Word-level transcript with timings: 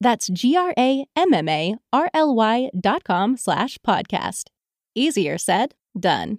That's 0.00 0.28
G-R-A-M-M-A-R-L-Y 0.32 0.70
dot 2.74 3.04
com 3.04 3.36
slash 3.36 3.78
podcast. 3.82 4.50
Easier 4.94 5.38
said, 5.38 5.74
done. 5.98 6.38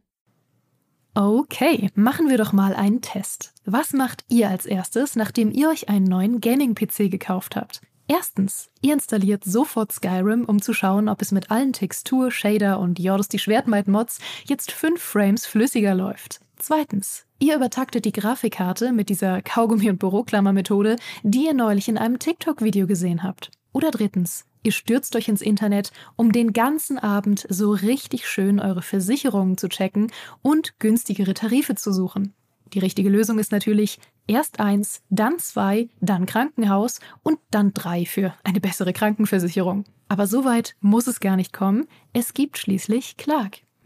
Okay, 1.14 1.90
machen 1.96 2.30
wir 2.30 2.38
doch 2.38 2.54
mal 2.54 2.76
einen 2.76 3.02
Test. 3.02 3.54
Was 3.66 3.94
macht 3.94 4.24
ihr 4.30 4.50
als 4.50 4.68
erstes, 4.68 5.16
nachdem 5.16 5.52
ihr 5.52 5.70
euch 5.70 5.90
einen 5.90 6.06
neuen 6.06 6.42
Gaming-PC 6.42 7.10
gekauft 7.10 7.56
habt? 7.56 7.82
Erstens, 8.08 8.70
ihr 8.82 8.94
installiert 8.94 9.44
sofort 9.44 9.92
Skyrim, 9.92 10.46
um 10.46 10.62
zu 10.62 10.74
schauen, 10.74 11.10
ob 11.10 11.22
es 11.22 11.32
mit 11.32 11.52
allen 11.52 11.74
Textur, 11.74 12.32
Shader 12.32 12.80
und 12.80 13.00
Jordos 13.00 13.28
die 13.28 13.40
Schwertmeid-Mods 13.40 14.20
jetzt 14.46 14.72
5 14.72 15.02
Frames 15.02 15.46
flüssiger 15.46 15.94
läuft. 15.94 16.40
Zweitens, 16.58 17.27
ihr 17.40 17.56
übertaktet 17.56 18.06
die 18.06 18.12
Grafikkarte 18.12 18.92
mit 18.92 19.10
dieser 19.10 19.42
Kaugummi- 19.42 19.90
und 19.90 20.00
Büroklammer-Methode, 20.00 20.96
die 21.24 21.46
ihr 21.46 21.54
neulich 21.54 21.88
in 21.88 21.98
einem 21.98 22.20
TikTok-Video 22.20 22.88
gesehen 22.88 23.24
habt. 23.24 23.52
Oder 23.74 23.92
drittens, 23.92 24.46
ihr 24.64 24.72
stürzt 24.72 25.16
euch 25.16 25.28
ins 25.28 25.42
Internet, 25.42 25.92
um 26.16 26.32
den 26.32 26.54
ganzen 26.54 26.98
Abend 26.98 27.46
so 27.50 27.72
richtig 27.72 28.28
schön 28.28 28.60
eure 28.60 28.82
Versicherungen 28.82 29.58
zu 29.58 29.70
checken 29.70 30.12
und 30.42 30.80
günstigere 30.80 31.34
Tarife 31.34 31.76
zu 31.76 31.94
suchen. 31.94 32.34
Die 32.74 32.80
richtige 32.80 33.10
Lösung 33.10 33.40
ist 33.40 33.52
natürlich 33.52 34.00
erst 34.28 34.60
eins, 34.60 35.02
dann 35.10 35.40
zwei, 35.40 35.90
dann 36.02 36.26
Krankenhaus 36.26 37.00
und 37.24 37.40
dann 37.52 37.74
drei 37.74 38.06
für 38.06 38.34
eine 38.44 38.60
bessere 38.60 38.94
Krankenversicherung. 38.94 39.86
Aber 40.10 40.28
so 40.28 40.46
weit 40.46 40.76
muss 40.82 41.08
es 41.08 41.20
gar 41.20 41.36
nicht 41.36 41.54
kommen. 41.54 41.88
Es 42.14 42.34
gibt 42.34 42.58
schließlich 42.58 43.18
Clark. 43.18 43.60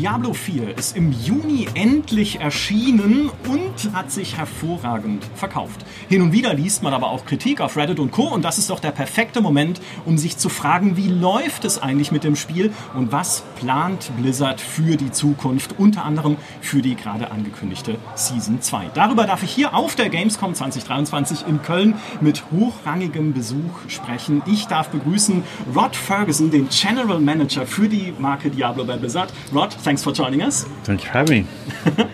Diablo 0.00 0.32
4 0.32 0.78
ist 0.78 0.96
im 0.96 1.12
Juni 1.12 1.68
endlich 1.74 2.40
erschienen 2.40 3.30
und 3.46 3.92
hat 3.92 4.10
sich 4.10 4.38
hervorragend 4.38 5.22
verkauft. 5.34 5.84
Hin 6.08 6.22
und 6.22 6.32
wieder 6.32 6.54
liest 6.54 6.82
man 6.82 6.94
aber 6.94 7.10
auch 7.10 7.26
Kritik 7.26 7.60
auf 7.60 7.76
Reddit 7.76 7.98
und 7.98 8.10
Co. 8.10 8.22
Und 8.22 8.42
das 8.42 8.56
ist 8.56 8.70
doch 8.70 8.80
der 8.80 8.92
perfekte 8.92 9.42
Moment, 9.42 9.78
um 10.06 10.16
sich 10.16 10.38
zu 10.38 10.48
fragen, 10.48 10.96
wie 10.96 11.08
läuft 11.08 11.66
es 11.66 11.82
eigentlich 11.82 12.12
mit 12.12 12.24
dem 12.24 12.34
Spiel 12.34 12.72
und 12.94 13.12
was 13.12 13.42
plant 13.56 14.10
Blizzard 14.16 14.62
für 14.62 14.96
die 14.96 15.10
Zukunft, 15.10 15.78
unter 15.78 16.02
anderem 16.06 16.38
für 16.62 16.80
die 16.80 16.94
gerade 16.94 17.30
angekündigte 17.30 17.98
Season 18.14 18.62
2. 18.62 18.92
Darüber 18.94 19.26
darf 19.26 19.42
ich 19.42 19.50
hier 19.50 19.74
auf 19.74 19.96
der 19.96 20.08
Gamescom 20.08 20.54
2023 20.54 21.46
in 21.46 21.60
Köln 21.60 21.96
mit 22.22 22.44
hochrangigem 22.50 23.34
Besuch 23.34 23.86
sprechen. 23.88 24.40
Ich 24.46 24.66
darf 24.66 24.88
begrüßen 24.88 25.42
Rod 25.76 25.94
Ferguson, 25.94 26.50
den 26.50 26.70
General 26.70 27.20
Manager 27.20 27.66
für 27.66 27.86
die 27.86 28.14
Marke 28.18 28.48
Diablo 28.48 28.86
bei 28.86 28.96
Blizzard. 28.96 29.30
Rod, 29.54 29.76
Thanks 29.90 30.04
for 30.04 30.12
joining 30.12 30.40
us. 30.40 30.66
Thank 30.84 31.02
you 31.02 31.10
for 31.10 31.18
having 31.18 31.48
me. 31.96 32.06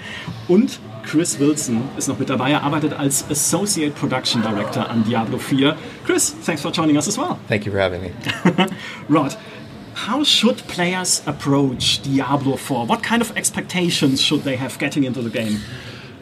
Und 0.49 0.79
Chris 1.05 1.39
Wilson 1.39 1.83
ist 1.99 2.09
noch 2.09 2.19
mit 2.19 2.31
dabei. 2.31 2.53
Er 2.53 2.63
arbeitet 2.63 2.95
als 2.95 3.31
Associate 3.31 3.95
Production 3.95 4.41
Director 4.41 4.89
an 4.89 5.05
Diablo 5.05 5.37
4. 5.37 5.77
Chris, 6.07 6.35
thanks 6.47 6.63
for 6.63 6.73
joining 6.73 6.97
us 6.97 7.07
as 7.07 7.19
well. 7.19 7.39
Thank 7.49 7.67
you 7.67 7.73
for 7.73 7.79
having 7.79 8.01
me. 8.01 8.13
Rod, 9.11 9.37
how 9.95 10.25
should 10.25 10.67
players 10.69 11.23
approach 11.27 12.01
Diablo 12.01 12.57
4? 12.57 12.87
What 12.87 13.03
kind 13.03 13.21
of 13.21 13.37
expectations 13.37 14.23
should 14.23 14.45
they 14.45 14.57
have 14.57 14.79
getting 14.79 15.05
into 15.05 15.21
the 15.21 15.29
game? 15.29 15.61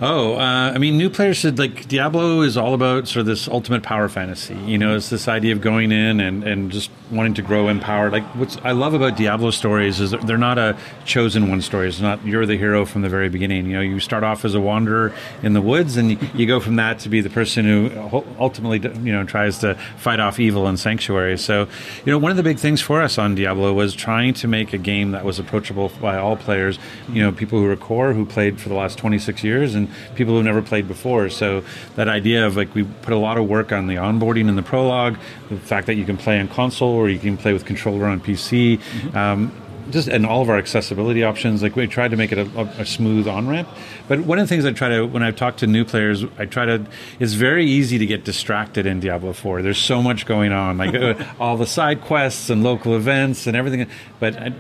Oh, 0.00 0.34
uh, 0.34 0.72
I 0.74 0.78
mean, 0.78 0.98
new 0.98 1.08
players 1.08 1.36
should 1.36 1.56
like 1.56 1.86
Diablo 1.86 2.40
is 2.40 2.56
all 2.56 2.74
about 2.74 3.06
sort 3.06 3.20
of 3.20 3.26
this 3.26 3.46
ultimate 3.46 3.84
power 3.84 4.08
fantasy. 4.08 4.56
You 4.56 4.76
know, 4.76 4.96
it's 4.96 5.08
this 5.08 5.28
idea 5.28 5.52
of 5.52 5.60
going 5.60 5.92
in 5.92 6.18
and, 6.18 6.42
and 6.42 6.72
just 6.72 6.90
wanting 7.12 7.34
to 7.34 7.42
grow 7.42 7.68
in 7.68 7.78
power. 7.78 8.10
Like, 8.10 8.24
what 8.34 8.58
I 8.66 8.72
love 8.72 8.94
about 8.94 9.16
Diablo 9.16 9.50
stories 9.50 10.00
is 10.00 10.10
they're 10.10 10.36
not 10.36 10.58
a 10.58 10.76
chosen 11.04 11.48
one 11.48 11.62
story. 11.62 11.88
It's 11.88 12.00
not 12.00 12.24
you're 12.26 12.44
the 12.44 12.56
hero 12.56 12.84
from 12.84 13.02
the 13.02 13.08
very 13.08 13.28
beginning. 13.28 13.66
You 13.66 13.74
know, 13.74 13.80
you 13.82 14.00
start 14.00 14.24
off 14.24 14.44
as 14.44 14.56
a 14.56 14.60
wanderer 14.60 15.12
in 15.44 15.52
the 15.52 15.62
woods, 15.62 15.96
and 15.96 16.10
you, 16.10 16.18
you 16.34 16.46
go 16.46 16.58
from 16.58 16.74
that 16.76 16.98
to 17.00 17.08
be 17.08 17.20
the 17.20 17.30
person 17.30 17.64
who 17.64 18.24
ultimately, 18.40 18.80
you 18.80 19.12
know, 19.12 19.22
tries 19.22 19.58
to 19.58 19.76
fight 19.96 20.18
off 20.18 20.40
evil 20.40 20.66
in 20.66 20.76
Sanctuary. 20.76 21.38
So, 21.38 21.68
you 22.04 22.12
know, 22.12 22.18
one 22.18 22.32
of 22.32 22.36
the 22.36 22.42
big 22.42 22.58
things 22.58 22.80
for 22.80 23.00
us 23.00 23.16
on 23.16 23.36
Diablo 23.36 23.72
was 23.72 23.94
trying 23.94 24.34
to 24.34 24.48
make 24.48 24.72
a 24.72 24.78
game 24.78 25.12
that 25.12 25.24
was 25.24 25.38
approachable 25.38 25.92
by 26.00 26.16
all 26.18 26.36
players. 26.36 26.80
You 27.08 27.22
know, 27.22 27.30
people 27.30 27.60
who 27.60 27.70
are 27.70 27.76
core 27.76 28.12
who 28.12 28.26
played 28.26 28.60
for 28.60 28.68
the 28.68 28.74
last 28.74 28.98
26 28.98 29.44
years 29.44 29.76
and 29.76 29.83
and 29.86 30.16
people 30.16 30.34
who've 30.34 30.44
never 30.44 30.62
played 30.62 30.88
before. 30.88 31.30
So 31.30 31.64
that 31.96 32.08
idea 32.08 32.46
of 32.46 32.56
like 32.56 32.74
we 32.74 32.84
put 32.84 33.12
a 33.12 33.18
lot 33.18 33.38
of 33.38 33.48
work 33.48 33.72
on 33.72 33.86
the 33.86 33.96
onboarding 33.96 34.48
and 34.48 34.58
the 34.58 34.62
prologue, 34.62 35.18
the 35.48 35.56
fact 35.56 35.86
that 35.86 35.94
you 35.94 36.04
can 36.04 36.16
play 36.16 36.40
on 36.40 36.48
console 36.48 36.90
or 36.90 37.08
you 37.08 37.18
can 37.18 37.36
play 37.36 37.52
with 37.52 37.64
controller 37.64 38.06
on 38.06 38.20
PC. 38.20 38.78
Mm-hmm. 38.78 39.16
Um, 39.16 39.52
just 39.90 40.08
and 40.08 40.24
all 40.24 40.40
of 40.40 40.48
our 40.48 40.56
accessibility 40.56 41.22
options 41.22 41.62
like 41.62 41.76
we 41.76 41.86
tried 41.86 42.10
to 42.10 42.16
make 42.16 42.32
it 42.32 42.38
a, 42.38 42.60
a 42.78 42.86
smooth 42.86 43.28
on 43.28 43.46
ramp 43.46 43.68
but 44.08 44.20
one 44.20 44.38
of 44.38 44.44
the 44.44 44.48
things 44.48 44.64
i 44.64 44.72
try 44.72 44.88
to 44.88 45.04
when 45.04 45.22
i 45.22 45.30
talk 45.30 45.56
to 45.58 45.66
new 45.66 45.84
players 45.84 46.24
i 46.38 46.46
try 46.46 46.64
to 46.64 46.84
it's 47.20 47.34
very 47.34 47.66
easy 47.66 47.98
to 47.98 48.06
get 48.06 48.24
distracted 48.24 48.86
in 48.86 49.00
diablo 49.00 49.32
4 49.32 49.62
there's 49.62 49.78
so 49.78 50.02
much 50.02 50.26
going 50.26 50.52
on 50.52 50.78
like 50.78 51.18
all 51.40 51.56
the 51.56 51.66
side 51.66 52.00
quests 52.00 52.50
and 52.50 52.62
local 52.62 52.96
events 52.96 53.46
and 53.46 53.56
everything 53.56 53.86
but 54.20 54.36
I, 54.36 54.52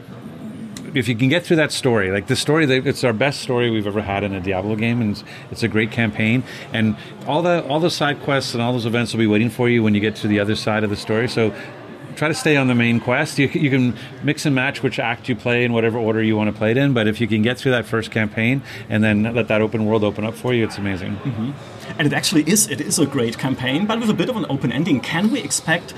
if 0.94 1.08
you 1.08 1.16
can 1.16 1.28
get 1.28 1.44
through 1.44 1.56
that 1.56 1.72
story, 1.72 2.10
like 2.10 2.26
the 2.28 2.36
story, 2.36 2.64
it's 2.64 3.04
our 3.04 3.12
best 3.12 3.40
story 3.40 3.70
we've 3.70 3.86
ever 3.86 4.02
had 4.02 4.22
in 4.24 4.32
a 4.32 4.40
Diablo 4.40 4.76
game, 4.76 5.00
and 5.00 5.22
it's, 5.50 5.62
a 5.62 5.68
great 5.68 5.90
campaign. 5.90 6.42
And 6.72 6.96
all 7.26 7.40
the 7.42 7.64
all 7.66 7.80
the 7.80 7.90
side 7.90 8.20
quests 8.22 8.52
and 8.54 8.62
all 8.62 8.72
those 8.72 8.86
events 8.86 9.12
will 9.12 9.20
be 9.20 9.26
waiting 9.26 9.48
for 9.48 9.68
you 9.68 9.82
when 9.82 9.94
you 9.94 10.00
get 10.00 10.16
to 10.16 10.28
the 10.28 10.40
other 10.40 10.54
side 10.54 10.84
of 10.84 10.90
the 10.90 10.96
story. 10.96 11.26
So 11.28 11.54
try 12.16 12.28
to 12.28 12.34
stay 12.34 12.56
on 12.56 12.68
the 12.68 12.74
main 12.74 13.00
quest. 13.00 13.38
You, 13.38 13.48
you 13.48 13.70
can 13.70 13.96
mix 14.22 14.46
and 14.46 14.54
match 14.54 14.82
which 14.82 14.98
act 14.98 15.28
you 15.28 15.36
play 15.36 15.64
in 15.64 15.72
whatever 15.72 15.98
order 15.98 16.22
you 16.22 16.36
want 16.36 16.52
to 16.52 16.56
play 16.56 16.70
it 16.70 16.76
in. 16.76 16.92
But 16.92 17.08
if 17.08 17.20
you 17.20 17.26
can 17.26 17.42
get 17.42 17.58
through 17.58 17.72
that 17.72 17.86
first 17.86 18.10
campaign 18.10 18.62
and 18.88 19.02
then 19.02 19.22
let 19.34 19.48
that 19.48 19.60
open 19.60 19.86
world 19.86 20.04
open 20.04 20.24
up 20.24 20.34
for 20.34 20.52
you, 20.54 20.64
it's 20.64 20.78
amazing. 20.78 21.16
Mm-hmm. 21.16 21.52
And 21.98 22.06
it 22.06 22.12
actually 22.12 22.42
is. 22.42 22.68
It 22.68 22.80
is 22.80 22.98
a 22.98 23.06
great 23.06 23.38
campaign, 23.38 23.86
but 23.86 24.00
with 24.00 24.10
a 24.10 24.14
bit 24.14 24.28
of 24.28 24.36
an 24.36 24.46
open 24.48 24.70
ending. 24.70 25.00
Can 25.00 25.30
we 25.30 25.40
expect 25.40 25.94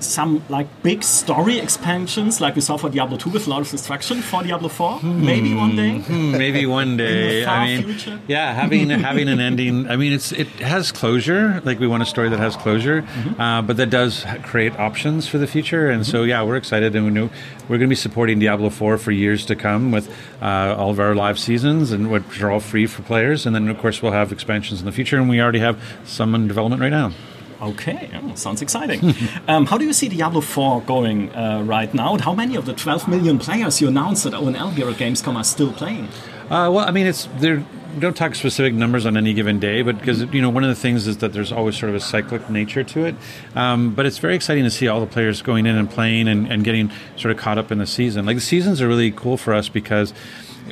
some 0.00 0.42
like 0.48 0.66
big 0.82 1.02
story 1.02 1.58
expansions, 1.58 2.40
like 2.40 2.54
we 2.54 2.60
saw 2.60 2.76
for 2.76 2.88
Diablo 2.88 3.16
2 3.16 3.30
with 3.30 3.46
Lord 3.48 3.62
of 3.62 3.70
Destruction 3.70 4.22
for 4.22 4.42
Diablo 4.42 4.68
4? 4.68 5.02
Maybe 5.02 5.54
one 5.54 5.74
day. 5.76 5.98
Hmm, 5.98 6.32
maybe 6.32 6.66
one 6.66 6.96
day. 7.04 7.44
I 7.44 7.66
mean, 7.66 7.82
future? 7.84 8.20
yeah, 8.28 8.52
having 8.54 8.90
having 8.90 9.28
an 9.28 9.40
ending. 9.40 9.88
I 9.88 9.96
mean, 9.96 10.12
it's 10.12 10.32
it 10.32 10.48
has 10.60 10.92
closure. 10.92 11.60
Like 11.64 11.78
we 11.80 11.86
want 11.86 12.02
a 12.02 12.06
story 12.06 12.28
that 12.28 12.38
has 12.38 12.56
closure, 12.56 13.02
Mm-hmm. 13.02 13.40
uh, 13.40 13.62
but 13.62 13.76
that 13.78 13.90
does 13.90 14.24
create 14.44 14.78
options 14.78 15.26
for 15.28 15.38
the 15.38 15.46
future. 15.46 15.88
And 15.90 16.06
so, 16.06 16.22
yeah, 16.24 16.42
we're 16.42 16.56
excited, 16.56 16.94
and 16.96 17.04
we 17.04 17.10
know 17.10 17.30
we're 17.68 17.78
going 17.78 17.88
to 17.88 17.88
be 17.88 17.94
supporting 17.94 18.38
Diablo 18.38 18.70
Four 18.70 18.98
for 18.98 19.10
years 19.12 19.44
to 19.46 19.56
come 19.56 19.90
with 19.92 20.08
uh, 20.40 20.74
all 20.78 20.90
of 20.90 21.00
our 21.00 21.14
live 21.14 21.38
seasons, 21.38 21.90
and 21.92 22.10
which 22.10 22.40
are 22.42 22.50
all 22.50 22.60
free 22.60 22.86
for 22.86 23.02
players. 23.02 23.46
And 23.46 23.54
then, 23.54 23.68
of 23.68 23.78
course, 23.78 24.00
we'll 24.02 24.12
have 24.12 24.32
expansions 24.32 24.80
in 24.80 24.86
the 24.86 24.92
future, 24.92 25.16
and 25.18 25.28
we 25.28 25.40
already 25.40 25.58
have 25.60 25.76
some 26.04 26.34
in 26.34 26.48
development 26.48 26.80
right 26.82 26.90
now. 26.90 27.12
Okay, 27.60 28.08
yeah, 28.12 28.34
sounds 28.34 28.62
exciting. 28.62 29.14
um, 29.48 29.66
how 29.66 29.78
do 29.78 29.84
you 29.84 29.92
see 29.92 30.08
Diablo 30.08 30.40
4 30.40 30.82
going 30.82 31.34
uh, 31.34 31.62
right 31.64 31.92
now? 31.92 32.16
How 32.18 32.34
many 32.34 32.56
of 32.56 32.66
the 32.66 32.72
12 32.72 33.08
million 33.08 33.38
players 33.38 33.80
you 33.80 33.88
announced 33.88 34.26
at 34.26 34.32
ONL 34.32 34.72
here 34.72 34.88
at 34.88 34.96
Gamescom 34.96 35.34
are 35.34 35.44
still 35.44 35.72
playing? 35.72 36.08
Uh, 36.44 36.70
well, 36.70 36.78
I 36.78 36.90
mean, 36.92 37.06
it's 37.06 37.28
there. 37.38 37.64
Don't 37.98 38.16
talk 38.16 38.34
specific 38.36 38.74
numbers 38.74 39.06
on 39.06 39.16
any 39.16 39.34
given 39.34 39.58
day, 39.58 39.82
but 39.82 39.98
because 39.98 40.22
you 40.32 40.40
know 40.40 40.50
one 40.50 40.62
of 40.62 40.68
the 40.68 40.76
things 40.76 41.06
is 41.06 41.18
that 41.18 41.32
there's 41.32 41.50
always 41.50 41.76
sort 41.76 41.90
of 41.90 41.96
a 41.96 42.00
cyclic 42.00 42.48
nature 42.48 42.84
to 42.84 43.06
it. 43.06 43.16
Um, 43.56 43.94
but 43.94 44.06
it's 44.06 44.18
very 44.18 44.34
exciting 44.36 44.64
to 44.64 44.70
see 44.70 44.86
all 44.88 45.00
the 45.00 45.06
players 45.06 45.42
going 45.42 45.66
in 45.66 45.74
and 45.74 45.90
playing 45.90 46.28
and, 46.28 46.50
and 46.50 46.64
getting 46.64 46.90
sort 47.16 47.32
of 47.32 47.38
caught 47.38 47.58
up 47.58 47.72
in 47.72 47.78
the 47.78 47.86
season. 47.86 48.24
Like 48.24 48.36
the 48.36 48.42
seasons 48.42 48.80
are 48.80 48.88
really 48.88 49.10
cool 49.10 49.36
for 49.36 49.52
us 49.52 49.68
because 49.68 50.14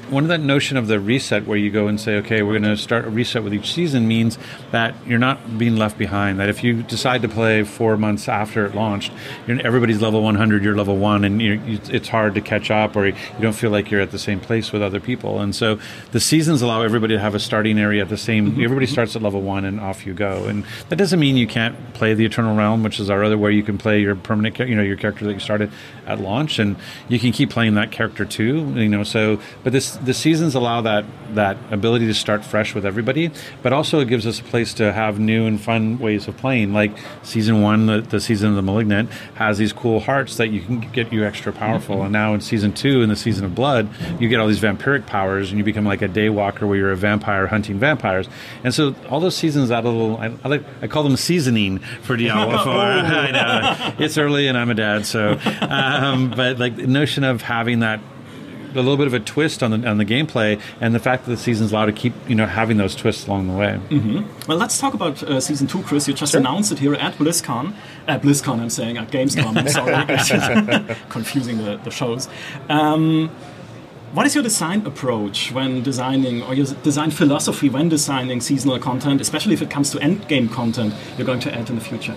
one 0.09 0.23
of 0.25 0.29
that 0.29 0.41
notion 0.41 0.77
of 0.77 0.87
the 0.87 1.01
reset 1.01 1.47
where 1.47 1.59
you 1.59 1.71
go 1.71 1.89
and 1.89 2.01
say, 2.01 2.17
okay, 2.17 2.43
we're 2.43 2.59
going 2.59 2.63
to 2.63 2.77
start 2.77 3.05
a 3.05 3.11
reset 3.11 3.43
with 3.43 3.53
each 3.55 3.73
season 3.73 4.07
means 4.07 4.39
that 4.71 4.95
you're 5.07 5.19
not 5.19 5.59
being 5.59 5.77
left 5.77 5.99
behind. 5.99 6.39
That 6.39 6.49
if 6.49 6.63
you 6.63 6.83
decide 6.83 7.23
to 7.23 7.29
play 7.29 7.65
four 7.65 7.97
months 7.97 8.29
after 8.29 8.65
it 8.67 8.75
launched, 8.75 9.13
you're, 9.47 9.61
everybody's 9.67 10.01
level 10.01 10.23
100, 10.23 10.63
you're 10.63 10.77
level 10.77 10.97
one, 10.97 11.25
and 11.25 11.41
you're, 11.41 11.57
you, 11.57 11.81
it's 11.89 12.09
hard 12.09 12.35
to 12.35 12.41
catch 12.41 12.71
up, 12.71 12.97
or 12.97 13.07
you 13.07 13.15
don't 13.41 13.55
feel 13.55 13.71
like 13.71 13.91
you're 13.91 14.01
at 14.01 14.11
the 14.11 14.19
same 14.19 14.41
place 14.41 14.73
with 14.73 14.83
other 14.83 15.01
people. 15.01 15.41
And 15.41 15.55
so 15.55 15.79
the 16.13 16.21
seasons 16.21 16.63
allow 16.63 16.83
everybody 16.83 17.15
to 17.15 17.21
have 17.21 17.35
a 17.35 17.41
starting 17.41 17.79
area 17.79 18.03
at 18.03 18.09
the 18.09 18.17
same. 18.17 18.53
Mm-hmm. 18.53 18.63
Everybody 18.63 18.87
starts 18.87 19.17
at 19.17 19.23
level 19.23 19.43
one, 19.43 19.65
and 19.65 19.81
off 19.81 20.07
you 20.07 20.15
go. 20.15 20.45
And 20.45 20.65
that 20.89 20.97
doesn't 20.97 21.19
mean 21.19 21.37
you 21.37 21.47
can't 21.47 21.95
play 21.95 22.15
the 22.15 22.25
Eternal 22.25 22.57
Realm, 22.57 22.83
which 22.83 23.01
is 23.01 23.11
our 23.11 23.25
other 23.25 23.39
where 23.39 23.51
you 23.51 23.63
can 23.63 23.79
play 23.79 24.01
your 24.01 24.17
permanent, 24.17 24.59
you 24.59 24.75
know, 24.75 24.83
your 24.83 24.97
character 24.97 25.25
that 25.25 25.33
you 25.33 25.41
started 25.41 25.71
at 26.07 26.21
launch, 26.21 26.59
and 26.59 26.77
you 27.09 27.19
can 27.19 27.33
keep 27.33 27.51
playing 27.51 27.75
that 27.75 27.91
character 27.91 28.25
too. 28.25 28.73
You 28.77 28.89
know, 28.89 29.03
so 29.03 29.41
but 29.65 29.73
this 29.73 29.86
the 29.93 30.15
seasons 30.15 30.55
allow 30.55 30.81
that 30.83 31.05
that 31.35 31.57
ability 31.71 32.07
to 32.07 32.15
start 32.15 32.45
fresh 32.45 32.75
with 32.75 32.87
everybody, 32.87 33.31
but 33.63 33.73
also 33.73 34.01
it 34.01 34.09
gives 34.09 34.27
us 34.27 34.41
a 34.41 34.45
place 34.45 34.73
to 34.75 34.93
have 34.93 35.19
new 35.19 35.47
and 35.47 35.61
fun 35.61 35.99
ways 35.99 36.29
of 36.29 36.37
playing. 36.37 36.73
Like 36.73 36.97
season 37.23 37.63
one, 37.63 37.87
the, 37.87 38.01
the 38.01 38.21
season 38.21 38.51
of 38.51 38.57
the 38.57 38.63
Malignant 38.63 39.11
has 39.35 39.59
these 39.59 39.73
cool 39.73 40.01
hearts 40.01 40.37
that 40.37 40.49
you 40.49 40.61
can 40.61 40.81
get 40.81 41.13
you 41.13 41.25
extra 41.25 41.53
powerful, 41.53 42.03
and 42.03 42.13
now 42.13 42.35
in 42.35 42.41
season 42.41 42.73
two, 42.73 43.03
in 43.03 43.09
the 43.09 43.17
season 43.17 43.45
of 43.45 43.55
Blood, 43.55 43.89
you 44.21 44.29
get 44.29 44.41
all 44.41 44.49
these 44.49 44.61
vampiric 44.61 45.07
powers, 45.07 45.51
and 45.51 45.59
you 45.59 45.65
become 45.65 45.85
like 45.85 46.03
a 46.03 46.09
daywalker 46.09 46.67
where 46.67 46.77
you're 46.77 46.93
a 46.93 46.97
vampire 46.97 47.47
hunting 47.47 47.79
vampires. 47.79 48.29
And 48.65 48.73
so 48.73 48.95
all 49.09 49.21
those 49.21 49.37
seasons 49.37 49.71
add 49.71 49.85
a 49.85 49.91
little. 49.91 50.17
I, 50.19 50.33
I, 50.45 50.49
like, 50.49 50.65
I 50.83 50.87
call 50.87 51.03
them 51.03 51.17
seasoning 51.17 51.79
for 52.03 52.17
Diablo 52.17 52.59
Four. 52.65 52.75
I 52.77 53.31
know 53.31 54.05
it's 54.05 54.19
early, 54.19 54.49
and 54.49 54.57
I'm 54.57 54.71
a 54.71 54.75
dad, 54.75 55.07
so 55.07 55.39
um, 55.61 56.31
but 56.31 56.59
like 56.59 56.77
the 56.77 56.87
notion 56.87 57.25
of 57.25 57.43
having 57.43 57.81
that 57.81 58.01
a 58.77 58.83
little 58.83 58.97
bit 58.97 59.07
of 59.07 59.15
a 59.15 59.21
twist 59.21 59.63
on 59.63 59.71
the 59.71 59.89
on 59.89 59.99
the 59.99 60.05
gameplay, 60.05 60.61
and 60.81 60.95
the 60.95 60.99
fact 60.99 61.25
that 61.25 61.31
the 61.31 61.37
season's 61.37 61.73
allowed 61.73 61.87
to 61.87 61.93
keep 61.93 62.15
you 62.29 62.35
know 62.35 62.47
having 62.47 62.77
those 62.77 62.95
twists 62.95 63.27
along 63.27 63.49
the 63.49 63.55
way. 63.55 63.81
Well, 64.47 64.59
let's 64.59 64.79
talk 64.79 64.95
about 64.95 65.23
uh, 65.23 65.41
season 65.41 65.67
two, 65.67 65.83
Chris. 65.83 66.09
You 66.09 66.15
just 66.15 66.35
announced 66.35 66.73
it 66.73 66.79
here 66.79 66.95
at 66.95 67.15
BlizzCon. 67.15 67.75
At 68.07 68.23
BlizzCon, 68.23 68.61
I'm 68.61 68.71
saying 68.71 68.97
at 68.99 69.11
Gamescom. 69.11 69.57
I'm 69.57 69.69
sorry, 70.79 70.97
confusing 71.09 71.59
the, 71.59 71.77
the 71.79 71.91
shows. 71.91 72.29
Um, 72.69 73.31
what 74.13 74.25
is 74.25 74.35
your 74.35 74.45
design 74.45 74.87
approach 74.87 75.53
when 75.53 75.83
designing, 75.83 76.43
or 76.43 76.55
your 76.55 76.67
design 76.83 77.11
philosophy 77.11 77.69
when 77.69 77.89
designing 77.89 78.41
seasonal 78.41 78.79
content, 78.79 79.21
especially 79.21 79.53
if 79.53 79.61
it 79.61 79.69
comes 79.69 79.91
to 79.91 80.01
end 80.01 80.27
game 80.29 80.49
content 80.49 80.95
you're 81.19 81.27
going 81.27 81.41
to 81.41 81.55
add 81.55 81.69
in 81.69 81.75
the 81.75 81.83
future? 81.83 82.15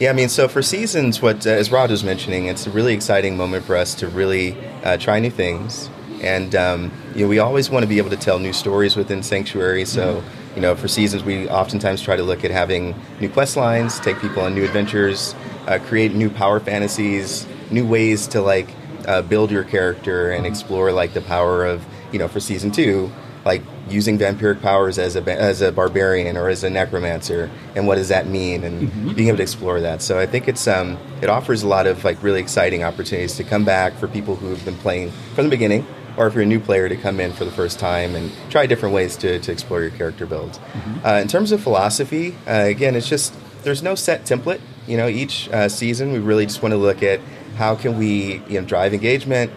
Yeah, 0.00 0.10
I 0.10 0.12
mean, 0.12 0.28
so 0.28 0.48
for 0.48 0.60
seasons, 0.60 1.22
what 1.22 1.46
uh, 1.46 1.50
as 1.50 1.70
Rod 1.70 1.90
was 1.90 2.02
mentioning, 2.02 2.46
it's 2.46 2.66
a 2.66 2.70
really 2.70 2.94
exciting 2.94 3.36
moment 3.36 3.64
for 3.64 3.76
us 3.76 3.94
to 3.96 4.08
really 4.08 4.56
uh, 4.82 4.96
try 4.96 5.20
new 5.20 5.30
things, 5.30 5.88
and 6.20 6.52
um, 6.56 6.90
you 7.14 7.22
know, 7.22 7.28
we 7.28 7.38
always 7.38 7.70
want 7.70 7.84
to 7.84 7.88
be 7.88 7.98
able 7.98 8.10
to 8.10 8.16
tell 8.16 8.40
new 8.40 8.52
stories 8.52 8.96
within 8.96 9.22
Sanctuary. 9.22 9.84
So, 9.84 10.24
you 10.56 10.60
know, 10.60 10.74
for 10.74 10.88
seasons, 10.88 11.22
we 11.22 11.48
oftentimes 11.48 12.02
try 12.02 12.16
to 12.16 12.24
look 12.24 12.44
at 12.44 12.50
having 12.50 12.96
new 13.20 13.28
quest 13.28 13.56
lines, 13.56 14.00
take 14.00 14.18
people 14.18 14.42
on 14.42 14.54
new 14.56 14.64
adventures, 14.64 15.32
uh, 15.68 15.78
create 15.78 16.12
new 16.12 16.28
power 16.28 16.58
fantasies, 16.58 17.46
new 17.70 17.86
ways 17.86 18.26
to 18.28 18.40
like 18.40 18.68
uh, 19.06 19.22
build 19.22 19.52
your 19.52 19.62
character 19.62 20.32
and 20.32 20.44
explore 20.44 20.90
like 20.90 21.14
the 21.14 21.20
power 21.20 21.64
of 21.64 21.86
you 22.14 22.18
know, 22.18 22.28
for 22.28 22.38
season 22.40 22.70
two, 22.70 23.12
like 23.44 23.62
using 23.88 24.18
vampiric 24.18 24.62
powers 24.62 24.98
as 24.98 25.16
a 25.16 25.22
as 25.30 25.60
a 25.60 25.70
barbarian 25.70 26.36
or 26.36 26.48
as 26.48 26.64
a 26.64 26.70
necromancer, 26.70 27.50
and 27.76 27.86
what 27.86 27.96
does 27.96 28.08
that 28.08 28.26
mean, 28.26 28.64
and 28.64 29.14
being 29.14 29.28
able 29.28 29.36
to 29.38 29.42
explore 29.42 29.80
that. 29.80 30.02
So 30.02 30.18
I 30.18 30.26
think 30.26 30.48
it's 30.48 30.66
um, 30.66 30.98
it 31.20 31.28
offers 31.28 31.62
a 31.62 31.68
lot 31.68 31.86
of 31.86 32.04
like 32.04 32.22
really 32.22 32.40
exciting 32.40 32.82
opportunities 32.82 33.36
to 33.36 33.44
come 33.44 33.64
back 33.64 33.94
for 33.94 34.08
people 34.08 34.36
who 34.36 34.48
have 34.48 34.64
been 34.64 34.76
playing 34.76 35.10
from 35.34 35.44
the 35.44 35.50
beginning, 35.50 35.86
or 36.16 36.26
if 36.26 36.34
you're 36.34 36.42
a 36.42 36.46
new 36.46 36.60
player 36.60 36.88
to 36.88 36.96
come 36.96 37.20
in 37.20 37.32
for 37.32 37.44
the 37.44 37.50
first 37.52 37.78
time 37.78 38.14
and 38.14 38.32
try 38.50 38.66
different 38.66 38.94
ways 38.94 39.16
to, 39.18 39.38
to 39.40 39.52
explore 39.52 39.82
your 39.82 39.90
character 39.90 40.26
build. 40.26 40.58
Uh, 41.04 41.20
in 41.20 41.28
terms 41.28 41.52
of 41.52 41.62
philosophy, 41.62 42.34
uh, 42.46 42.64
again, 42.64 42.94
it's 42.94 43.08
just 43.08 43.34
there's 43.62 43.82
no 43.82 43.94
set 43.94 44.24
template. 44.24 44.60
You 44.86 44.96
know, 44.96 45.08
each 45.08 45.48
uh, 45.50 45.68
season 45.68 46.12
we 46.12 46.18
really 46.18 46.46
just 46.46 46.62
want 46.62 46.72
to 46.72 46.78
look 46.78 47.02
at 47.02 47.20
how 47.56 47.74
can 47.74 47.98
we 47.98 48.42
you 48.48 48.60
know 48.60 48.66
drive 48.66 48.94
engagement, 48.94 49.50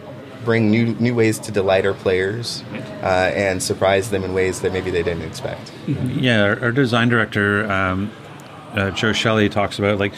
bring 0.44 0.72
new 0.72 0.88
new 0.96 1.16
ways 1.16 1.40
to 1.40 1.52
delight 1.52 1.86
our 1.86 1.94
players, 1.94 2.64
uh, 3.02 3.32
and 3.36 3.62
surprise 3.62 4.10
them 4.10 4.24
in 4.24 4.34
ways 4.34 4.62
that 4.62 4.74
maybe 4.74 4.92
they 4.92 5.04
didn't 5.04 5.24
expect. 5.24 5.72
Yeah, 5.88 6.44
our, 6.44 6.60
our 6.62 6.72
design 6.72 7.10
director, 7.10 7.70
um, 7.72 8.12
uh, 8.74 8.92
Joe 8.92 9.12
Shely, 9.12 9.50
talks 9.50 9.80
about 9.80 10.00
like 10.00 10.14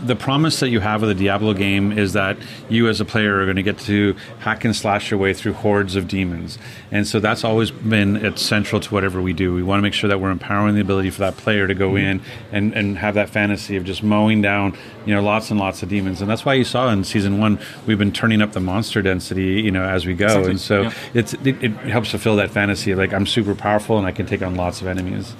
the 0.00 0.16
promise 0.16 0.60
that 0.60 0.68
you 0.68 0.80
have 0.80 1.00
with 1.00 1.10
a 1.10 1.14
Diablo 1.14 1.54
game 1.54 1.96
is 1.96 2.12
that 2.12 2.36
you 2.68 2.88
as 2.88 3.00
a 3.00 3.04
player 3.04 3.40
are 3.40 3.44
going 3.44 3.56
to 3.56 3.62
get 3.62 3.78
to 3.78 4.14
hack 4.38 4.64
and 4.64 4.74
slash 4.74 5.10
your 5.10 5.18
way 5.18 5.34
through 5.34 5.54
hordes 5.54 5.96
of 5.96 6.06
demons. 6.06 6.58
And 6.92 7.06
so 7.06 7.18
that's 7.18 7.44
always 7.44 7.70
been 7.70 8.16
it's 8.16 8.42
central 8.42 8.80
to 8.80 8.94
whatever 8.94 9.20
we 9.20 9.32
do. 9.32 9.54
We 9.54 9.62
want 9.62 9.78
to 9.78 9.82
make 9.82 9.94
sure 9.94 10.08
that 10.08 10.20
we're 10.20 10.30
empowering 10.30 10.74
the 10.74 10.80
ability 10.80 11.10
for 11.10 11.20
that 11.20 11.36
player 11.36 11.66
to 11.66 11.74
go 11.74 11.96
in 11.96 12.20
and, 12.52 12.72
and 12.74 12.98
have 12.98 13.14
that 13.14 13.28
fantasy 13.28 13.76
of 13.76 13.84
just 13.84 14.02
mowing 14.02 14.40
down, 14.40 14.76
you 15.08 15.14
know, 15.14 15.22
lots 15.22 15.50
and 15.50 15.58
lots 15.58 15.82
of 15.82 15.88
demons. 15.88 16.20
And 16.20 16.30
that's 16.30 16.44
why 16.44 16.52
you 16.52 16.64
saw 16.64 16.90
in 16.90 17.02
season 17.02 17.38
one, 17.38 17.58
we've 17.86 17.96
been 17.98 18.12
turning 18.12 18.42
up 18.42 18.52
the 18.52 18.60
monster 18.60 19.00
density, 19.00 19.62
you 19.62 19.70
know, 19.70 19.82
as 19.82 20.04
we 20.04 20.12
go. 20.12 20.26
Exactly, 20.26 20.50
And 20.50 20.60
so 20.60 20.82
yeah. 20.82 20.94
it's, 21.14 21.32
it, 21.32 21.64
it 21.64 21.70
helps 21.70 22.10
fulfill 22.10 22.36
that 22.36 22.50
fantasy 22.50 22.90
of 22.90 22.98
like, 22.98 23.14
I'm 23.14 23.24
super 23.24 23.54
powerful 23.54 23.96
and 23.96 24.06
I 24.06 24.12
can 24.12 24.26
take 24.26 24.42
on 24.42 24.54
lots 24.56 24.82
of 24.82 24.86
enemies. 24.86 25.34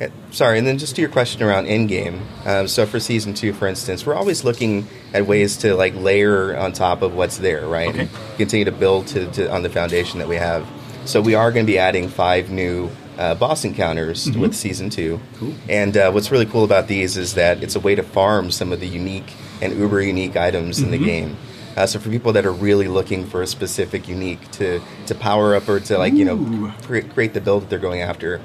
Uh, 0.00 0.06
Sorry, 0.30 0.56
and 0.56 0.66
then 0.66 0.78
just 0.78 0.96
to 0.96 1.02
your 1.02 1.10
question 1.10 1.42
around 1.42 1.66
in 1.66 1.88
game. 1.88 2.22
Um, 2.46 2.68
so 2.68 2.86
for 2.86 2.98
season 2.98 3.34
two, 3.34 3.52
for 3.52 3.68
instance, 3.68 4.06
we're 4.06 4.14
always 4.14 4.44
looking 4.44 4.86
at 5.12 5.26
ways 5.26 5.58
to 5.58 5.74
like 5.74 5.94
layer 5.94 6.56
on 6.56 6.72
top 6.72 7.02
of 7.02 7.14
what's 7.14 7.36
there, 7.36 7.66
right? 7.66 7.90
Okay. 7.90 8.00
And 8.00 8.10
continue 8.38 8.64
to 8.64 8.72
build 8.72 9.08
to, 9.08 9.30
to 9.32 9.52
on 9.52 9.62
the 9.62 9.68
foundation 9.68 10.20
that 10.20 10.28
we 10.28 10.36
have. 10.36 10.66
So 11.04 11.20
we 11.20 11.34
are 11.34 11.52
going 11.52 11.66
to 11.66 11.70
be 11.70 11.78
adding 11.78 12.08
five 12.08 12.48
new 12.48 12.88
uh, 13.22 13.34
boss 13.36 13.64
encounters 13.64 14.30
with 14.36 14.52
season 14.54 14.90
two. 14.90 15.20
Cool. 15.36 15.54
And 15.68 15.96
uh, 15.96 16.10
what's 16.10 16.32
really 16.32 16.46
cool 16.46 16.64
about 16.64 16.88
these 16.88 17.16
is 17.16 17.34
that 17.34 17.62
it's 17.62 17.76
a 17.76 17.80
way 17.80 17.94
to 17.94 18.02
farm 18.02 18.50
some 18.50 18.72
of 18.72 18.80
the 18.80 18.88
unique 18.88 19.32
and 19.60 19.72
uber 19.78 20.02
unique 20.02 20.36
items 20.36 20.80
in 20.80 20.90
the 20.90 20.98
game. 20.98 21.36
Uh, 21.76 21.86
so 21.86 21.98
for 22.00 22.10
people 22.10 22.32
that 22.32 22.44
are 22.44 22.52
really 22.52 22.88
looking 22.88 23.24
for 23.24 23.40
a 23.40 23.46
specific 23.46 24.08
unique 24.08 24.50
to, 24.50 24.80
to 25.06 25.14
power 25.14 25.54
up 25.54 25.68
or 25.68 25.78
to 25.80 25.96
like 25.96 26.12
you 26.14 26.24
know 26.24 26.72
create, 26.82 27.08
create 27.14 27.32
the 27.32 27.40
build 27.40 27.62
that 27.62 27.70
they're 27.70 27.78
going 27.78 28.02
after, 28.02 28.40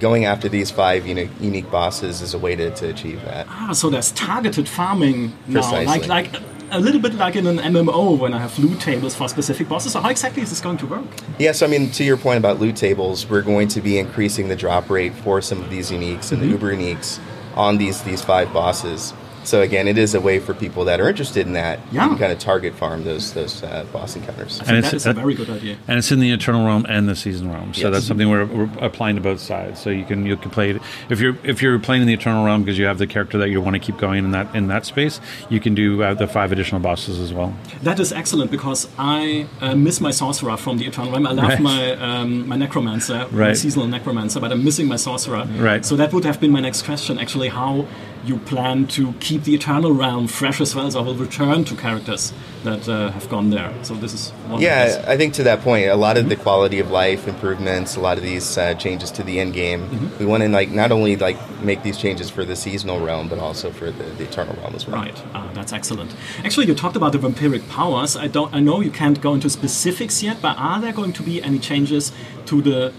going 0.00 0.24
after 0.24 0.48
these 0.48 0.70
five 0.70 1.06
unique, 1.06 1.30
unique 1.40 1.70
bosses 1.70 2.20
is 2.20 2.34
a 2.34 2.38
way 2.38 2.56
to, 2.56 2.70
to 2.74 2.88
achieve 2.90 3.22
that. 3.22 3.46
Ah, 3.48 3.72
so 3.72 3.88
that's 3.88 4.10
targeted 4.10 4.68
farming 4.68 5.32
now, 5.46 5.60
Precisely. 5.62 5.86
like 5.86 6.08
like 6.08 6.42
a 6.70 6.80
little 6.80 7.00
bit 7.00 7.14
like 7.14 7.36
in 7.36 7.46
an 7.46 7.58
MMO 7.58 8.18
when 8.18 8.34
I 8.34 8.38
have 8.38 8.58
loot 8.58 8.80
tables 8.80 9.14
for 9.14 9.28
specific 9.28 9.68
bosses. 9.68 9.92
So 9.92 10.00
how 10.00 10.10
exactly 10.10 10.42
is 10.42 10.50
this 10.50 10.60
going 10.60 10.76
to 10.78 10.86
work? 10.86 11.04
Yeah, 11.38 11.52
so 11.52 11.66
I 11.66 11.68
mean, 11.68 11.90
to 11.92 12.04
your 12.04 12.16
point 12.16 12.38
about 12.38 12.60
loot 12.60 12.76
tables, 12.76 13.28
we're 13.28 13.42
going 13.42 13.68
to 13.68 13.80
be 13.80 13.98
increasing 13.98 14.48
the 14.48 14.56
drop 14.56 14.90
rate 14.90 15.14
for 15.14 15.40
some 15.40 15.62
of 15.62 15.70
these 15.70 15.90
uniques 15.90 16.32
and 16.32 16.42
the 16.42 16.46
mm-hmm. 16.46 16.52
uber 16.52 16.74
uniques 16.74 17.20
on 17.54 17.78
these 17.78 18.02
these 18.02 18.22
five 18.22 18.52
bosses. 18.52 19.12
So 19.44 19.62
again, 19.62 19.88
it 19.88 19.98
is 19.98 20.14
a 20.14 20.20
way 20.20 20.38
for 20.38 20.54
people 20.54 20.84
that 20.86 21.00
are 21.00 21.08
interested 21.08 21.46
in 21.46 21.52
that 21.54 21.78
Yeah. 21.92 22.02
you 22.04 22.08
can 22.10 22.18
kind 22.18 22.32
of 22.32 22.38
target 22.38 22.74
farm 22.74 23.04
those 23.04 23.32
those 23.32 23.62
uh, 23.62 23.84
boss 23.92 24.16
encounters. 24.16 24.60
And 24.66 24.76
it's- 24.76 24.90
that 24.90 24.96
is 24.96 25.06
a 25.06 25.12
very 25.12 25.34
good 25.34 25.50
idea. 25.50 25.76
and 25.86 25.98
it's 25.98 26.10
in 26.12 26.20
the 26.20 26.30
eternal 26.30 26.64
realm 26.66 26.84
and 26.88 27.08
the 27.08 27.16
season 27.16 27.50
realm. 27.52 27.72
So 27.74 27.82
Yes. 27.82 27.92
that's 27.92 28.06
something 28.06 28.28
we're, 28.28 28.44
we're 28.46 28.68
applying 28.80 29.16
to 29.16 29.22
both 29.22 29.40
sides. 29.40 29.80
So 29.80 29.90
you 29.90 30.04
can 30.04 30.26
you 30.26 30.36
can 30.36 30.50
play 30.50 30.70
it 30.70 30.82
if 31.08 31.20
you're 31.20 31.36
if 31.44 31.62
you're 31.62 31.78
playing 31.78 32.02
in 32.02 32.08
the 32.08 32.14
eternal 32.14 32.44
realm 32.44 32.62
because 32.62 32.78
you 32.78 32.86
have 32.86 32.98
the 32.98 33.06
character 33.06 33.38
that 33.38 33.48
you 33.50 33.60
want 33.60 33.74
to 33.74 33.80
keep 33.80 33.96
going 33.98 34.24
in 34.24 34.30
that 34.32 34.54
in 34.54 34.68
that 34.68 34.84
space. 34.86 35.20
You 35.48 35.60
can 35.60 35.74
do 35.74 36.02
uh, 36.02 36.14
the 36.14 36.26
five 36.26 36.52
additional 36.52 36.80
bosses 36.80 37.18
as 37.20 37.32
well. 37.32 37.54
That 37.82 37.98
is 38.00 38.12
excellent 38.12 38.50
because 38.50 38.88
I 38.98 39.46
uh, 39.60 39.74
miss 39.74 40.00
my 40.00 40.10
sorcerer 40.10 40.56
from 40.56 40.78
the 40.78 40.86
Eternal 40.86 41.12
Realm. 41.12 41.26
I 41.26 41.32
love 41.32 41.48
Right. 41.48 41.60
my 41.60 41.92
um, 41.92 42.48
my 42.48 42.56
necromancer, 42.56 43.26
my 43.32 43.52
seasonal 43.54 43.86
necromancer, 43.86 44.40
but 44.40 44.50
I'm 44.52 44.64
missing 44.64 44.88
my 44.88 44.96
sorcerer. 44.96 45.46
Right. 45.58 45.84
So 45.84 45.96
that 45.96 46.12
would 46.12 46.24
have 46.24 46.38
been 46.40 46.50
my 46.50 46.60
next 46.60 46.82
question. 46.82 47.18
Actually, 47.18 47.48
how 47.48 47.86
you 48.24 48.38
plan 48.38 48.86
to 48.88 49.12
keep 49.14 49.44
the 49.44 49.54
Eternal 49.54 49.92
Realm 49.92 50.26
fresh 50.26 50.60
as 50.60 50.74
well, 50.74 50.90
so 50.90 51.00
I 51.00 51.02
will 51.02 51.14
return 51.14 51.64
to 51.64 51.76
characters 51.76 52.32
that 52.64 52.88
uh, 52.88 53.10
have 53.12 53.28
gone 53.28 53.50
there. 53.50 53.72
So 53.82 53.94
this 53.94 54.12
is 54.12 54.30
one 54.48 54.60
yeah, 54.60 55.04
I 55.06 55.16
think 55.16 55.34
to 55.34 55.42
that 55.44 55.60
point, 55.60 55.88
a 55.88 55.96
lot 55.96 56.16
of 56.16 56.22
mm-hmm. 56.22 56.30
the 56.30 56.36
quality 56.36 56.78
of 56.80 56.90
life 56.90 57.28
improvements, 57.28 57.96
a 57.96 58.00
lot 58.00 58.16
of 58.16 58.24
these 58.24 58.58
uh, 58.58 58.74
changes 58.74 59.10
to 59.12 59.22
the 59.22 59.40
end 59.40 59.54
game, 59.54 59.88
mm-hmm. 59.88 60.18
we 60.18 60.26
want 60.26 60.42
to 60.42 60.48
like 60.48 60.70
not 60.70 60.92
only 60.92 61.16
like 61.16 61.38
make 61.60 61.82
these 61.82 61.96
changes 61.96 62.30
for 62.30 62.44
the 62.44 62.56
seasonal 62.56 63.00
realm, 63.00 63.28
but 63.28 63.38
also 63.38 63.70
for 63.70 63.90
the, 63.90 64.04
the 64.04 64.24
Eternal 64.24 64.56
Realm 64.56 64.74
as 64.74 64.86
well. 64.86 64.96
Right, 64.96 65.22
uh, 65.34 65.52
that's 65.52 65.72
excellent. 65.72 66.14
Actually, 66.44 66.66
you 66.66 66.74
talked 66.74 66.96
about 66.96 67.12
the 67.12 67.18
vampiric 67.18 67.68
powers. 67.68 68.16
I 68.16 68.26
don't, 68.26 68.52
I 68.54 68.60
know 68.60 68.80
you 68.80 68.90
can't 68.90 69.20
go 69.20 69.34
into 69.34 69.48
specifics 69.48 70.22
yet, 70.22 70.42
but 70.42 70.56
are 70.58 70.80
there 70.80 70.92
going 70.92 71.12
to 71.14 71.22
be 71.22 71.42
any 71.42 71.58
changes 71.58 72.12
to 72.46 72.60
the 72.62 72.92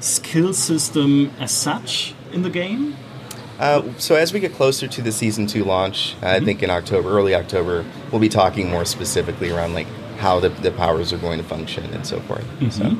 skill 0.00 0.52
system 0.52 1.30
as 1.38 1.52
such 1.52 2.14
in 2.32 2.42
the 2.42 2.50
game? 2.50 2.96
Uh, 3.58 3.82
so 3.98 4.14
as 4.14 4.32
we 4.32 4.40
get 4.40 4.52
closer 4.54 4.86
to 4.86 5.02
the 5.02 5.12
season 5.12 5.46
two 5.46 5.64
launch, 5.64 6.14
mm-hmm. 6.16 6.26
I 6.26 6.40
think 6.40 6.62
in 6.62 6.70
October, 6.70 7.10
early 7.10 7.34
October, 7.34 7.84
we'll 8.10 8.20
be 8.20 8.28
talking 8.28 8.70
more 8.70 8.84
specifically 8.84 9.50
around 9.50 9.74
like 9.74 9.86
how 10.18 10.40
the, 10.40 10.48
the 10.48 10.70
powers 10.70 11.12
are 11.12 11.18
going 11.18 11.38
to 11.38 11.44
function 11.44 11.84
and 11.94 12.06
so 12.06 12.20
forth. 12.20 12.44
Mm-hmm. 12.60 12.70
So. 12.70 12.96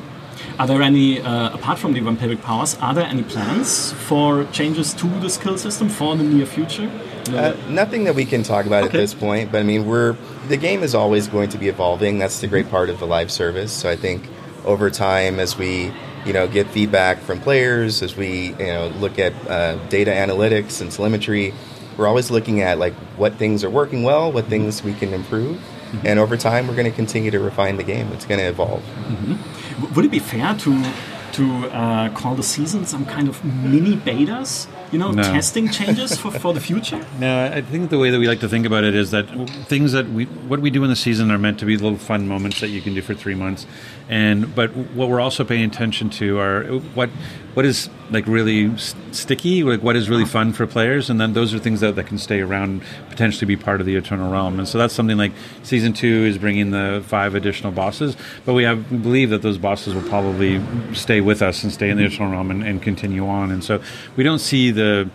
Are 0.59 0.67
there 0.67 0.81
any, 0.81 1.21
uh, 1.21 1.53
apart 1.53 1.79
from 1.79 1.93
the 1.93 1.99
vampiric 1.99 2.41
powers, 2.41 2.75
are 2.77 2.93
there 2.93 3.05
any 3.05 3.23
plans 3.23 3.93
for 3.93 4.45
changes 4.45 4.93
to 4.95 5.07
the 5.19 5.29
skill 5.29 5.57
system 5.57 5.89
for 5.89 6.15
the 6.15 6.23
near 6.23 6.45
future? 6.45 6.89
Uh, 7.29 7.55
nothing 7.69 8.05
that 8.05 8.15
we 8.15 8.25
can 8.25 8.41
talk 8.43 8.65
about 8.65 8.83
okay. 8.83 8.97
at 8.97 9.01
this 9.01 9.13
point, 9.13 9.51
but 9.51 9.59
I 9.59 9.63
mean, 9.63 9.85
we're 9.85 10.15
the 10.47 10.57
game 10.57 10.81
is 10.81 10.95
always 10.95 11.27
going 11.27 11.49
to 11.49 11.57
be 11.57 11.67
evolving. 11.67 12.19
That's 12.19 12.39
the 12.39 12.47
great 12.47 12.69
part 12.69 12.89
of 12.89 12.99
the 12.99 13.05
live 13.05 13.31
service. 13.31 13.73
So 13.73 13.89
I 13.89 13.95
think 13.95 14.23
over 14.63 14.89
time, 14.89 15.39
as 15.39 15.57
we 15.57 15.91
you 16.25 16.33
know, 16.33 16.47
get 16.47 16.67
feedback 16.67 17.19
from 17.19 17.39
players 17.39 18.01
as 18.01 18.15
we, 18.15 18.49
you 18.49 18.67
know, 18.67 18.87
look 18.99 19.19
at 19.19 19.33
uh, 19.47 19.75
data 19.87 20.11
analytics 20.11 20.81
and 20.81 20.91
telemetry. 20.91 21.53
We're 21.97 22.07
always 22.07 22.29
looking 22.29 22.61
at 22.61 22.77
like 22.77 22.93
what 23.17 23.35
things 23.35 23.63
are 23.63 23.69
working 23.69 24.03
well, 24.03 24.31
what 24.31 24.45
things 24.45 24.83
we 24.83 24.93
can 24.93 25.13
improve, 25.13 25.57
mm-hmm. 25.57 26.05
and 26.05 26.19
over 26.19 26.37
time 26.37 26.67
we're 26.67 26.75
going 26.75 26.89
to 26.89 26.95
continue 26.95 27.31
to 27.31 27.39
refine 27.39 27.77
the 27.77 27.83
game. 27.83 28.11
It's 28.11 28.25
going 28.25 28.39
to 28.39 28.47
evolve. 28.47 28.81
Mm-hmm. 28.81 29.93
Would 29.95 30.05
it 30.05 30.11
be 30.11 30.19
fair 30.19 30.55
to 30.55 30.93
to 31.33 31.67
uh, 31.67 32.09
call 32.13 32.35
the 32.35 32.43
season 32.43 32.85
some 32.85 33.05
kind 33.05 33.27
of 33.27 33.43
mini 33.43 33.95
betas? 33.95 34.67
you 34.91 34.99
know, 34.99 35.11
no. 35.11 35.23
testing 35.23 35.69
changes 35.69 36.17
for, 36.17 36.31
for 36.31 36.53
the 36.53 36.59
future? 36.59 37.05
No, 37.19 37.45
I 37.45 37.61
think 37.61 37.89
the 37.89 37.97
way 37.97 38.11
that 38.11 38.19
we 38.19 38.27
like 38.27 38.41
to 38.41 38.49
think 38.49 38.65
about 38.65 38.83
it 38.83 38.93
is 38.93 39.09
that 39.11 39.23
things 39.67 39.91
that 39.93 40.07
we, 40.09 40.25
what 40.25 40.59
we 40.59 40.69
do 40.69 40.83
in 40.83 40.89
the 40.89 40.95
season 40.95 41.31
are 41.31 41.37
meant 41.37 41.57
to 41.59 41.65
be 41.65 41.75
little 41.75 41.97
fun 41.97 42.27
moments 42.27 42.59
that 42.59 42.67
you 42.67 42.79
can 42.79 42.93
do 42.93 43.01
for 43.01 43.15
three 43.15 43.33
months, 43.33 43.65
and 44.09 44.53
but 44.55 44.75
what 44.75 45.09
we're 45.09 45.19
also 45.19 45.43
paying 45.43 45.63
attention 45.63 46.09
to 46.09 46.39
are 46.39 46.63
what 46.93 47.09
what 47.53 47.65
is 47.65 47.89
like 48.11 48.27
really 48.27 48.71
sticky, 49.11 49.63
like 49.63 49.81
what 49.81 49.95
is 49.95 50.09
really 50.09 50.23
uh-huh. 50.23 50.31
fun 50.31 50.53
for 50.53 50.67
players, 50.67 51.09
and 51.09 51.19
then 51.19 51.33
those 51.33 51.53
are 51.53 51.59
things 51.59 51.79
that, 51.79 51.95
that 51.95 52.05
can 52.05 52.17
stay 52.17 52.39
around, 52.39 52.83
potentially 53.09 53.47
be 53.47 53.61
part 53.61 53.81
of 53.81 53.87
the 53.87 53.95
Eternal 53.95 54.31
Realm, 54.31 54.59
and 54.59 54.67
so 54.67 54.77
that's 54.77 54.93
something 54.93 55.17
like 55.17 55.31
season 55.63 55.91
two 55.91 56.25
is 56.25 56.37
bringing 56.37 56.71
the 56.71 57.03
five 57.07 57.35
additional 57.35 57.71
bosses, 57.71 58.15
but 58.45 58.53
we 58.53 58.63
have 58.63 58.89
we 58.91 58.97
believe 58.97 59.29
that 59.31 59.41
those 59.41 59.57
bosses 59.57 59.93
will 59.93 60.07
probably 60.07 60.61
stay 60.93 61.19
with 61.19 61.41
us 61.41 61.63
and 61.63 61.73
stay 61.73 61.89
in 61.89 61.97
the 61.97 62.05
Eternal 62.05 62.31
Realm 62.31 62.51
and, 62.51 62.63
and 62.63 62.81
continue 62.81 63.27
on, 63.27 63.51
and 63.51 63.63
so 63.63 63.81
we 64.15 64.23
don't 64.23 64.39
see 64.39 64.71
the 64.71 65.09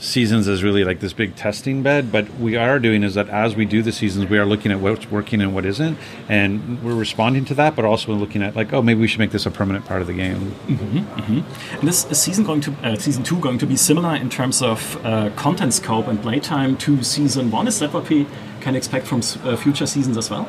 seasons 0.00 0.46
as 0.46 0.62
really 0.62 0.84
like 0.84 1.00
this 1.00 1.12
big 1.12 1.34
testing 1.34 1.82
bed 1.82 2.12
but 2.12 2.32
we 2.38 2.56
are 2.56 2.78
doing 2.78 3.02
is 3.02 3.14
that 3.14 3.28
as 3.28 3.56
we 3.56 3.64
do 3.64 3.82
the 3.82 3.90
seasons 3.90 4.28
we 4.28 4.38
are 4.38 4.46
looking 4.46 4.70
at 4.70 4.80
what's 4.80 5.10
working 5.10 5.40
and 5.40 5.54
what 5.54 5.64
isn't 5.64 5.98
and 6.28 6.82
we're 6.84 6.94
responding 6.94 7.44
to 7.44 7.54
that 7.54 7.74
but 7.74 7.84
also 7.84 8.12
looking 8.12 8.42
at 8.42 8.54
like 8.54 8.72
oh 8.72 8.80
maybe 8.80 9.00
we 9.00 9.08
should 9.08 9.18
make 9.18 9.32
this 9.32 9.44
a 9.44 9.50
permanent 9.50 9.84
part 9.84 10.00
of 10.00 10.06
the 10.06 10.12
game 10.12 10.52
mm-hmm, 10.66 10.98
mm-hmm. 10.98 11.78
and 11.78 11.88
this 11.88 12.04
is 12.10 12.20
season 12.20 12.44
going 12.44 12.60
to 12.60 12.72
uh, 12.84 12.96
season 12.96 13.24
two 13.24 13.38
going 13.40 13.58
to 13.58 13.66
be 13.66 13.76
similar 13.76 14.14
in 14.14 14.30
terms 14.30 14.62
of 14.62 15.04
uh, 15.04 15.30
content 15.30 15.74
scope 15.74 16.06
and 16.06 16.22
playtime 16.22 16.76
to 16.76 17.02
season 17.02 17.50
one 17.50 17.66
is 17.66 17.80
that 17.80 17.92
what 17.92 18.08
we 18.08 18.26
can 18.60 18.76
expect 18.76 19.06
from 19.06 19.20
uh, 19.42 19.56
future 19.56 19.86
seasons 19.86 20.16
as 20.16 20.30
well 20.30 20.48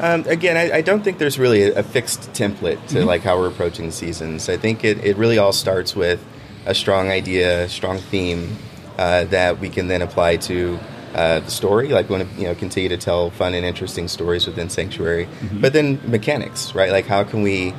um, 0.00 0.24
again, 0.28 0.56
I, 0.56 0.76
I, 0.76 0.80
don't 0.80 1.02
think 1.02 1.18
there's 1.18 1.40
really 1.40 1.62
a, 1.62 1.80
a 1.80 1.82
fixed 1.82 2.20
template 2.32 2.80
to 2.90 2.98
mm-hmm. 2.98 3.08
like 3.08 3.22
how 3.22 3.36
we're 3.36 3.48
approaching 3.48 3.90
seasons. 3.90 4.48
I 4.48 4.56
think 4.56 4.84
it, 4.84 5.04
it 5.04 5.16
really 5.16 5.38
all 5.38 5.52
starts 5.52 5.96
with 5.96 6.24
a 6.66 6.72
strong 6.72 7.10
idea, 7.10 7.68
strong 7.68 7.98
theme 7.98 8.56
uh, 8.98 9.24
that 9.24 9.58
we 9.60 9.68
can 9.68 9.88
then 9.88 10.02
apply 10.02 10.36
to 10.36 10.78
uh, 11.14 11.40
the 11.40 11.50
story. 11.50 11.88
Like, 11.88 12.08
we 12.08 12.16
want 12.16 12.30
to 12.30 12.40
you 12.40 12.48
know 12.48 12.54
continue 12.54 12.88
to 12.90 12.98
tell 12.98 13.30
fun 13.30 13.54
and 13.54 13.64
interesting 13.64 14.08
stories 14.08 14.46
within 14.46 14.68
Sanctuary, 14.68 15.26
mm-hmm. 15.26 15.60
but 15.60 15.72
then 15.72 16.00
mechanics, 16.10 16.74
right? 16.74 16.92
Like, 16.92 17.06
how 17.06 17.24
can 17.24 17.42
we 17.42 17.74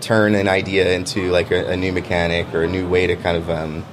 turn 0.00 0.34
an 0.34 0.48
idea 0.48 0.92
into 0.92 1.30
like 1.30 1.50
a, 1.50 1.70
a 1.70 1.76
new 1.76 1.90
mechanic 1.90 2.52
or 2.54 2.62
a 2.62 2.68
new 2.68 2.86
way 2.86 3.06
to 3.06 3.16
kind 3.16 3.38
of 3.38 3.48
um, 3.48 3.84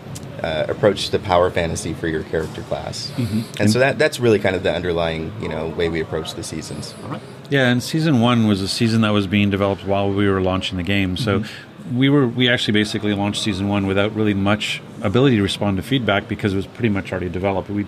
uh, 0.44 0.66
approach 0.68 1.12
the 1.12 1.20
power 1.20 1.50
fantasy 1.50 1.94
for 1.94 2.08
your 2.08 2.24
character 2.24 2.62
class. 2.64 3.12
Mm-hmm. 3.16 3.42
And 3.62 3.72
so 3.72 3.80
that 3.80 3.98
that's 3.98 4.20
really 4.20 4.40
kind 4.40 4.56
of 4.56 4.64
the 4.64 4.74
underlying 4.74 5.32
you 5.42 5.48
know 5.48 5.70
way 5.70 5.88
we 5.88 6.02
approach 6.02 6.34
the 6.34 6.44
seasons. 6.44 6.94
Yeah, 7.50 7.68
and 7.68 7.82
season 7.82 8.22
one 8.22 8.48
was 8.48 8.62
a 8.62 8.68
season 8.68 9.02
that 9.02 9.12
was 9.12 9.28
being 9.28 9.50
developed 9.50 9.86
while 9.86 10.10
we 10.12 10.28
were 10.28 10.42
launching 10.42 10.78
the 10.78 10.84
game. 10.84 11.18
So 11.18 11.40
mm-hmm 11.40 11.71
we 11.94 12.10
were 12.10 12.28
we 12.28 12.50
actually 12.50 12.74
basically 12.74 13.14
launched 13.14 13.42
season 13.42 13.68
one 13.68 13.88
without 13.88 14.16
really 14.16 14.34
much 14.34 14.82
ability 15.02 15.38
to 15.38 15.42
respond 15.42 15.78
to 15.78 15.84
feedback 15.84 16.28
because 16.28 16.54
it 16.54 16.56
was 16.56 16.68
pretty 16.68 16.90
much 16.90 17.12
already 17.12 17.30
developed. 17.30 17.70
We 17.70 17.86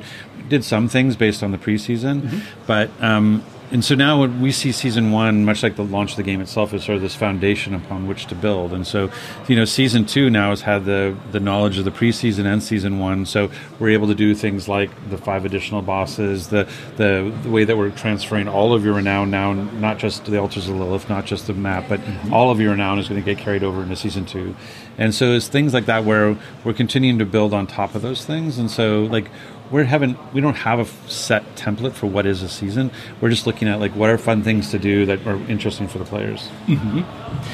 did 0.49 0.63
some 0.63 0.87
things 0.87 1.15
based 1.15 1.43
on 1.43 1.51
the 1.51 1.57
preseason, 1.57 2.21
mm-hmm. 2.21 2.39
but 2.67 2.89
um, 2.99 3.43
and 3.71 3.83
so 3.83 3.95
now 3.95 4.25
we 4.25 4.51
see 4.51 4.71
season 4.71 5.11
one, 5.11 5.45
much 5.45 5.63
like 5.63 5.75
the 5.75 5.83
launch 5.83 6.11
of 6.11 6.17
the 6.17 6.23
game 6.23 6.41
itself, 6.41 6.73
is 6.73 6.83
sort 6.83 6.97
of 6.97 7.01
this 7.01 7.15
foundation 7.15 7.73
upon 7.73 8.07
which 8.07 8.27
to 8.27 8.35
build. 8.35 8.73
And 8.73 8.85
so, 8.85 9.09
you 9.47 9.55
know, 9.55 9.65
season 9.65 10.05
two 10.05 10.29
now 10.29 10.51
has 10.51 10.61
had 10.61 10.85
the 10.85 11.15
the 11.31 11.39
knowledge 11.39 11.77
of 11.77 11.85
the 11.85 11.91
preseason 11.91 12.45
and 12.45 12.61
season 12.61 12.99
one, 12.99 13.25
so 13.25 13.49
we're 13.79 13.89
able 13.89 14.07
to 14.07 14.15
do 14.15 14.35
things 14.35 14.67
like 14.67 14.91
the 15.09 15.17
five 15.17 15.45
additional 15.45 15.81
bosses, 15.81 16.49
the 16.49 16.67
the, 16.97 17.33
the 17.43 17.49
way 17.49 17.63
that 17.63 17.77
we're 17.77 17.89
transferring 17.91 18.47
all 18.47 18.73
of 18.73 18.85
your 18.85 18.93
renown 18.93 19.31
now, 19.31 19.53
not 19.53 19.97
just 19.97 20.25
the 20.25 20.37
altars 20.37 20.67
of 20.69 20.75
Lilith, 20.75 21.09
not 21.09 21.25
just 21.25 21.47
the 21.47 21.53
map, 21.53 21.85
but 21.89 21.99
mm-hmm. 21.99 22.33
all 22.33 22.51
of 22.51 22.59
your 22.59 22.71
renown 22.71 22.99
is 22.99 23.07
going 23.07 23.21
to 23.21 23.25
get 23.25 23.41
carried 23.41 23.63
over 23.63 23.81
into 23.81 23.95
season 23.95 24.25
two. 24.25 24.55
And 24.97 25.15
so 25.15 25.33
it's 25.33 25.47
things 25.47 25.73
like 25.73 25.85
that 25.87 26.05
where 26.05 26.37
we're 26.63 26.73
continuing 26.73 27.17
to 27.19 27.25
build 27.25 27.53
on 27.53 27.65
top 27.65 27.95
of 27.95 28.01
those 28.01 28.25
things. 28.25 28.59
And 28.59 28.69
so, 28.69 29.03
like 29.05 29.29
we 29.71 29.85
haven't 29.85 30.17
we 30.33 30.41
don't 30.41 30.55
have 30.55 30.79
a 30.79 30.85
set 31.09 31.43
template 31.55 31.93
for 31.93 32.07
what 32.07 32.25
is 32.25 32.41
a 32.41 32.49
season. 32.49 32.91
We're 33.21 33.29
just 33.29 33.47
looking 33.47 33.67
at 33.67 33.79
like 33.79 33.95
what 33.95 34.09
are 34.09 34.17
fun 34.17 34.43
things 34.43 34.71
to 34.71 34.79
do 34.79 35.05
that 35.05 35.25
are 35.25 35.35
interesting 35.49 35.87
for 35.87 35.97
the 35.97 36.05
players. 36.05 36.49
Mm-hmm. 36.67 36.99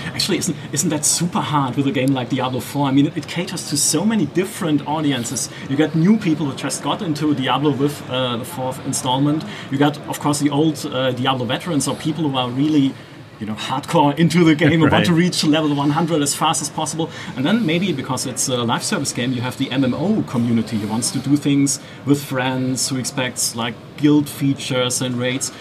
Actually, 0.07 0.39
isn't 0.39 0.57
isn't 0.71 0.89
that 0.89 1.05
super 1.05 1.39
hard 1.39 1.75
with 1.75 1.87
a 1.87 1.91
game 1.91 2.13
like 2.13 2.29
Diablo 2.29 2.59
4? 2.59 2.87
I 2.87 2.91
mean, 2.91 3.07
it, 3.07 3.17
it, 3.17 3.27
caters 3.27 3.69
to 3.69 3.77
so 3.77 4.03
many 4.05 4.25
different 4.25 4.85
audiences. 4.87 5.49
You 5.69 5.77
got 5.77 5.95
new 5.95 6.17
people 6.17 6.45
who 6.47 6.55
just 6.55 6.83
got 6.83 7.01
into 7.01 7.33
Diablo 7.33 7.71
with 7.71 8.09
uh, 8.09 8.37
the 8.37 8.45
fourth 8.45 8.85
installment. 8.85 9.43
You 9.71 9.77
got, 9.77 9.97
of 10.07 10.19
course, 10.19 10.39
the 10.39 10.49
old 10.49 10.85
uh, 10.85 11.11
Diablo 11.11 11.45
veterans 11.45 11.87
or 11.87 11.95
people 11.95 12.29
who 12.29 12.37
are 12.37 12.49
really 12.49 12.93
you 13.39 13.45
know 13.45 13.53
hardcore 13.53 14.17
into 14.17 14.43
the 14.43 14.55
game 14.55 14.81
and 14.81 14.91
want 14.91 15.05
to 15.05 15.13
reach 15.13 15.43
level 15.43 15.73
100 15.73 16.21
as 16.21 16.35
fast 16.35 16.61
as 16.61 16.69
possible. 16.69 17.09
And 17.35 17.45
then 17.45 17.65
maybe 17.65 17.93
because 17.93 18.25
it's 18.25 18.47
a 18.47 18.57
live 18.57 18.83
service 18.83 19.13
game 19.13 19.33
you 19.33 19.41
have 19.41 19.57
the 19.57 19.67
mmo 19.67 20.27
community. 20.27 20.77
Who 20.77 20.87
wants 20.87 21.11
to 21.11 21.19
do 21.19 21.37
things 21.37 21.79
with 22.05 22.23
friends 22.23 22.89
who 22.89 22.97
expects 22.97 23.55
like 23.55 23.75
guild 23.97 24.29
features 24.29 25.01
and 25.01 25.15
raids. 25.15 25.51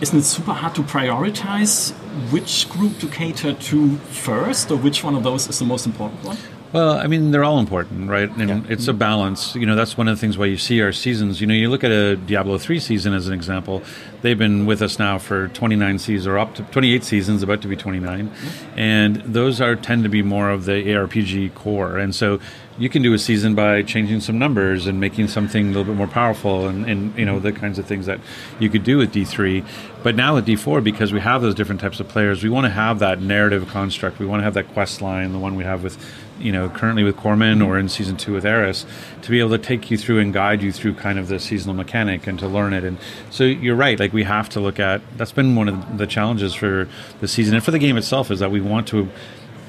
Isn't 0.00 0.18
it 0.18 0.24
super 0.24 0.52
hard 0.52 0.74
to 0.74 0.82
prioritize 0.82 1.92
which 2.30 2.68
group 2.68 2.98
to 2.98 3.08
cater 3.08 3.54
to 3.54 3.96
first 3.96 4.70
or 4.70 4.76
which 4.76 5.04
one 5.04 5.14
of 5.14 5.22
those 5.22 5.48
is 5.48 5.58
the 5.58 5.64
most 5.64 5.86
important 5.86 6.24
one 6.24 6.36
well, 6.74 6.94
I 6.94 7.06
mean, 7.06 7.30
they're 7.30 7.44
all 7.44 7.60
important, 7.60 8.10
right? 8.10 8.28
And 8.28 8.48
yeah. 8.48 8.62
it's 8.68 8.88
a 8.88 8.92
balance. 8.92 9.54
You 9.54 9.64
know, 9.64 9.76
that's 9.76 9.96
one 9.96 10.08
of 10.08 10.16
the 10.16 10.20
things 10.20 10.36
why 10.36 10.46
you 10.46 10.56
see 10.56 10.82
our 10.82 10.90
seasons. 10.90 11.40
You 11.40 11.46
know, 11.46 11.54
you 11.54 11.70
look 11.70 11.84
at 11.84 11.92
a 11.92 12.16
Diablo 12.16 12.58
3 12.58 12.80
season 12.80 13.14
as 13.14 13.28
an 13.28 13.32
example. 13.32 13.80
They've 14.22 14.36
been 14.36 14.66
with 14.66 14.82
us 14.82 14.98
now 14.98 15.18
for 15.18 15.46
29 15.46 16.00
seasons, 16.00 16.26
or 16.26 16.36
up 16.36 16.56
to 16.56 16.64
28 16.64 17.04
seasons, 17.04 17.44
about 17.44 17.62
to 17.62 17.68
be 17.68 17.76
29. 17.76 18.28
Mm-hmm. 18.28 18.78
And 18.78 19.16
those 19.18 19.60
are 19.60 19.76
tend 19.76 20.02
to 20.02 20.08
be 20.08 20.22
more 20.22 20.50
of 20.50 20.64
the 20.64 20.72
ARPG 20.72 21.54
core. 21.54 21.96
And 21.96 22.12
so 22.12 22.40
you 22.78 22.88
can 22.88 23.02
do 23.02 23.12
a 23.12 23.18
season 23.18 23.54
by 23.54 23.82
changing 23.82 24.20
some 24.20 24.38
numbers 24.38 24.86
and 24.86 24.98
making 24.98 25.28
something 25.28 25.66
a 25.66 25.68
little 25.68 25.84
bit 25.84 25.96
more 25.96 26.08
powerful 26.08 26.66
and, 26.66 26.88
and 26.88 27.16
you 27.16 27.24
know 27.24 27.38
the 27.38 27.52
kinds 27.52 27.78
of 27.78 27.86
things 27.86 28.06
that 28.06 28.18
you 28.58 28.68
could 28.68 28.82
do 28.82 28.98
with 28.98 29.12
d3 29.12 29.64
but 30.02 30.14
now 30.16 30.34
with 30.34 30.46
d4 30.46 30.82
because 30.82 31.12
we 31.12 31.20
have 31.20 31.40
those 31.40 31.54
different 31.54 31.80
types 31.80 32.00
of 32.00 32.08
players 32.08 32.42
we 32.42 32.50
want 32.50 32.64
to 32.64 32.70
have 32.70 32.98
that 32.98 33.20
narrative 33.20 33.68
construct. 33.68 34.18
We 34.18 34.26
want 34.26 34.40
to 34.40 34.44
have 34.44 34.54
that 34.54 34.68
quest 34.72 35.00
line 35.00 35.32
the 35.32 35.38
one 35.38 35.54
we 35.54 35.64
have 35.64 35.82
with 35.82 35.98
you 36.38 36.50
know 36.50 36.68
currently 36.68 37.04
with 37.04 37.16
Cormond 37.16 37.62
or 37.62 37.78
in 37.78 37.88
season 37.88 38.16
two 38.16 38.32
with 38.32 38.44
Erys 38.44 38.84
to 39.22 39.30
be 39.30 39.38
able 39.38 39.50
to 39.50 39.58
take 39.58 39.90
you 39.90 39.96
through 39.96 40.18
and 40.18 40.32
guide 40.32 40.62
you 40.62 40.72
through 40.72 40.94
kind 40.94 41.18
of 41.18 41.28
the 41.28 41.38
seasonal 41.38 41.74
mechanic 41.74 42.26
and 42.26 42.38
to 42.40 42.48
learn 42.48 42.72
it. 42.72 42.84
And 42.84 42.98
so 43.30 43.44
you're 43.44 43.76
right 43.76 43.98
like 43.98 44.12
we 44.12 44.24
have 44.24 44.48
to 44.50 44.60
look 44.60 44.80
at 44.80 45.00
that's 45.16 45.32
been 45.32 45.54
one 45.54 45.68
of 45.68 45.98
the 45.98 46.06
challenges 46.06 46.54
for 46.54 46.88
the 47.20 47.28
season 47.28 47.54
and 47.54 47.64
for 47.64 47.70
the 47.70 47.78
game 47.78 47.96
itself 47.96 48.30
is 48.30 48.40
that 48.40 48.50
we 48.50 48.60
want 48.60 48.88
to 48.88 49.08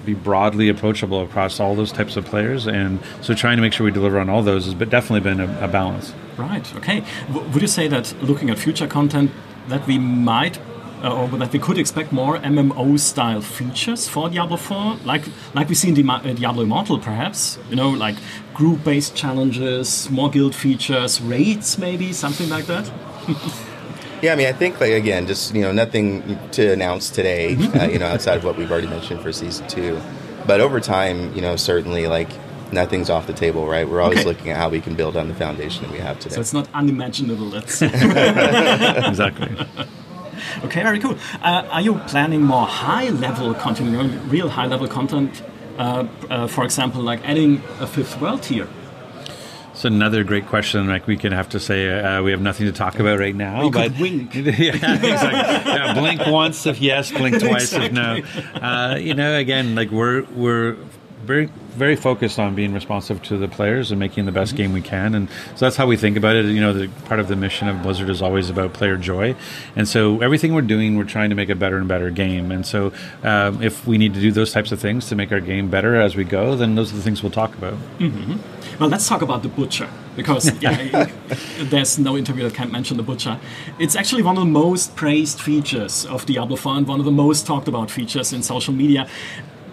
be 0.05 0.13
broadly 0.13 0.69
approachable 0.69 1.21
across 1.21 1.59
all 1.59 1.75
those 1.75 1.91
types 1.91 2.15
of 2.15 2.25
players. 2.25 2.67
And 2.67 2.99
so 3.21 3.33
trying 3.33 3.57
to 3.57 3.61
make 3.61 3.73
sure 3.73 3.85
we 3.85 3.91
deliver 3.91 4.19
on 4.19 4.29
all 4.29 4.41
those 4.43 4.65
has 4.65 4.73
definitely 4.73 5.21
been 5.21 5.39
a, 5.39 5.65
a 5.65 5.67
balance. 5.67 6.13
Right. 6.37 6.75
Okay. 6.75 7.03
W- 7.27 7.47
would 7.49 7.61
you 7.61 7.67
say 7.67 7.87
that 7.87 8.13
looking 8.21 8.49
at 8.49 8.57
future 8.59 8.87
content, 8.87 9.31
that 9.67 9.85
we 9.87 9.97
might 9.97 10.59
uh, 11.03 11.13
or 11.13 11.27
that 11.37 11.51
we 11.51 11.59
could 11.59 11.77
expect 11.77 12.11
more 12.11 12.37
MMO-style 12.39 13.41
features 13.41 14.07
for 14.07 14.29
Diablo 14.29 14.57
4, 14.57 14.97
like 15.05 15.23
like 15.53 15.67
we 15.69 15.75
see 15.75 15.89
in 15.89 15.93
Di- 15.93 16.03
uh, 16.07 16.33
Diablo 16.33 16.63
Immortal, 16.63 16.99
perhaps. 16.99 17.59
You 17.69 17.75
know, 17.75 17.89
like 17.89 18.15
group-based 18.53 19.15
challenges, 19.15 20.09
more 20.09 20.29
guild 20.29 20.55
features, 20.55 21.21
raids, 21.21 21.77
maybe 21.77 22.13
something 22.13 22.49
like 22.49 22.65
that. 22.67 22.89
Yeah, 24.25 24.33
I 24.33 24.37
mean, 24.37 24.47
I 24.47 24.53
think 24.53 24.81
like 24.81 24.91
again, 24.91 25.27
just 25.27 25.53
you 25.53 25.61
know, 25.61 25.71
nothing 25.71 26.39
to 26.53 26.71
announce 26.73 27.11
today. 27.11 27.55
Uh, 27.75 27.83
you 27.87 27.99
know, 27.99 28.07
outside 28.07 28.37
of 28.37 28.43
what 28.43 28.57
we've 28.57 28.71
already 28.71 28.87
mentioned 28.87 29.21
for 29.21 29.31
season 29.31 29.67
two, 29.67 29.99
but 30.47 30.61
over 30.61 30.79
time, 30.79 31.17
you 31.35 31.41
know, 31.41 31.55
certainly 31.57 32.07
like 32.07 32.29
nothing's 32.71 33.09
off 33.09 33.27
the 33.27 33.33
table, 33.33 33.67
right? 33.67 33.87
We're 33.87 34.01
always 34.01 34.19
Okay. 34.19 34.27
looking 34.29 34.49
at 34.49 34.57
how 34.57 34.69
we 34.69 34.79
can 34.81 34.95
build 34.95 35.15
on 35.17 35.27
the 35.27 35.35
foundation 35.35 35.83
that 35.83 35.91
we 35.91 35.99
have 35.99 36.19
today. 36.19 36.35
So 36.35 36.41
it's 36.41 36.53
not 36.53 36.67
unimaginable. 36.73 37.49
That's 37.51 37.81
exactly. 39.11 39.49
okay. 40.63 40.81
Very 40.83 40.99
cool. 40.99 41.17
Uh, 41.43 41.67
are 41.75 41.81
you 41.81 41.95
planning 42.07 42.41
more 42.41 42.65
high-level 42.65 43.53
content, 43.55 43.91
you 43.91 43.97
know, 44.01 44.07
real 44.29 44.49
high-level 44.49 44.87
content? 44.87 45.43
Uh, 45.77 46.07
uh, 46.29 46.47
for 46.47 46.63
example, 46.63 47.01
like 47.01 47.19
adding 47.27 47.61
a 47.79 47.85
fifth 47.87 48.19
world 48.21 48.45
here. 48.45 48.67
It's 49.75 49.83
another 49.83 50.23
great 50.23 50.45
question. 50.47 50.87
Like 50.87 51.05
we 51.05 51.17
can 51.17 51.33
have 51.33 51.49
to 51.49 51.59
say 51.59 51.99
uh, 51.99 52.23
we 52.23 52.31
have 52.31 52.39
nothing 52.39 52.65
to 52.67 52.71
talk 52.71 52.97
about 52.97 53.19
right 53.19 53.35
now. 53.35 53.69
But 53.69 53.99
wink. 53.99 54.33
yeah, 54.35 54.71
exactly. 54.71 55.71
Yeah, 55.73 55.93
blink 55.93 56.25
once 56.27 56.65
if 56.65 56.79
yes, 56.79 57.11
blink 57.11 57.39
twice 57.41 57.73
if 57.73 57.91
no. 57.91 58.21
Uh, 58.53 58.95
you 58.95 59.13
know, 59.13 59.35
again, 59.35 59.75
like 59.75 59.91
we're 59.91 60.23
we're 60.31 60.77
very 61.25 61.49
very 61.71 61.95
focused 61.97 62.39
on 62.39 62.55
being 62.55 62.73
responsive 62.73 63.21
to 63.23 63.37
the 63.37 63.49
players 63.49 63.91
and 63.91 63.99
making 63.99 64.25
the 64.25 64.31
best 64.31 64.45
Mm-hmm. 64.53 64.57
game 64.57 64.73
we 64.73 64.81
can, 64.81 65.15
and 65.15 65.27
so 65.55 65.65
that's 65.65 65.75
how 65.75 65.87
we 65.87 65.97
think 65.97 66.17
about 66.17 66.35
it. 66.35 66.45
You 66.45 66.61
know, 66.61 66.71
the 66.71 66.87
part 67.05 67.19
of 67.19 67.27
the 67.27 67.35
mission 67.35 67.67
of 67.67 67.81
Blizzard 67.81 68.09
is 68.09 68.21
always 68.21 68.49
about 68.49 68.73
player 68.73 68.95
joy, 68.95 69.35
and 69.75 69.87
so 69.87 70.21
everything 70.21 70.53
we're 70.53 70.61
doing, 70.61 70.97
we're 70.97 71.03
trying 71.03 71.29
to 71.31 71.35
make 71.35 71.49
a 71.49 71.55
better 71.55 71.77
and 71.77 71.87
better 71.87 72.09
game. 72.11 72.51
And 72.51 72.65
so, 72.65 72.93
um, 73.23 73.61
if 73.61 73.85
we 73.87 73.97
need 73.97 74.13
to 74.13 74.21
do 74.21 74.31
those 74.31 74.53
types 74.53 74.71
of 74.71 74.79
things 74.79 75.07
to 75.09 75.15
make 75.15 75.31
our 75.31 75.39
game 75.39 75.69
better 75.69 75.99
as 75.99 76.15
we 76.15 76.23
go, 76.23 76.55
then 76.55 76.75
those 76.75 76.93
are 76.93 76.95
the 76.95 77.01
things 77.01 77.23
we'll 77.23 77.31
talk 77.31 77.53
about. 77.55 77.75
Well, 78.79 78.89
let's 78.89 79.07
talk 79.07 79.21
about 79.21 79.41
the 79.41 79.49
butcher 79.49 79.89
because 80.15 80.51
yeah, 80.61 81.09
there's 81.59 81.97
no 81.97 82.17
interview 82.17 82.43
that 82.43 82.53
can't 82.53 82.71
mention 82.71 82.97
the 82.97 83.03
butcher. 83.03 83.39
It's 83.79 83.95
actually 83.95 84.21
one 84.21 84.37
of 84.37 84.43
the 84.43 84.51
most 84.51 84.95
praised 84.95 85.39
features 85.41 86.05
of 86.05 86.25
Diablo 86.25 86.55
4 86.55 86.77
and 86.77 86.87
one 86.87 86.99
of 86.99 87.05
the 87.05 87.11
most 87.11 87.45
talked 87.45 87.67
about 87.67 87.89
features 87.89 88.31
in 88.33 88.43
social 88.43 88.73
media. 88.73 89.07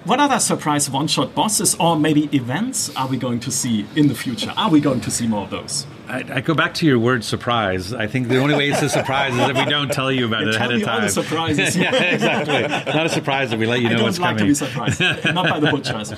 What 0.05 0.19
other 0.19 0.41
surprise 0.41 0.91
one-shot 0.91 1.35
bosses 1.35 1.77
or 1.77 1.97
maybe 1.97 2.25
events 2.35 2.95
are 2.97 3.07
we 3.07 3.17
going 3.17 3.39
to 3.41 3.53
see 3.53 3.87
in 3.95 4.09
the 4.09 4.15
future? 4.17 4.53
Are 4.57 4.69
we 4.69 4.81
going 4.81 5.01
to 5.03 5.11
see 5.13 5.29
more 5.29 5.45
of 5.45 5.51
those? 5.51 5.87
I, 6.09 6.25
I 6.29 6.41
go 6.41 6.55
back 6.55 6.75
to 6.75 6.87
your 6.87 6.99
word 6.99 7.23
surprise. 7.23 7.93
I 7.95 8.09
think 8.09 8.27
the 8.29 8.39
only 8.39 8.57
way 8.57 8.69
it's 8.69 8.83
a 8.83 8.89
surprise 8.89 9.33
is 9.35 9.49
if 9.49 9.57
we 9.57 9.65
don't 9.65 9.93
tell 9.93 10.11
you 10.11 10.27
about 10.27 10.43
it 10.49 10.57
ahead 10.57 10.73
of 10.73 10.83
time. 10.83 11.09
surprises. 11.09 11.77
yeah, 11.77 11.95
exactly. 11.95 12.63
Not 12.93 13.07
a 13.07 13.09
surprise 13.09 13.53
if 13.53 13.61
we 13.61 13.67
let 13.67 13.81
you 13.81 13.87
I 13.89 13.93
know 13.93 13.97
don't 13.99 14.07
what's 14.07 14.19
like 14.19 14.37
to 14.37 14.41
coming. 14.41 14.51
be 14.51 14.55
surprised. 14.55 15.01
Not 15.01 15.49
by 15.49 15.61
the 15.61 15.71
butchers. 15.71 16.13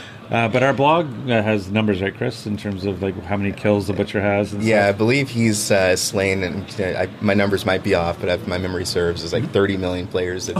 Uh, 0.30 0.46
but 0.46 0.62
our 0.62 0.74
blog 0.74 1.06
uh, 1.30 1.42
has 1.42 1.70
numbers, 1.70 2.02
right, 2.02 2.14
Chris, 2.14 2.46
in 2.46 2.56
terms 2.56 2.84
of 2.84 3.02
like 3.02 3.18
how 3.24 3.36
many 3.36 3.50
kills 3.50 3.86
the 3.86 3.94
butcher 3.94 4.20
has. 4.20 4.52
And 4.52 4.62
Yeah, 4.62 4.86
I 4.86 4.92
believe 4.92 5.30
he's 5.30 5.70
uh, 5.70 5.96
slain, 5.96 6.42
and 6.42 6.64
uh, 6.78 7.00
I, 7.00 7.08
my 7.22 7.32
numbers 7.32 7.64
might 7.64 7.82
be 7.82 7.94
off, 7.94 8.20
but 8.20 8.28
if 8.28 8.46
my 8.46 8.58
memory 8.58 8.84
serves, 8.84 9.22
is 9.22 9.32
like 9.32 9.50
30 9.50 9.78
million 9.78 10.06
players 10.06 10.48
have 10.48 10.56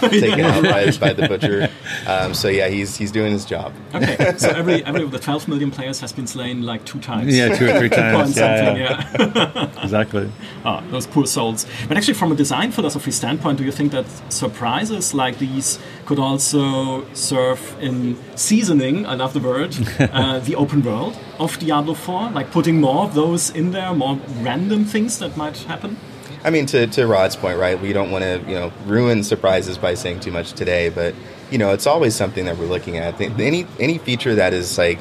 been 0.00 0.10
taken 0.10 0.40
out 0.44 0.64
by, 0.64 0.90
by 0.98 1.12
the 1.12 1.28
butcher. 1.28 1.68
Um, 2.06 2.34
so 2.34 2.48
yeah, 2.48 2.68
he's 2.68 2.96
he's 2.96 3.12
doing 3.12 3.32
his 3.32 3.44
job. 3.44 3.72
Okay, 3.94 4.34
so 4.38 4.48
every 4.56 4.84
every 4.84 5.02
of 5.02 5.12
the 5.12 5.18
12 5.20 5.46
million 5.46 5.70
players 5.70 6.00
has 6.00 6.12
been 6.12 6.26
slain 6.26 6.62
like 6.62 6.84
two 6.84 6.98
times. 6.98 7.36
Yeah, 7.36 7.56
two 7.56 7.66
or 7.68 7.78
three 7.78 7.88
Point 7.92 8.34
times. 8.34 8.36
Yeah, 8.36 8.74
yeah, 8.74 9.32
yeah. 9.34 9.82
exactly. 9.84 10.32
Ah, 10.64 10.82
those 10.90 11.06
poor 11.06 11.26
souls. 11.26 11.66
But 11.86 11.96
actually, 11.96 12.14
from 12.14 12.32
a 12.32 12.34
design 12.34 12.72
philosophy 12.72 13.12
standpoint, 13.12 13.58
do 13.58 13.64
you 13.64 13.72
think 13.72 13.92
that 13.92 14.06
surprises 14.32 15.14
like 15.14 15.38
these 15.38 15.78
could 16.12 16.22
also 16.22 17.06
serve 17.14 17.74
in 17.80 18.18
seasoning, 18.36 19.06
I 19.06 19.14
love 19.14 19.32
the 19.32 19.40
word, 19.40 19.74
uh, 19.98 20.40
the 20.40 20.54
open 20.56 20.82
world 20.82 21.18
of 21.38 21.58
Diablo 21.58 21.94
4? 21.94 22.32
Like 22.32 22.50
putting 22.50 22.82
more 22.82 23.04
of 23.04 23.14
those 23.14 23.48
in 23.48 23.70
there, 23.70 23.94
more 23.94 24.20
random 24.40 24.84
things 24.84 25.18
that 25.20 25.38
might 25.38 25.56
happen? 25.56 25.96
I 26.44 26.50
mean, 26.50 26.66
to, 26.66 26.86
to 26.86 27.06
Rod's 27.06 27.34
point, 27.34 27.58
right? 27.58 27.80
We 27.80 27.94
don't 27.94 28.10
want 28.10 28.24
to, 28.24 28.44
you 28.46 28.54
know, 28.54 28.72
ruin 28.84 29.24
surprises 29.24 29.78
by 29.78 29.94
saying 29.94 30.20
too 30.20 30.32
much 30.32 30.52
today, 30.52 30.90
but 30.90 31.14
you 31.50 31.56
know, 31.56 31.72
it's 31.72 31.86
always 31.86 32.14
something 32.14 32.44
that 32.44 32.58
we're 32.58 32.66
looking 32.66 32.98
at. 32.98 33.18
Any 33.20 33.66
any 33.80 33.96
feature 33.98 34.34
that 34.34 34.52
is 34.52 34.76
like, 34.76 34.98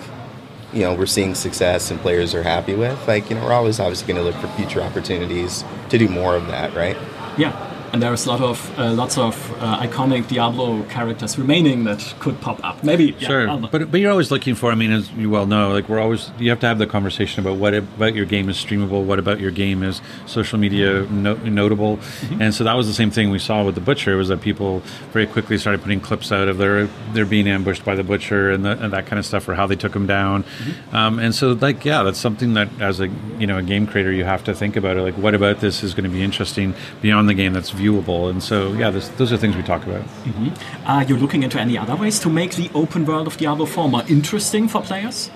you 0.72 0.82
know, 0.82 0.94
we're 0.94 1.06
seeing 1.06 1.36
success 1.36 1.91
and 1.91 2.00
players 2.00 2.34
are 2.34 2.43
happy 2.43 2.76
with, 2.76 3.06
like, 3.08 3.30
you 3.30 3.36
know, 3.36 3.45
we're 3.45 3.54
always 3.54 3.80
obviously 3.80 4.08
going 4.13 4.17
to 4.17 4.24
look 4.24 4.36
for 4.41 4.47
future 4.58 4.82
opportunities 4.82 5.63
to 5.89 5.97
do 5.97 6.08
more 6.08 6.36
of 6.36 6.47
that, 6.47 6.74
right? 6.74 6.97
Yeah. 7.38 7.70
And 7.93 8.01
there's 8.01 8.25
a 8.25 8.30
lot 8.30 8.41
of 8.41 8.80
uh, 8.80 8.93
lots 8.93 9.17
of 9.17 9.36
uh, 9.62 9.80
iconic 9.86 10.27
Diablo 10.30 10.84
characters 10.84 11.38
remaining 11.38 11.84
that 11.84 12.01
could 12.19 12.39
pop 12.39 12.63
up. 12.63 12.84
Maybe 12.84 13.15
yeah, 13.19 13.27
Sure, 13.27 13.58
but 13.69 13.91
but 13.91 13.99
you're 13.99 14.12
always 14.12 14.32
looking 14.32 14.56
for. 14.56 14.71
I 14.71 14.75
mean, 14.75 14.91
as 14.91 15.12
you 15.12 15.30
well 15.30 15.45
know, 15.45 15.71
like 15.73 15.89
we're 15.89 15.99
always 15.99 16.32
you 16.39 16.49
have 16.51 16.60
to 16.62 16.67
have 16.67 16.77
the 16.77 16.88
conversation 16.88 17.41
about 17.41 17.58
what 17.58 17.73
about 17.73 18.15
your 18.15 18.25
game 18.25 18.47
is 18.47 18.56
streamable, 18.56 19.04
what 19.04 19.19
about 19.19 19.39
your 19.41 19.51
game 19.51 19.84
is 19.84 20.01
social 20.25 20.58
media 20.58 21.06
no, 21.10 21.34
notable, 21.36 21.97
Mm-hmm. 21.97 22.41
and 22.41 22.54
so 22.56 22.63
that 22.63 22.75
was 22.75 22.88
the 22.88 22.93
same 22.93 23.12
thing 23.12 23.30
we 23.30 23.39
saw 23.39 23.63
with 23.65 23.75
the 23.75 23.82
butcher 23.82 24.15
was 24.15 24.30
that 24.30 24.39
people 24.41 24.80
very 25.12 25.25
quickly 25.27 25.58
started 25.58 25.82
putting 25.82 25.99
clips 25.99 26.32
out 26.32 26.47
of 26.47 26.58
their 26.58 26.88
they're 27.13 27.25
being 27.25 27.47
ambushed 27.47 27.84
by 27.84 27.95
the 27.95 28.04
butcher 28.04 28.51
and, 28.51 28.63
the, 28.63 28.71
and 28.84 28.93
that 28.93 29.06
kind 29.06 29.19
of 29.19 29.25
stuff, 29.25 29.47
or 29.49 29.54
how 29.56 29.67
they 29.67 29.75
took 29.75 29.93
him 29.95 30.08
down, 30.08 30.43
Mm-hmm. 30.43 30.95
um, 30.95 31.19
and 31.19 31.36
so 31.36 31.51
like 31.54 31.84
yeah, 31.84 32.04
that's 32.04 32.19
something 32.19 32.54
that 32.54 32.69
as 32.80 33.01
a 33.01 33.08
you 33.38 33.47
know 33.47 33.58
a 33.58 33.63
game 33.63 33.86
creator 33.86 34.12
you 34.13 34.23
have 34.23 34.43
to 34.45 34.54
think 34.56 34.77
about 34.77 34.95
it. 34.95 35.01
Like 35.01 35.15
what 35.17 35.36
about 35.36 35.60
this 35.60 35.84
is 35.84 35.93
going 35.93 36.06
to 36.06 36.10
be 36.10 36.23
interesting 36.23 36.73
beyond 37.01 37.27
the 37.27 37.34
game 37.34 37.51
that's 37.54 37.73
viewable, 37.82 38.30
and 38.30 38.41
so 38.41 38.74
yeah, 38.74 38.91
this, 38.91 39.10
those 39.10 39.34
are 39.34 39.38
things 39.38 39.56
we 39.56 39.63
talk 39.63 39.86
about. 39.86 40.04
Mm-hmm. 40.04 40.88
Are 40.88 41.04
you 41.04 41.17
looking 41.17 41.44
into 41.44 41.60
any 41.60 41.78
other 41.78 41.96
ways 41.96 42.20
to 42.20 42.30
make 42.30 42.56
the 42.56 42.70
open 42.74 43.06
world 43.06 43.28
of 43.28 43.38
Diablo 43.38 43.65
4 43.65 43.89
more 43.89 44.04
interesting 44.08 44.67
for 44.67 44.82
players? 44.82 45.32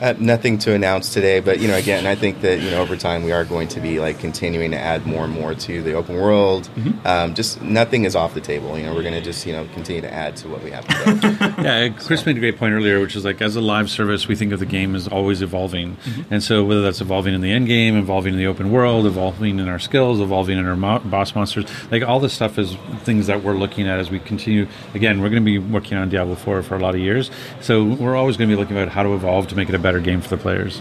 Uh, 0.00 0.14
nothing 0.18 0.58
to 0.58 0.74
announce 0.74 1.12
today, 1.14 1.40
but 1.40 1.58
you 1.60 1.68
know, 1.68 1.76
again, 1.76 2.06
I 2.06 2.14
think 2.14 2.40
that 2.42 2.60
you 2.60 2.70
know, 2.70 2.82
over 2.82 2.96
time, 2.96 3.22
we 3.24 3.32
are 3.32 3.44
going 3.44 3.68
to 3.68 3.80
be 3.80 3.98
like 3.98 4.18
continuing 4.18 4.70
to 4.72 4.76
add 4.78 5.06
more 5.06 5.24
and 5.24 5.32
more 5.32 5.54
to 5.54 5.82
the 5.82 5.94
open 5.94 6.16
world. 6.16 6.68
Um, 7.04 7.34
just 7.34 7.62
nothing 7.62 8.04
is 8.04 8.14
off 8.14 8.34
the 8.34 8.40
table. 8.40 8.78
You 8.78 8.86
know, 8.86 8.94
we're 8.94 9.02
going 9.02 9.14
to 9.14 9.22
just 9.22 9.46
you 9.46 9.52
know 9.52 9.66
continue 9.72 10.02
to 10.02 10.12
add 10.12 10.36
to 10.36 10.48
what 10.48 10.62
we 10.62 10.70
have 10.70 10.84
yeah, 11.62 11.88
Chris 11.88 12.26
made 12.26 12.36
a 12.36 12.40
great 12.40 12.58
point 12.58 12.74
earlier, 12.74 13.00
which 13.00 13.16
is 13.16 13.24
like 13.24 13.40
as 13.40 13.56
a 13.56 13.60
live 13.60 13.88
service, 13.90 14.28
we 14.28 14.34
think 14.36 14.52
of 14.52 14.60
the 14.60 14.66
game 14.66 14.94
as 14.94 15.08
always 15.08 15.40
evolving, 15.42 15.96
and 16.30 16.42
so 16.42 16.64
whether 16.64 16.82
that's 16.82 17.00
evolving 17.00 17.34
in 17.34 17.40
the 17.40 17.50
end 17.50 17.66
game, 17.66 17.96
evolving 17.96 18.34
in 18.34 18.38
the 18.38 18.46
open 18.46 18.70
world, 18.70 19.06
evolving 19.06 19.58
in 19.58 19.68
our 19.68 19.78
skills, 19.78 20.20
evolving 20.20 20.58
in 20.58 20.66
our 20.66 20.76
mo- 20.76 20.98
boss 21.00 21.34
monsters, 21.34 21.66
like 21.90 22.02
all 22.02 22.20
this 22.20 22.34
stuff 22.34 22.58
is 22.58 22.76
things 23.04 23.26
that 23.28 23.42
we're 23.42 23.54
looking 23.54 23.88
at 23.88 23.98
as 23.98 24.10
we 24.10 24.18
continue. 24.18 24.66
Again, 24.94 25.20
we're 25.20 25.30
going 25.30 25.42
to 25.42 25.50
be 25.50 25.58
working 25.58 25.96
on 25.96 26.08
Diablo 26.08 26.34
Four 26.34 26.62
for 26.62 26.76
a 26.76 26.80
lot 26.80 26.94
of 26.94 27.00
years, 27.00 27.30
so 27.60 27.82
we're 27.82 28.16
always 28.16 28.36
going 28.36 28.50
to 28.50 28.54
be 28.54 28.60
looking 28.60 28.76
at 28.76 28.88
how 28.88 29.02
to 29.02 29.14
evolve 29.14 29.48
to 29.48 29.56
make 29.56 29.68
it 29.68 29.74
a 29.74 29.78
better 29.86 30.00
game 30.00 30.20
for 30.20 30.30
the 30.34 30.40
players. 30.46 30.72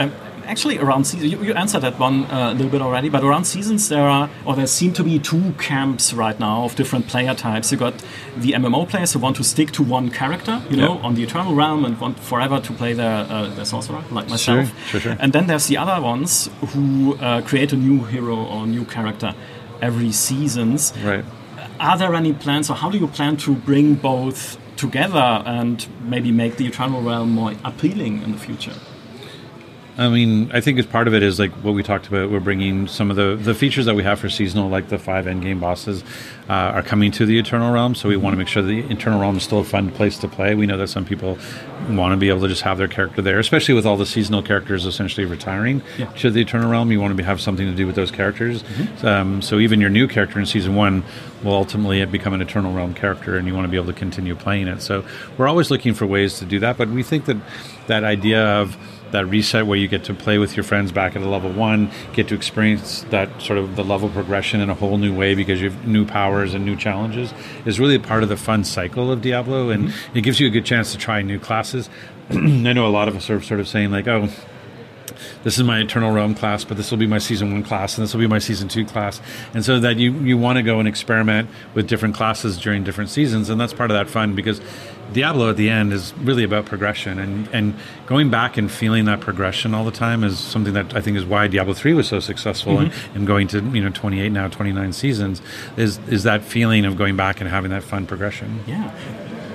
Um, 0.00 0.12
actually, 0.44 0.78
around 0.78 1.04
season, 1.06 1.28
you, 1.30 1.38
you 1.42 1.52
answered 1.54 1.80
that 1.86 1.98
one 1.98 2.24
uh, 2.26 2.50
a 2.52 2.54
little 2.54 2.70
bit 2.70 2.82
already, 2.82 3.08
but 3.08 3.22
around 3.24 3.44
seasons 3.44 3.88
there 3.88 4.06
are, 4.16 4.28
or 4.44 4.54
there 4.54 4.66
seem 4.66 4.92
to 4.94 5.02
be 5.04 5.18
two 5.18 5.52
camps 5.58 6.12
right 6.12 6.38
now 6.38 6.64
of 6.64 6.74
different 6.76 7.06
player 7.08 7.34
types. 7.34 7.72
You 7.72 7.78
got 7.78 7.94
the 8.36 8.52
MMO 8.52 8.88
players 8.88 9.12
who 9.14 9.18
want 9.20 9.36
to 9.36 9.44
stick 9.44 9.70
to 9.72 9.82
one 9.82 10.10
character, 10.10 10.62
you 10.70 10.76
know, 10.76 10.94
Yeah. 10.94 11.06
on 11.06 11.14
the 11.16 11.22
Eternal 11.22 11.54
Realm 11.54 11.84
and 11.84 11.98
want 12.00 12.18
forever 12.20 12.60
to 12.60 12.72
play 12.72 12.92
their, 12.94 13.26
uh, 13.28 13.48
their 13.56 13.64
sorcerer, 13.64 14.02
like 14.10 14.28
myself. 14.28 14.66
sure, 14.90 15.00
sure. 15.00 15.16
And 15.18 15.32
then 15.32 15.46
there's 15.46 15.66
the 15.66 15.76
other 15.78 15.98
ones 16.02 16.48
who 16.72 17.16
uh, 17.16 17.40
create 17.42 17.72
a 17.72 17.76
new 17.76 18.04
hero 18.04 18.36
or 18.36 18.66
new 18.66 18.84
character 18.84 19.34
every 19.80 20.12
seasons. 20.12 20.92
Right. 21.04 21.24
Are 21.78 21.98
there 21.98 22.14
any 22.14 22.32
plans, 22.32 22.70
or 22.70 22.76
how 22.76 22.90
do 22.90 22.96
you 22.98 23.08
plan 23.08 23.36
to 23.38 23.54
bring 23.54 23.94
both 23.94 24.56
together 24.76 25.42
and 25.46 25.86
maybe 26.02 26.30
make 26.32 26.56
the 26.56 26.66
Eternal 26.66 27.02
Realm 27.02 27.30
more 27.30 27.52
appealing 27.64 28.22
in 28.22 28.32
the 28.32 28.38
future? 28.38 28.74
I 29.98 30.10
mean, 30.10 30.50
I 30.52 30.60
think 30.60 30.78
as 30.78 30.84
part 30.84 31.08
of 31.08 31.14
it 31.14 31.22
is 31.22 31.38
like 31.38 31.52
what 31.64 31.72
we 31.72 31.82
talked 31.82 32.06
about. 32.06 32.30
We're 32.30 32.38
bringing 32.40 32.86
some 32.86 33.08
of 33.10 33.16
the, 33.16 33.34
the 33.34 33.54
features 33.54 33.86
that 33.86 33.94
we 33.94 34.02
have 34.02 34.20
for 34.20 34.28
seasonal, 34.28 34.68
like 34.68 34.88
the 34.90 34.98
five 34.98 35.26
end 35.26 35.42
game 35.42 35.58
bosses, 35.58 36.04
uh, 36.50 36.52
are 36.52 36.82
coming 36.82 37.10
to 37.12 37.24
the 37.24 37.38
Eternal 37.38 37.72
Realm. 37.72 37.94
So 37.94 38.10
we 38.10 38.16
want 38.18 38.34
to 38.34 38.38
make 38.38 38.46
sure 38.48 38.62
the 38.62 38.80
Eternal 38.90 39.20
Realm 39.20 39.38
is 39.38 39.42
still 39.44 39.60
a 39.60 39.64
fun 39.64 39.90
place 39.90 40.18
to 40.18 40.28
play. 40.28 40.54
We 40.54 40.66
know 40.66 40.76
that 40.76 40.88
some 40.88 41.06
people 41.06 41.38
want 41.88 42.12
to 42.12 42.18
be 42.18 42.28
able 42.28 42.42
to 42.42 42.48
just 42.48 42.60
have 42.62 42.76
their 42.76 42.88
character 42.88 43.22
there, 43.22 43.38
especially 43.38 43.72
with 43.74 43.86
all 43.86 43.96
the 43.96 44.04
seasonal 44.04 44.42
characters 44.42 44.84
essentially 44.84 45.24
retiring 45.24 45.80
Yeah. 45.96 46.06
to 46.18 46.30
the 46.30 46.42
Eternal 46.42 46.70
Realm. 46.70 46.92
You 46.92 47.00
want 47.00 47.12
to 47.12 47.16
be, 47.16 47.22
have 47.22 47.40
something 47.40 47.66
to 47.66 47.74
do 47.74 47.86
with 47.86 47.96
those 47.96 48.10
characters. 48.10 48.62
Um, 49.02 49.40
so 49.40 49.58
even 49.58 49.80
your 49.80 49.90
new 49.90 50.08
character 50.08 50.38
in 50.38 50.44
season 50.44 50.74
one 50.74 51.04
will 51.42 51.54
ultimately 51.54 52.04
become 52.04 52.34
an 52.34 52.42
Eternal 52.42 52.74
Realm 52.74 52.92
character, 52.92 53.38
and 53.38 53.48
you 53.48 53.54
want 53.54 53.64
to 53.64 53.70
be 53.70 53.76
able 53.78 53.86
to 53.86 53.98
continue 53.98 54.34
playing 54.34 54.68
it. 54.68 54.82
So 54.82 55.06
we're 55.38 55.48
always 55.48 55.70
looking 55.70 55.94
for 55.94 56.06
ways 56.06 56.38
to 56.40 56.44
do 56.44 56.58
that. 56.58 56.76
But 56.76 56.90
we 56.90 57.02
think 57.02 57.24
that 57.26 57.38
that 57.86 58.04
idea 58.04 58.44
of 58.44 58.76
that 59.12 59.26
reset 59.26 59.66
where 59.66 59.78
you 59.78 59.88
get 59.88 60.04
to 60.04 60.14
play 60.14 60.38
with 60.38 60.56
your 60.56 60.64
friends 60.64 60.92
back 60.92 61.16
at 61.16 61.22
a 61.22 61.28
level 61.28 61.50
one, 61.50 61.90
get 62.12 62.28
to 62.28 62.34
experience 62.34 63.02
that 63.10 63.40
sort 63.40 63.58
of 63.58 63.76
the 63.76 63.84
level 63.84 64.08
progression 64.08 64.60
in 64.60 64.70
a 64.70 64.74
whole 64.74 64.98
new 64.98 65.14
way 65.14 65.34
because 65.34 65.60
you 65.60 65.70
have 65.70 65.86
new 65.86 66.04
powers 66.04 66.54
and 66.54 66.64
new 66.64 66.76
challenges 66.76 67.32
is 67.64 67.78
really 67.78 67.94
a 67.94 68.00
part 68.00 68.22
of 68.22 68.28
the 68.28 68.36
fun 68.36 68.64
cycle 68.64 69.10
of 69.10 69.22
Diablo, 69.22 69.70
and 69.70 69.88
mm-hmm. 69.88 70.18
it 70.18 70.22
gives 70.22 70.40
you 70.40 70.46
a 70.46 70.50
good 70.50 70.64
chance 70.64 70.92
to 70.92 70.98
try 70.98 71.22
new 71.22 71.38
classes. 71.38 71.88
I 72.30 72.34
know 72.72 72.86
a 72.86 72.88
lot 72.88 73.08
of 73.08 73.16
us 73.16 73.30
are 73.30 73.40
sort 73.40 73.60
of 73.60 73.68
saying 73.68 73.90
like, 73.90 74.08
oh. 74.08 74.28
this 75.44 75.56
is 75.56 75.64
my 75.64 75.78
Eternal 75.80 76.12
Realm 76.12 76.34
class, 76.34 76.64
but 76.64 76.76
this 76.76 76.90
will 76.90 76.98
be 76.98 77.06
my 77.06 77.18
season 77.18 77.52
one 77.52 77.62
class, 77.62 77.96
and 77.96 78.02
this 78.02 78.12
will 78.12 78.20
be 78.20 78.26
my 78.26 78.38
season 78.38 78.68
two 78.68 78.84
class, 78.84 79.20
and 79.54 79.64
so 79.64 79.78
that 79.80 79.96
you 79.96 80.12
you 80.12 80.36
want 80.36 80.56
to 80.56 80.62
go 80.62 80.78
and 80.78 80.88
experiment 80.88 81.48
with 81.74 81.86
different 81.86 82.14
classes 82.14 82.58
during 82.58 82.84
different 82.84 83.10
seasons, 83.10 83.48
and 83.48 83.60
that's 83.60 83.72
part 83.72 83.90
of 83.90 83.96
that 83.96 84.10
fun 84.10 84.34
because 84.34 84.60
Diablo 85.12 85.50
at 85.50 85.56
the 85.56 85.70
end 85.70 85.92
is 85.92 86.12
really 86.18 86.44
about 86.44 86.66
progression 86.66 87.18
and, 87.18 87.48
and 87.52 87.74
going 88.06 88.30
back 88.30 88.56
and 88.56 88.70
feeling 88.70 89.04
that 89.06 89.20
progression 89.20 89.74
all 89.74 89.84
the 89.84 89.90
time 89.90 90.24
is 90.24 90.38
something 90.38 90.74
that 90.74 90.94
I 90.94 91.00
think 91.00 91.16
is 91.16 91.24
why 91.24 91.46
Diablo 91.48 91.74
3 91.74 91.94
was 91.94 92.08
so 92.08 92.20
successful 92.20 92.74
mm-hmm. 92.74 92.92
and, 93.08 93.16
and, 93.16 93.26
going 93.26 93.48
to 93.48 93.60
you 93.60 93.82
know 93.82 93.90
28 93.90 94.30
now 94.30 94.48
29 94.48 94.92
seasons 94.92 95.42
is 95.76 95.98
is 96.08 96.24
that 96.24 96.42
feeling 96.42 96.84
of 96.84 96.96
going 96.96 97.16
back 97.16 97.40
and 97.40 97.48
having 97.48 97.70
that 97.70 97.82
fun 97.82 98.06
progression. 98.06 98.60
Yeah. 98.66 98.90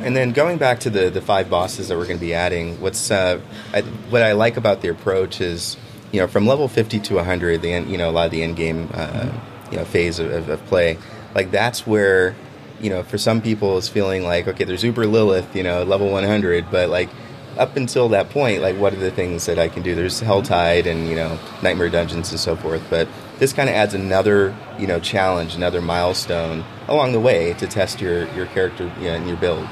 And 0.03 0.15
then 0.15 0.31
going 0.31 0.57
back 0.57 0.79
to 0.81 0.89
the, 0.89 1.11
the 1.11 1.21
five 1.21 1.49
bosses 1.49 1.89
that 1.89 1.97
we're 1.97 2.07
going 2.07 2.17
to 2.17 2.25
be 2.25 2.33
adding, 2.33 2.81
what's 2.81 3.11
uh, 3.11 3.39
I, 3.71 3.81
what 3.81 4.23
I 4.23 4.31
like 4.31 4.57
about 4.57 4.81
the 4.81 4.87
approach 4.87 5.39
is, 5.41 5.77
you 6.11 6.19
know, 6.19 6.27
from 6.27 6.47
level 6.47 6.67
50 6.67 6.99
to 7.01 7.15
100, 7.15 7.61
the 7.61 7.71
end, 7.71 7.89
you 7.91 7.97
know 7.97 8.09
a 8.09 8.11
lot 8.11 8.25
of 8.25 8.31
the 8.31 8.41
end 8.41 8.55
game 8.55 8.89
uh, 8.93 9.07
mm-hmm. 9.07 9.71
you 9.71 9.77
know 9.77 9.85
phase 9.85 10.17
of, 10.19 10.31
of, 10.31 10.49
of 10.49 10.65
play, 10.65 10.97
like 11.35 11.51
that's 11.51 11.85
where 11.85 12.35
you 12.81 12.89
know, 12.89 13.03
for 13.03 13.17
some 13.17 13.41
people, 13.41 13.77
it's 13.77 13.87
feeling 13.87 14.23
like, 14.23 14.47
okay, 14.47 14.63
there's 14.63 14.83
Uber 14.83 15.05
Lilith, 15.07 15.55
you 15.55 15.63
know, 15.63 15.83
level 15.83 16.09
100, 16.11 16.69
but 16.71 16.89
like 16.89 17.09
up 17.57 17.75
until 17.75 18.09
that 18.09 18.29
point, 18.29 18.61
like 18.61 18.77
what 18.77 18.93
are 18.93 18.97
the 18.97 19.11
things 19.11 19.45
that 19.45 19.59
I 19.59 19.67
can 19.67 19.83
do? 19.83 19.93
There's 19.95 20.21
Helltide 20.21 20.85
and, 20.85 21.07
you 21.07 21.15
know, 21.15 21.37
Nightmare 21.61 21.89
Dungeons 21.89 22.31
and 22.31 22.39
so 22.39 22.55
forth, 22.55 22.83
but 22.89 23.07
this 23.39 23.53
kind 23.53 23.69
of 23.69 23.75
adds 23.75 23.93
another, 23.93 24.55
you 24.79 24.87
know, 24.87 24.99
challenge, 24.99 25.55
another 25.55 25.81
milestone 25.81 26.63
along 26.87 27.11
the 27.11 27.19
way 27.19 27.53
to 27.53 27.67
test 27.67 28.01
your, 28.01 28.31
your 28.33 28.45
character 28.47 28.91
you 28.99 29.05
know, 29.05 29.15
and 29.15 29.27
your 29.27 29.37
build. 29.37 29.67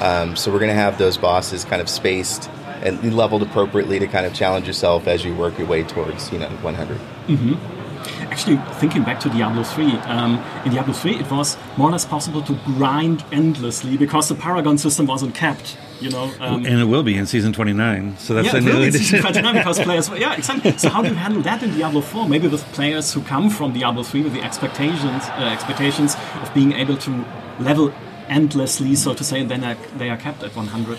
Um, 0.00 0.36
so 0.36 0.52
we're 0.52 0.58
going 0.58 0.70
to 0.70 0.74
have 0.74 0.98
those 0.98 1.16
bosses 1.16 1.64
kind 1.64 1.82
of 1.82 1.88
spaced 1.88 2.50
and 2.82 3.16
leveled 3.16 3.42
appropriately 3.42 3.98
to 3.98 4.06
kind 4.06 4.26
of 4.26 4.34
challenge 4.34 4.66
yourself 4.66 5.06
as 5.06 5.24
you 5.24 5.34
work 5.34 5.58
your 5.58 5.66
way 5.66 5.82
towards, 5.82 6.30
you 6.32 6.38
know, 6.38 6.48
100. 6.48 6.98
Mm-hmm 7.26 7.83
actually 8.22 8.56
thinking 8.74 9.02
back 9.02 9.20
to 9.20 9.28
Diablo 9.28 9.62
3, 9.62 9.92
um, 9.92 10.42
in 10.64 10.72
Diablo 10.72 10.92
3 10.92 11.16
it 11.16 11.30
was 11.30 11.56
more 11.76 11.88
or 11.88 11.92
less 11.92 12.04
possible 12.04 12.42
to 12.42 12.54
grind 12.64 13.24
endlessly 13.32 13.96
because 13.96 14.28
the 14.28 14.34
Paragon 14.34 14.78
system 14.78 15.06
wasn't 15.06 15.34
kept. 15.34 15.76
You 16.00 16.10
know, 16.10 16.30
um, 16.40 16.66
and 16.66 16.80
it 16.80 16.84
will 16.84 17.04
be 17.04 17.16
in 17.16 17.24
season 17.24 17.52
29. 17.52 18.18
So 18.18 18.34
that's 18.34 18.52
yeah, 18.52 18.56
a 18.56 18.60
new 18.60 18.82
in 18.82 18.92
season 18.92 19.20
29 19.20 19.54
because 19.54 19.78
players. 19.88 20.08
Yeah, 20.10 20.34
exactly. 20.34 20.76
So 20.76 20.88
how 20.90 21.02
do 21.02 21.08
you 21.08 21.14
handle 21.14 21.40
that 21.42 21.62
in 21.62 21.70
Diablo 21.70 22.00
4? 22.00 22.28
Maybe 22.28 22.48
with 22.48 22.62
players 22.72 23.12
who 23.12 23.22
come 23.22 23.48
from 23.48 23.72
Diablo 23.72 24.02
3 24.02 24.22
with 24.22 24.34
the 24.34 24.42
expectations 24.42 25.24
uh, 25.28 25.50
expectations 25.52 26.16
of 26.42 26.52
being 26.52 26.72
able 26.72 26.96
to 26.98 27.24
level 27.60 27.92
endlessly, 28.28 28.94
so 28.96 29.14
to 29.14 29.24
say, 29.24 29.40
and 29.40 29.50
then 29.50 29.76
they 29.96 30.10
are 30.10 30.16
kept 30.16 30.42
at 30.42 30.54
100. 30.54 30.98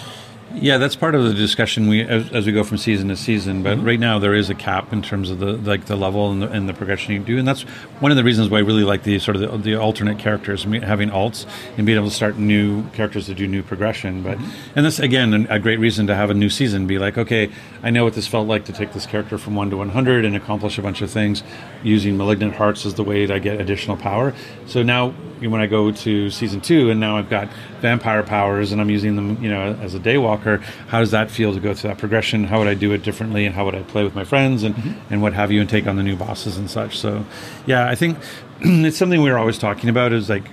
Yeah, 0.61 0.77
that's 0.77 0.95
part 0.95 1.15
of 1.15 1.23
the 1.23 1.33
discussion 1.33 1.87
we 1.87 2.01
as, 2.01 2.31
as 2.31 2.45
we 2.45 2.53
go 2.53 2.63
from 2.63 2.77
season 2.77 3.09
to 3.09 3.17
season. 3.17 3.61
But 3.61 3.77
mm-hmm. 3.77 3.87
right 3.87 3.99
now 3.99 4.19
there 4.19 4.33
is 4.33 4.49
a 4.49 4.55
cap 4.55 4.93
in 4.93 5.01
terms 5.01 5.29
of 5.29 5.39
the 5.39 5.53
like 5.57 5.85
the 5.85 5.95
level 5.95 6.31
and 6.31 6.41
the, 6.41 6.49
and 6.49 6.69
the, 6.69 6.73
progression 6.73 7.13
you 7.13 7.19
do, 7.19 7.37
and 7.37 7.47
that's 7.47 7.63
one 7.99 8.11
of 8.11 8.17
the 8.17 8.23
reasons 8.23 8.49
why 8.49 8.57
I 8.57 8.61
really 8.61 8.83
like 8.83 9.03
the 9.03 9.19
sort 9.19 9.35
of 9.35 9.41
the, 9.41 9.57
the 9.57 9.75
alternate 9.75 10.17
characters, 10.19 10.63
having 10.63 11.09
alts 11.09 11.45
and 11.77 11.85
being 11.85 11.97
able 11.97 12.09
to 12.09 12.15
start 12.15 12.37
new 12.37 12.87
characters 12.89 13.25
to 13.27 13.33
do 13.33 13.47
new 13.47 13.63
progression. 13.63 14.23
But 14.23 14.37
mm-hmm. 14.37 14.77
and 14.77 14.85
that's 14.85 14.99
again 14.99 15.47
a 15.49 15.59
great 15.59 15.79
reason 15.79 16.07
to 16.07 16.15
have 16.15 16.29
a 16.29 16.33
new 16.33 16.49
season. 16.49 16.87
Be 16.87 16.99
like, 16.99 17.17
okay, 17.17 17.49
I 17.83 17.89
know 17.89 18.03
what 18.03 18.13
this 18.13 18.27
felt 18.27 18.47
like 18.47 18.65
to 18.65 18.73
take 18.73 18.93
this 18.93 19.05
character 19.05 19.37
from 19.37 19.55
one 19.55 19.69
to 19.71 19.77
one 19.77 19.89
hundred 19.89 20.25
and 20.25 20.35
accomplish 20.35 20.77
a 20.77 20.81
bunch 20.81 21.01
of 21.01 21.11
things 21.11 21.43
using 21.83 22.17
malignant 22.17 22.55
hearts 22.55 22.85
as 22.85 22.93
the 22.95 23.03
way 23.03 23.25
to 23.25 23.39
get 23.39 23.59
additional 23.59 23.97
power. 23.97 24.33
So 24.67 24.83
now 24.83 25.13
when 25.39 25.61
I 25.61 25.67
go 25.67 25.91
to 25.91 26.29
season 26.29 26.61
two, 26.61 26.89
and 26.89 26.99
now 26.99 27.17
I've 27.17 27.29
got 27.29 27.49
vampire 27.81 28.23
powers, 28.23 28.71
and 28.71 28.81
I'm 28.81 28.89
using 28.89 29.15
them, 29.15 29.41
you 29.43 29.49
know, 29.49 29.77
as 29.81 29.93
a 29.95 29.99
daywalker. 29.99 30.61
How 30.87 30.99
does 30.99 31.11
that 31.11 31.29
feel 31.29 31.53
to 31.53 31.59
go 31.59 31.73
through 31.73 31.89
that 31.89 31.97
progression? 31.97 32.43
How 32.45 32.59
would 32.59 32.67
I 32.67 32.73
do 32.73 32.91
it 32.93 33.03
differently, 33.03 33.45
and 33.45 33.53
how 33.53 33.65
would 33.65 33.75
I 33.75 33.83
play 33.83 34.03
with 34.03 34.15
my 34.15 34.23
friends, 34.23 34.63
and 34.63 34.75
mm-hmm. 34.75 35.13
and 35.13 35.21
what 35.21 35.33
have 35.33 35.51
you, 35.51 35.61
and 35.61 35.69
take 35.69 35.87
on 35.87 35.95
the 35.95 36.03
new 36.03 36.15
bosses 36.15 36.57
and 36.57 36.69
such. 36.69 36.97
So, 36.97 37.25
yeah, 37.65 37.87
I 37.87 37.95
think 37.95 38.17
it's 38.61 38.97
something 38.97 39.21
we 39.21 39.29
are 39.29 39.37
always 39.37 39.57
talking 39.57 39.89
about. 39.89 40.13
Is 40.13 40.29
like, 40.29 40.45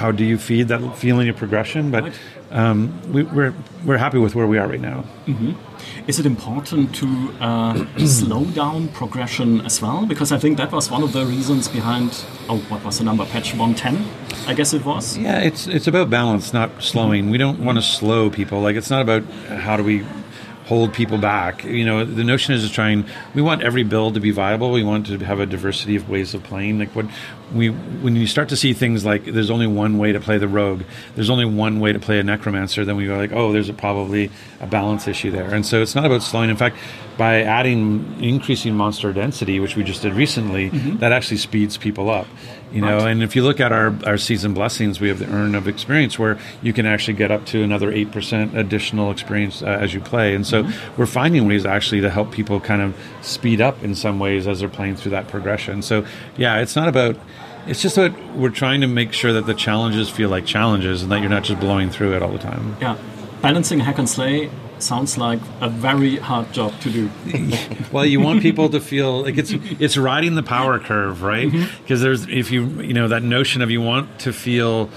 how 0.00 0.10
do 0.10 0.24
you 0.24 0.38
feed 0.38 0.68
that 0.68 0.80
feeling 0.96 1.28
of 1.28 1.36
progression? 1.36 1.90
But 1.90 2.18
um, 2.50 2.78
we, 3.12 3.20
are 3.20 3.34
we're, 3.34 3.54
we're 3.84 3.98
happy 3.98 4.16
with 4.16 4.34
where 4.34 4.46
we 4.46 4.56
are 4.56 4.66
right 4.66 4.80
now. 4.80 5.04
Mm-hmm. 5.26 5.52
Is 6.08 6.18
it 6.18 6.24
important 6.24 6.94
to 6.96 7.06
uh, 7.40 7.84
slow 8.06 8.44
down 8.46 8.88
progression 8.88 9.60
as 9.60 9.82
well? 9.82 10.06
Because 10.06 10.32
I 10.32 10.38
think 10.38 10.56
that 10.56 10.72
was 10.72 10.90
one 10.90 11.02
of 11.02 11.12
the 11.12 11.26
reasons 11.26 11.68
behind, 11.68 12.24
oh, 12.48 12.58
what 12.70 12.82
was 12.82 12.98
the 12.98 13.04
number? 13.04 13.26
Patch 13.26 13.52
110, 13.54 14.48
I 14.48 14.54
guess 14.54 14.72
it 14.72 14.86
was? 14.86 15.18
Yeah, 15.18 15.38
it's, 15.38 15.66
it's 15.66 15.86
about 15.86 16.08
balance, 16.08 16.54
not 16.54 16.82
slowing. 16.82 17.28
We 17.28 17.36
don't 17.36 17.62
want 17.62 17.76
to 17.76 17.82
slow 17.82 18.30
people. 18.30 18.62
Like, 18.62 18.76
it's 18.76 18.90
not 18.90 19.02
about 19.02 19.24
how 19.66 19.76
do 19.76 19.84
we 19.84 20.02
hold 20.70 20.94
people 20.94 21.18
back. 21.18 21.64
You 21.64 21.84
know, 21.84 22.04
the 22.04 22.22
notion 22.22 22.54
is 22.54 22.64
to 22.64 22.72
try 22.72 22.90
and 22.90 23.04
we 23.34 23.42
want 23.42 23.60
every 23.62 23.82
build 23.82 24.14
to 24.14 24.20
be 24.20 24.30
viable. 24.30 24.70
We 24.70 24.84
want 24.84 25.06
to 25.06 25.18
have 25.18 25.40
a 25.40 25.44
diversity 25.44 25.96
of 25.96 26.08
ways 26.08 26.32
of 26.32 26.44
playing. 26.44 26.78
Like 26.78 26.94
what 26.94 27.06
we 27.52 27.70
when 27.70 28.14
you 28.14 28.28
start 28.28 28.48
to 28.50 28.56
see 28.56 28.72
things 28.72 29.04
like 29.04 29.24
there's 29.24 29.50
only 29.50 29.66
one 29.66 29.98
way 29.98 30.12
to 30.12 30.20
play 30.20 30.38
the 30.38 30.46
rogue, 30.46 30.82
there's 31.16 31.28
only 31.28 31.44
one 31.44 31.80
way 31.80 31.92
to 31.92 31.98
play 31.98 32.20
a 32.20 32.22
necromancer, 32.22 32.84
then 32.84 32.94
we 32.94 33.06
go 33.06 33.16
like, 33.16 33.32
oh, 33.32 33.50
there's 33.52 33.68
a, 33.68 33.72
probably 33.72 34.30
a 34.60 34.66
balance 34.68 35.08
issue 35.08 35.32
there. 35.32 35.52
And 35.52 35.66
so 35.66 35.82
it's 35.82 35.96
not 35.96 36.04
about 36.04 36.22
slowing. 36.22 36.50
In 36.50 36.56
fact, 36.56 36.76
by 37.18 37.42
adding 37.42 38.22
increasing 38.22 38.76
monster 38.76 39.12
density, 39.12 39.58
which 39.58 39.74
we 39.74 39.82
just 39.82 40.02
did 40.02 40.14
recently, 40.14 40.70
mm-hmm. 40.70 40.98
that 40.98 41.10
actually 41.10 41.38
speeds 41.38 41.76
people 41.76 42.08
up 42.10 42.28
you 42.72 42.80
know 42.80 42.98
right. 42.98 43.08
and 43.08 43.22
if 43.22 43.34
you 43.34 43.42
look 43.42 43.60
at 43.60 43.72
our, 43.72 43.94
our 44.06 44.16
season 44.16 44.54
blessings 44.54 45.00
we 45.00 45.08
have 45.08 45.18
the 45.18 45.30
earn 45.30 45.54
of 45.54 45.66
experience 45.66 46.18
where 46.18 46.38
you 46.62 46.72
can 46.72 46.86
actually 46.86 47.14
get 47.14 47.30
up 47.30 47.44
to 47.46 47.62
another 47.62 47.90
8% 47.90 48.54
additional 48.54 49.10
experience 49.10 49.62
uh, 49.62 49.66
as 49.66 49.92
you 49.94 50.00
play 50.00 50.34
and 50.34 50.46
so 50.46 50.62
mm-hmm. 50.62 50.96
we're 51.00 51.06
finding 51.06 51.46
ways 51.46 51.66
actually 51.66 52.00
to 52.00 52.10
help 52.10 52.32
people 52.32 52.60
kind 52.60 52.82
of 52.82 52.96
speed 53.22 53.60
up 53.60 53.82
in 53.82 53.94
some 53.94 54.18
ways 54.18 54.46
as 54.46 54.60
they're 54.60 54.68
playing 54.68 54.96
through 54.96 55.10
that 55.12 55.28
progression 55.28 55.82
so 55.82 56.04
yeah 56.36 56.60
it's 56.60 56.76
not 56.76 56.88
about 56.88 57.16
it's 57.66 57.82
just 57.82 57.96
that 57.96 58.12
we're 58.34 58.50
trying 58.50 58.80
to 58.80 58.86
make 58.86 59.12
sure 59.12 59.32
that 59.32 59.46
the 59.46 59.54
challenges 59.54 60.08
feel 60.08 60.30
like 60.30 60.46
challenges 60.46 61.02
and 61.02 61.12
that 61.12 61.20
you're 61.20 61.30
not 61.30 61.44
just 61.44 61.60
blowing 61.60 61.90
through 61.90 62.14
it 62.14 62.22
all 62.22 62.32
the 62.32 62.38
time 62.38 62.76
yeah 62.80 62.96
balancing 63.42 63.80
hack 63.80 63.98
and 63.98 64.08
slay 64.08 64.50
sounds 64.82 65.18
like 65.18 65.40
a 65.60 65.68
very 65.68 66.16
hard 66.16 66.52
job 66.52 66.78
to 66.80 66.90
do. 66.90 67.10
well, 67.92 68.04
you 68.04 68.20
want 68.20 68.42
people 68.42 68.68
to 68.70 68.80
feel 68.80 69.22
like 69.22 69.38
it's 69.38 69.52
it's 69.52 69.96
riding 69.96 70.34
the 70.34 70.42
power 70.42 70.78
curve, 70.78 71.22
right? 71.22 71.50
Because 71.50 72.00
mm-hmm. 72.00 72.02
there's 72.02 72.28
if 72.28 72.50
you 72.50 72.66
you 72.80 72.94
know 72.94 73.08
that 73.08 73.22
notion 73.22 73.62
of 73.62 73.70
you 73.70 73.80
want 73.80 74.18
to 74.20 74.32
feel 74.32 74.90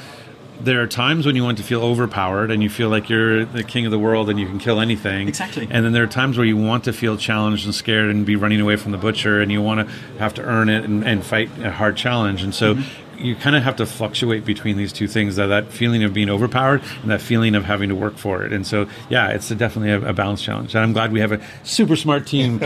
there 0.61 0.81
are 0.81 0.87
times 0.87 1.25
when 1.25 1.35
you 1.35 1.43
want 1.43 1.57
to 1.57 1.63
feel 1.63 1.83
overpowered 1.83 2.49
and 2.49 2.63
you 2.63 2.69
feel 2.69 2.87
like 2.87 3.09
you're 3.09 3.43
the 3.43 3.63
king 3.63 3.85
of 3.85 3.91
the 3.91 3.99
world 3.99 4.29
and 4.29 4.39
you 4.39 4.45
can 4.45 4.59
kill 4.59 4.79
anything. 4.79 5.27
Exactly. 5.27 5.67
And 5.69 5.83
then 5.83 5.91
there 5.91 6.03
are 6.03 6.07
times 6.07 6.37
where 6.37 6.45
you 6.45 6.55
want 6.55 6.85
to 6.85 6.93
feel 6.93 7.17
challenged 7.17 7.65
and 7.65 7.75
scared 7.75 8.09
and 8.09 8.25
be 8.25 8.35
running 8.35 8.61
away 8.61 8.77
from 8.77 8.91
the 8.91 8.97
butcher 8.97 9.41
and 9.41 9.51
you 9.51 9.61
want 9.61 9.87
to 9.87 9.93
have 10.19 10.33
to 10.35 10.43
earn 10.43 10.69
it 10.69 10.85
and, 10.85 11.03
and 11.03 11.25
fight 11.25 11.49
a 11.59 11.71
hard 11.71 11.97
challenge. 11.97 12.43
And 12.43 12.55
so 12.55 12.75
mm-hmm 12.75 12.99
you 13.17 13.35
kind 13.35 13.55
of 13.55 13.63
have 13.63 13.75
to 13.77 13.85
fluctuate 13.85 14.45
between 14.45 14.77
these 14.77 14.93
two 14.93 15.07
things 15.07 15.35
that 15.35 15.47
that 15.47 15.71
feeling 15.71 16.03
of 16.03 16.13
being 16.13 16.29
overpowered 16.29 16.81
and 17.01 17.11
that 17.11 17.21
feeling 17.21 17.55
of 17.55 17.63
having 17.63 17.89
to 17.89 17.95
work 17.95 18.17
for 18.17 18.43
it. 18.43 18.53
And 18.53 18.65
so 18.65 18.87
yeah 19.09 19.29
it's 19.29 19.49
a, 19.51 19.55
definitely 19.55 19.91
a, 19.91 20.09
a 20.09 20.13
balance 20.13 20.41
challenge. 20.41 20.75
And 20.75 20.83
i'm 20.83 20.93
glad 20.93 21.11
we 21.11 21.19
have 21.19 21.31
a 21.31 21.41
super 21.63 21.95
smart 21.95 22.27
team 22.27 22.59
uh, 22.63 22.65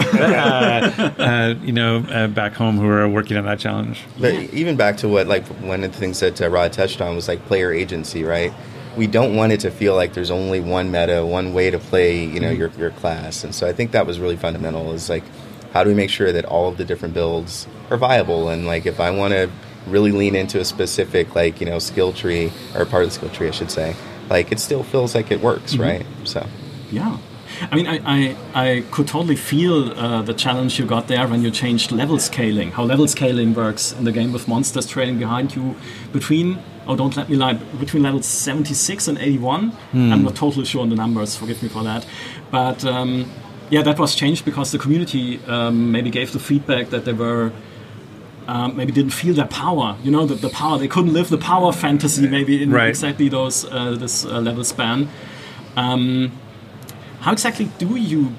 uh, 1.19 1.55
you 1.61 1.71
know 1.71 1.97
uh, 2.09 2.27
back 2.27 2.53
home 2.53 2.77
who 2.77 2.87
are 2.87 3.07
working 3.07 3.37
on 3.37 3.45
that 3.45 3.59
challenge. 3.59 4.03
But 4.19 4.33
even 4.53 4.75
back 4.75 4.97
to 4.97 5.07
what 5.07 5.27
like 5.27 5.45
one 5.61 5.83
of 5.83 5.91
the 5.91 5.97
things 5.97 6.19
that 6.19 6.41
uh, 6.41 6.49
rod 6.49 6.73
touched 6.73 7.01
on 7.01 7.15
was 7.15 7.27
like 7.27 7.45
player 7.45 7.71
agency 7.71 8.23
right? 8.23 8.53
We 8.95 9.05
don't 9.05 9.35
want 9.35 9.51
it 9.51 9.59
to 9.59 9.69
feel 9.69 9.95
like 9.95 10.13
there's 10.13 10.31
only 10.31 10.59
one 10.59 10.91
meta 10.91 11.25
one 11.25 11.53
way 11.53 11.69
to 11.69 11.79
play 11.79 12.23
you 12.23 12.39
know 12.39 12.49
mm-hmm. 12.49 12.59
your, 12.59 12.69
your 12.71 12.91
class. 12.91 13.43
And 13.43 13.53
so 13.53 13.67
i 13.67 13.73
think 13.73 13.91
that 13.91 14.05
was 14.05 14.19
really 14.19 14.37
fundamental 14.37 14.91
is 14.93 15.09
like 15.09 15.23
how 15.73 15.83
do 15.83 15.89
we 15.89 15.95
make 15.95 16.09
sure 16.09 16.31
that 16.31 16.45
all 16.45 16.69
of 16.69 16.77
the 16.77 16.85
different 16.85 17.13
builds 17.13 17.67
are 17.89 17.97
viable? 17.97 18.49
And 18.49 18.65
like 18.65 18.85
if 18.85 18.99
i 18.99 19.11
want 19.11 19.33
to 19.33 19.49
really 19.89 20.11
lean 20.11 20.35
into 20.35 20.59
a 20.59 20.65
specific 20.65 21.35
like 21.35 21.59
you 21.59 21.65
know 21.65 21.79
skill 21.79 22.13
tree 22.13 22.51
or 22.75 22.85
part 22.85 23.03
of 23.03 23.09
the 23.09 23.15
skill 23.15 23.29
tree, 23.29 23.47
I 23.47 23.51
should 23.51 23.71
say, 23.71 23.95
like 24.29 24.51
it 24.51 24.59
still 24.59 24.83
feels 24.83 25.15
like 25.15 25.31
it 25.31 25.41
works, 25.41 25.73
mm-hmm. 25.73 25.81
right? 25.81 26.05
So 26.23 26.45
yeah. 26.91 27.17
I 27.71 27.75
mean, 27.75 27.87
I, 27.87 27.99
I, 28.05 28.35
I 28.53 28.83
could 28.91 29.07
totally 29.07 29.35
feel 29.35 29.91
uh, 29.97 30.21
the 30.21 30.33
challenge 30.33 30.77
you 30.77 30.85
got 30.85 31.07
there 31.07 31.27
when 31.27 31.41
you 31.41 31.49
changed 31.49 31.91
level 31.91 32.19
scaling, 32.19 32.71
how 32.71 32.83
level 32.83 33.07
scaling 33.07 33.53
works 33.53 33.93
in 33.93 34.03
the 34.03 34.11
game 34.11 34.31
with 34.31 34.47
monsters 34.47 34.85
trailing 34.85 35.17
behind 35.17 35.55
you 35.55 35.75
between, 36.11 36.59
oh, 36.87 36.95
don't 36.95 37.15
let 37.15 37.29
me 37.29 37.35
lie, 37.35 37.53
between 37.53 38.03
levels 38.03 38.25
76 38.25 39.07
and 39.07 39.17
81. 39.17 39.71
Mm. 39.71 40.11
I'm 40.11 40.23
not 40.23 40.35
totally 40.35 40.65
sure 40.65 40.81
on 40.81 40.89
the 40.89 40.95
numbers, 40.95 41.35
forgive 41.35 41.63
me 41.63 41.69
for 41.69 41.83
that. 41.83 42.05
But 42.51 42.85
um, 42.85 43.31
yeah, 43.69 43.81
that 43.81 43.97
was 43.97 44.15
changed 44.15 44.45
because 44.45 44.71
the 44.71 44.77
community 44.77 45.39
um, 45.47 45.91
maybe 45.91 46.09
gave 46.09 46.33
the 46.33 46.39
feedback 46.39 46.89
that 46.89 47.05
there 47.05 47.15
were 47.15 47.51
um, 48.47 48.75
maybe 48.75 48.91
didn't 48.91 49.11
feel 49.11 49.33
their 49.33 49.47
power. 49.47 49.97
You 50.03 50.11
know, 50.11 50.25
the, 50.25 50.35
the 50.35 50.49
power 50.49 50.77
they 50.77 50.87
couldn't 50.87 51.13
live 51.13 51.29
the 51.29 51.37
power 51.37 51.71
fantasy 51.71 52.27
maybe 52.27 52.63
in 52.63 52.71
right. 52.71 52.89
exactly 52.89 53.29
those 53.29 53.65
uh, 53.65 53.95
this 53.97 54.25
uh, 54.25 54.39
level 54.39 54.63
span. 54.63 55.09
Um, 55.75 56.31
how 57.19 57.33
exactly 57.33 57.69
do 57.77 57.95
you 57.95 58.33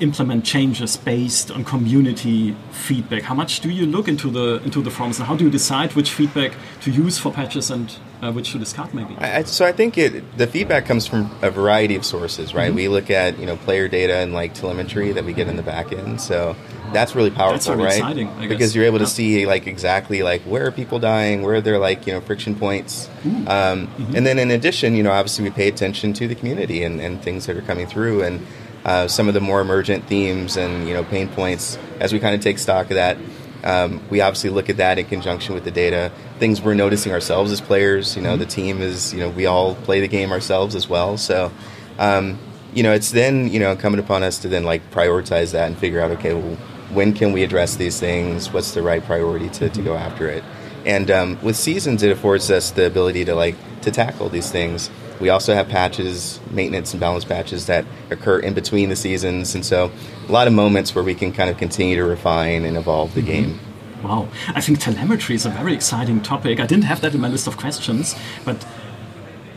implement 0.00 0.44
changes 0.44 0.96
based 0.96 1.50
on 1.50 1.64
community 1.64 2.56
feedback? 2.70 3.22
How 3.22 3.34
much 3.34 3.60
do 3.60 3.68
you 3.70 3.86
look 3.86 4.08
into 4.08 4.30
the 4.30 4.60
into 4.64 4.82
the 4.82 4.90
forums, 4.90 5.18
and 5.18 5.26
how 5.28 5.36
do 5.36 5.44
you 5.44 5.50
decide 5.50 5.92
which 5.94 6.10
feedback 6.10 6.52
to 6.82 6.90
use 6.90 7.18
for 7.18 7.32
patches 7.32 7.70
and 7.70 7.96
uh, 8.22 8.32
which 8.32 8.52
to 8.52 8.58
discard? 8.58 8.92
Maybe. 8.94 9.16
I, 9.18 9.42
so 9.44 9.64
I 9.64 9.72
think 9.72 9.96
it, 9.98 10.36
the 10.36 10.46
feedback 10.46 10.86
comes 10.86 11.06
from 11.06 11.30
a 11.42 11.50
variety 11.50 11.96
of 11.96 12.04
sources, 12.04 12.54
right? 12.54 12.70
Mm 12.70 12.76
-hmm. 12.76 12.82
We 12.82 12.88
look 12.96 13.10
at 13.10 13.38
you 13.38 13.46
know 13.46 13.56
player 13.64 13.88
data 13.88 14.16
and 14.22 14.32
like 14.34 14.54
telemetry 14.54 15.12
that 15.12 15.24
we 15.24 15.32
get 15.32 15.48
in 15.48 15.56
the 15.56 15.62
back 15.74 15.92
end. 15.92 16.20
So 16.20 16.56
that's 16.92 17.14
really 17.14 17.30
powerful, 17.30 17.52
That's 17.52 17.66
very 17.66 17.82
right? 17.82 17.98
exciting, 17.98 18.28
I 18.28 18.32
guess. 18.40 18.48
because 18.48 18.74
you're 18.74 18.88
able 18.92 18.98
to 19.06 19.10
Yeah. 19.10 19.20
see 19.20 19.46
like 19.54 19.70
exactly 19.70 20.22
like 20.22 20.42
where 20.52 20.64
are 20.66 20.72
people 20.72 20.98
dying, 20.98 21.42
where 21.44 21.54
are 21.58 21.62
there 21.62 21.78
like 21.88 22.00
you 22.06 22.12
know 22.14 22.22
friction 22.26 22.54
points, 22.54 23.08
um, 23.24 23.30
Mm-hmm. 23.46 24.16
and 24.16 24.22
then 24.26 24.38
in 24.38 24.50
addition, 24.50 24.88
you 24.96 25.02
know, 25.02 25.12
obviously 25.20 25.42
we 25.48 25.50
pay 25.62 25.68
attention 25.68 26.12
to 26.12 26.24
the 26.30 26.34
community 26.34 26.78
and, 26.86 27.00
and 27.00 27.22
things 27.22 27.46
that 27.46 27.56
are 27.56 27.66
coming 27.70 27.86
through 27.86 28.16
and 28.26 28.40
uh, 28.84 29.08
some 29.08 29.28
of 29.28 29.34
the 29.34 29.40
more 29.40 29.60
emergent 29.60 30.04
themes 30.06 30.56
and 30.56 30.88
you 30.88 30.94
know 30.94 31.04
pain 31.04 31.28
points 31.28 31.78
as 31.98 32.12
we 32.12 32.18
kind 32.18 32.34
of 32.34 32.40
take 32.40 32.58
stock 32.58 32.86
of 32.86 32.94
that. 32.94 33.16
Um, 33.62 34.00
we 34.08 34.22
obviously 34.22 34.48
look 34.48 34.70
at 34.70 34.78
that 34.78 34.98
in 34.98 35.04
conjunction 35.04 35.54
with 35.54 35.64
the 35.64 35.70
data. 35.70 36.10
Things 36.38 36.62
we're 36.62 36.74
noticing 36.74 37.12
ourselves 37.12 37.52
as 37.52 37.60
players. 37.60 38.16
You 38.16 38.22
know, 38.22 38.36
the 38.36 38.46
team 38.46 38.80
is 38.80 39.12
you 39.12 39.20
know 39.20 39.28
we 39.28 39.46
all 39.46 39.74
play 39.74 40.00
the 40.00 40.08
game 40.08 40.32
ourselves 40.32 40.74
as 40.74 40.88
well. 40.88 41.16
So 41.18 41.52
um, 41.98 42.38
you 42.72 42.82
know, 42.82 42.92
it's 42.92 43.10
then 43.10 43.48
you 43.48 43.60
know 43.60 43.76
coming 43.76 44.00
upon 44.00 44.22
us 44.22 44.38
to 44.38 44.48
then 44.48 44.64
like 44.64 44.90
prioritize 44.90 45.52
that 45.52 45.66
and 45.66 45.78
figure 45.78 46.00
out 46.00 46.10
okay, 46.12 46.34
well, 46.34 46.56
when 46.90 47.12
can 47.12 47.32
we 47.32 47.42
address 47.42 47.76
these 47.76 48.00
things? 48.00 48.52
What's 48.52 48.72
the 48.72 48.82
right 48.82 49.04
priority 49.04 49.48
to, 49.50 49.68
to 49.68 49.82
go 49.82 49.94
after 49.94 50.28
it? 50.28 50.42
And 50.86 51.10
um, 51.10 51.38
with 51.42 51.56
seasons, 51.56 52.02
it 52.02 52.10
affords 52.10 52.50
us 52.50 52.70
the 52.70 52.86
ability 52.86 53.24
to 53.26 53.34
like 53.34 53.56
to 53.82 53.90
tackle 53.90 54.28
these 54.28 54.50
things. 54.50 54.90
We 55.20 55.28
also 55.28 55.54
have 55.54 55.68
patches, 55.68 56.40
maintenance 56.50 56.92
and 56.92 57.00
balance 57.00 57.24
patches 57.24 57.66
that 57.66 57.84
occur 58.10 58.38
in 58.38 58.54
between 58.54 58.88
the 58.88 58.96
seasons, 58.96 59.54
and 59.54 59.64
so 59.64 59.90
a 60.28 60.32
lot 60.32 60.46
of 60.46 60.54
moments 60.54 60.94
where 60.94 61.04
we 61.04 61.14
can 61.14 61.32
kind 61.32 61.50
of 61.50 61.58
continue 61.58 61.96
to 61.96 62.04
refine 62.04 62.64
and 62.64 62.76
evolve 62.76 63.14
the 63.14 63.22
game. 63.22 63.60
Wow, 64.02 64.28
I 64.48 64.62
think 64.62 64.80
telemetry 64.80 65.34
is 65.34 65.44
a 65.44 65.50
very 65.50 65.74
exciting 65.74 66.22
topic. 66.22 66.58
I 66.58 66.66
didn't 66.66 66.84
have 66.84 67.02
that 67.02 67.14
in 67.14 67.20
my 67.20 67.28
list 67.28 67.46
of 67.46 67.58
questions, 67.58 68.14
but 68.46 68.66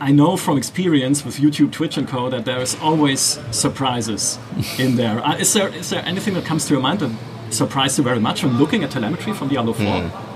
I 0.02 0.12
know 0.12 0.36
from 0.36 0.58
experience 0.58 1.24
with 1.24 1.38
YouTube, 1.38 1.72
Twitch, 1.72 1.98
and 1.98 2.06
Co. 2.06 2.30
that 2.30 2.44
there 2.44 2.60
is 2.60 2.76
always 2.82 3.40
surprises 3.52 4.38
in 4.78 4.98
there. 4.98 5.26
Uh, 5.26 5.38
is 5.38 5.54
there 5.54 5.70
is 5.70 5.90
there 5.92 6.04
anything 6.06 6.34
that 6.34 6.44
comes 6.44 6.66
to 6.66 6.74
your 6.74 6.82
mind 6.82 7.00
that 7.00 7.12
surprised 7.54 7.98
you 7.98 8.04
very 8.04 8.20
much 8.20 8.44
when 8.44 8.58
looking 8.58 8.84
at 8.84 8.92
telemetry 8.92 9.32
from 9.32 9.48
Diablo 9.48 9.72
4? 9.72 10.33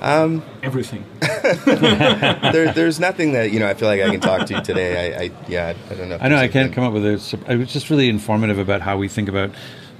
Um, 0.00 0.42
Everything. 0.62 1.04
there, 1.64 2.72
there's 2.72 3.00
nothing 3.00 3.32
that 3.32 3.52
you 3.52 3.60
know 3.60 3.66
I 3.66 3.74
feel 3.74 3.88
like 3.88 4.00
I 4.00 4.10
can 4.10 4.20
talk 4.20 4.46
to 4.46 4.54
you 4.54 4.62
today. 4.62 5.14
I, 5.14 5.24
I 5.24 5.30
yeah, 5.48 5.74
I 5.90 5.94
don't 5.94 6.08
know. 6.08 6.16
if 6.16 6.22
I 6.22 6.28
know 6.28 6.36
I 6.36 6.48
can't 6.48 6.72
come 6.72 6.84
up 6.84 6.92
with 6.92 7.04
a. 7.04 7.52
It 7.52 7.56
was 7.56 7.72
just 7.72 7.90
really 7.90 8.08
informative 8.08 8.58
about 8.58 8.80
how 8.80 8.96
we 8.96 9.08
think 9.08 9.28
about. 9.28 9.50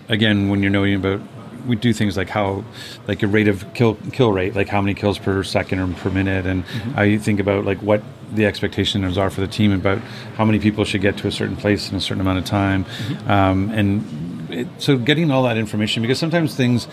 Again, 0.08 0.48
when 0.48 0.62
you're 0.62 0.70
knowing 0.70 0.94
about, 0.94 1.20
we 1.66 1.76
do 1.76 1.92
things 1.92 2.16
like 2.16 2.30
how, 2.30 2.64
like 3.06 3.22
a 3.22 3.26
rate 3.26 3.48
of 3.48 3.74
kill 3.74 3.94
kill 4.12 4.32
rate, 4.32 4.54
like 4.54 4.68
how 4.68 4.80
many 4.80 4.94
kills 4.94 5.18
per 5.18 5.42
second 5.42 5.80
or 5.80 5.92
per 5.94 6.10
minute, 6.10 6.46
and 6.46 6.64
how 6.94 7.02
you 7.02 7.18
think 7.18 7.40
about 7.40 7.64
like 7.64 7.82
what 7.82 8.02
the 8.32 8.46
expectations 8.46 9.16
are 9.18 9.30
for 9.30 9.40
the 9.40 9.48
team 9.48 9.72
about 9.72 9.98
how 10.36 10.44
many 10.44 10.58
people 10.58 10.84
should 10.84 11.00
get 11.00 11.16
to 11.18 11.28
a 11.28 11.32
certain 11.32 11.56
place 11.56 11.90
in 11.90 11.96
a 11.96 12.00
certain 12.00 12.20
amount 12.20 12.38
of 12.38 12.44
time, 12.44 12.84
um, 13.26 13.70
and 13.70 14.50
it, 14.50 14.66
so 14.78 14.96
getting 14.96 15.30
all 15.30 15.42
that 15.44 15.56
information 15.56 16.02
because 16.02 16.18
sometimes 16.18 16.54
things 16.54 16.88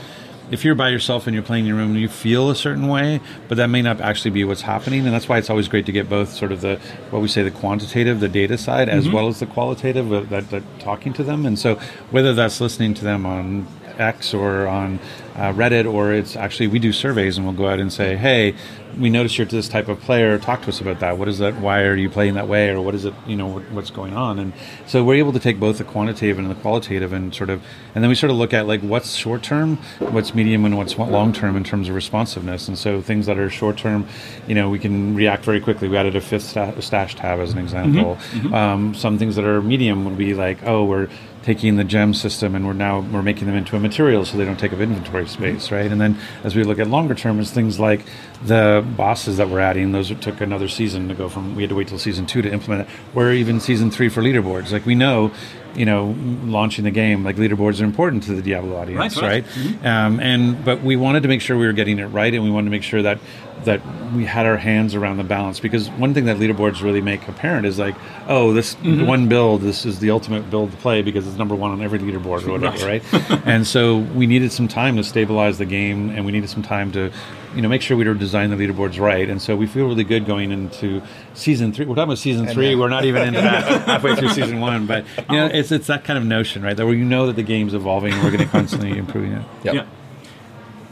if 0.51 0.63
you're 0.63 0.75
by 0.75 0.89
yourself 0.89 1.27
and 1.27 1.33
you're 1.33 1.43
playing 1.43 1.65
in 1.65 1.69
your 1.69 1.77
room, 1.77 1.95
you 1.95 2.07
feel 2.07 2.49
a 2.49 2.55
certain 2.55 2.87
way, 2.87 3.19
but 3.47 3.55
that 3.57 3.67
may 3.67 3.81
not 3.81 4.01
actually 4.01 4.31
be 4.31 4.43
what's 4.43 4.61
happening. 4.61 5.05
And 5.05 5.13
that's 5.13 5.27
why 5.27 5.37
it's 5.37 5.49
always 5.49 5.67
great 5.67 5.85
to 5.87 5.91
get 5.91 6.09
both 6.09 6.33
sort 6.33 6.51
of 6.51 6.61
the 6.61 6.79
what 7.09 7.21
we 7.21 7.27
say 7.27 7.43
the 7.43 7.51
quantitative, 7.51 8.19
the 8.19 8.29
data 8.29 8.57
side, 8.57 8.89
as 8.89 9.09
well 9.09 9.27
as 9.27 9.39
the 9.39 9.45
qualitative, 9.45 10.11
uh, 10.11 10.21
that, 10.21 10.49
that 10.51 10.63
talking 10.79 11.13
to 11.13 11.23
them. 11.23 11.45
And 11.45 11.57
so 11.57 11.75
whether 12.11 12.33
that's 12.33 12.61
listening 12.61 12.93
to 12.95 13.03
them 13.03 13.25
on 13.25 13.67
X 13.97 14.33
or 14.33 14.67
on 14.67 14.99
uh, 15.35 15.51
Reddit, 15.53 15.91
or 15.91 16.13
it's 16.13 16.35
actually 16.35 16.67
we 16.67 16.79
do 16.79 16.91
surveys 16.91 17.37
and 17.37 17.45
we'll 17.45 17.55
go 17.55 17.67
out 17.67 17.79
and 17.79 17.91
say, 17.91 18.15
hey, 18.15 18.55
we 18.97 19.09
noticed 19.09 19.37
you're 19.37 19.45
this 19.45 19.67
type 19.67 19.87
of 19.89 19.99
player. 19.99 20.37
Talk 20.39 20.61
to 20.61 20.69
us 20.69 20.79
about 20.79 20.99
that. 21.01 21.17
What 21.17 21.27
is 21.27 21.39
that? 21.39 21.55
Why 21.59 21.81
are 21.81 21.95
you 21.95 22.09
playing 22.09 22.35
that 22.35 22.47
way? 22.47 22.69
Or 22.69 22.81
what 22.81 22.95
is 22.95 23.05
it? 23.05 23.13
You 23.27 23.35
know, 23.35 23.47
what, 23.47 23.69
what's 23.71 23.89
going 23.89 24.13
on? 24.13 24.39
And 24.39 24.53
so 24.87 25.03
we're 25.03 25.15
able 25.15 25.33
to 25.33 25.39
take 25.39 25.59
both 25.59 25.77
the 25.77 25.83
quantitative 25.83 26.39
and 26.39 26.49
the 26.49 26.55
qualitative, 26.55 27.11
and 27.11 27.35
sort 27.35 27.49
of, 27.49 27.61
and 27.93 28.03
then 28.03 28.09
we 28.09 28.15
sort 28.15 28.31
of 28.31 28.37
look 28.37 28.53
at 28.53 28.67
like 28.67 28.81
what's 28.81 29.15
short 29.15 29.43
term, 29.43 29.77
what's 29.99 30.33
medium, 30.33 30.63
and 30.65 30.77
what's 30.77 30.97
long 30.97 31.33
term 31.33 31.57
in 31.57 31.63
terms 31.63 31.89
of 31.89 31.95
responsiveness. 31.95 32.67
And 32.67 32.77
so 32.77 33.01
things 33.01 33.25
that 33.25 33.37
are 33.37 33.49
short 33.49 33.77
term, 33.77 34.07
you 34.47 34.55
know, 34.55 34.69
we 34.69 34.79
can 34.79 35.15
react 35.15 35.43
very 35.43 35.59
quickly. 35.59 35.89
We 35.89 35.97
added 35.97 36.15
a 36.15 36.21
fifth 36.21 36.43
sta- 36.43 36.79
stash 36.79 37.15
tab 37.15 37.39
as 37.39 37.51
an 37.51 37.57
example. 37.57 38.17
Um, 38.53 38.95
some 38.95 39.17
things 39.17 39.35
that 39.35 39.45
are 39.45 39.61
medium 39.61 40.05
would 40.05 40.17
be 40.17 40.33
like, 40.33 40.63
oh, 40.65 40.85
we're 40.85 41.09
taking 41.43 41.75
the 41.75 41.83
gem 41.83 42.11
system 42.11 42.55
and 42.55 42.65
we're 42.65 42.73
now 42.73 43.01
we're 43.01 43.21
making 43.21 43.45
them 43.45 43.55
into 43.55 43.75
a 43.75 43.79
material 43.79 44.25
so 44.25 44.35
they 44.35 44.45
don't 44.45 44.57
take 44.57 44.73
up 44.73 44.79
inventory 44.79 45.24
space 45.29 45.71
right? 45.71 45.91
And 45.91 45.99
then 45.99 46.17
as 46.43 46.55
we 46.55 46.63
look 46.63 46.79
at 46.79 46.87
longer 46.87 47.15
term 47.15 47.39
it's 47.39 47.51
things 47.51 47.79
like 47.79 48.01
the 48.43 48.85
bosses 48.95 49.37
that 49.37 49.49
we're 49.49 49.59
adding 49.59 49.91
those 49.91 50.09
took 50.19 50.41
another 50.41 50.67
season 50.67 51.07
to 51.09 51.13
go 51.15 51.29
from 51.29 51.55
we 51.55 51.63
had 51.63 51.69
to 51.69 51.75
wait 51.75 51.87
till 51.87 51.99
season 51.99 52.25
two 52.25 52.41
to 52.41 52.51
implement 52.51 52.87
it 52.87 52.95
or 53.15 53.31
even 53.31 53.59
season 53.59 53.91
three 53.91 54.09
for 54.09 54.21
leaderboards. 54.21 54.71
Like 54.71 54.85
we 54.85 54.95
know 54.95 55.31
you 55.75 55.85
know 55.85 56.15
launching 56.43 56.85
the 56.85 56.91
game 56.91 57.23
like 57.23 57.35
leaderboards 57.35 57.81
are 57.81 57.83
important 57.83 58.23
to 58.23 58.33
the 58.33 58.41
diablo 58.41 58.77
audience 58.77 59.21
Right, 59.21 59.43
right, 59.43 59.57
right. 59.57 59.85
Um, 59.85 60.19
and 60.19 60.63
but 60.63 60.81
we 60.81 60.95
wanted 60.95 61.23
to 61.23 61.29
make 61.29 61.41
sure 61.41 61.57
we 61.57 61.65
were 61.65 61.73
getting 61.73 61.99
it 61.99 62.05
right 62.05 62.33
and 62.33 62.43
we 62.43 62.49
wanted 62.49 62.65
to 62.65 62.71
make 62.71 62.83
sure 62.83 63.01
that 63.01 63.19
that 63.63 63.81
we 64.13 64.25
had 64.25 64.45
our 64.45 64.57
hands 64.57 64.93
around 64.93 65.17
the 65.17 65.23
balance. 65.23 65.59
Because 65.59 65.89
one 65.91 66.13
thing 66.13 66.25
that 66.25 66.37
leaderboards 66.37 66.83
really 66.83 67.01
make 67.01 67.27
apparent 67.27 67.65
is 67.65 67.79
like 67.79 67.95
oh 68.27 68.53
this 68.53 68.75
Mm-hmm. 68.75 69.05
one 69.07 69.27
build 69.27 69.61
this 69.61 69.85
is 69.85 69.99
the 69.99 70.11
ultimate 70.11 70.49
build 70.51 70.71
to 70.71 70.77
play 70.77 71.01
because 71.01 71.27
it's 71.27 71.37
number 71.37 71.55
one 71.55 71.71
on 71.71 71.81
every 71.81 71.97
leaderboard 71.99 72.45
or 72.47 72.51
whatever 72.51 72.85
right, 72.85 73.03
and 73.45 73.65
so 73.65 73.97
we 73.97 74.27
needed 74.27 74.51
some 74.51 74.67
time 74.67 74.95
to 74.97 75.03
stabilize 75.03 75.57
the 75.57 75.65
game 75.65 76.09
and 76.09 76.25
we 76.25 76.31
needed 76.31 76.49
some 76.49 76.61
time 76.61 76.91
to 76.91 77.11
you 77.55 77.61
know 77.61 77.69
make 77.69 77.81
sure 77.81 77.95
we 77.97 78.05
were 78.05 78.13
designing 78.13 78.55
the 78.55 78.67
leaderboards 78.67 78.99
right. 78.99 79.29
And 79.29 79.41
so 79.41 79.55
we 79.55 79.65
feel 79.65 79.87
really 79.87 80.03
good 80.03 80.25
going 80.25 80.51
into 80.51 81.01
season 81.33 81.71
three. 81.71 81.85
We're 81.85 81.95
talking 81.95 82.09
about 82.09 82.17
season 82.17 82.47
three. 82.47 82.75
we're 82.75 82.89
not 82.89 83.05
even 83.05 83.29
in 83.29 83.33
half, 83.35 83.63
halfway 83.85 84.15
through 84.15 84.29
season 84.29 84.59
one. 84.59 84.85
But 84.85 85.05
you 85.29 85.37
know 85.37 85.45
it's 85.47 85.71
it's 85.71 85.87
that 85.87 86.03
kind 86.03 86.19
of 86.19 86.25
notion 86.25 86.61
right? 86.63 86.75
That 86.75 86.85
where 86.85 86.93
you 86.95 87.05
know 87.05 87.27
that 87.27 87.37
the 87.37 87.43
game's 87.43 87.73
evolving 87.73 88.13
and 88.13 88.21
we're 88.23 88.31
going 88.31 88.43
to 88.43 88.49
constantly 88.51 88.97
improving 88.97 89.31
it. 89.31 89.45
Yep. 89.63 89.73
Yeah. 89.75 89.85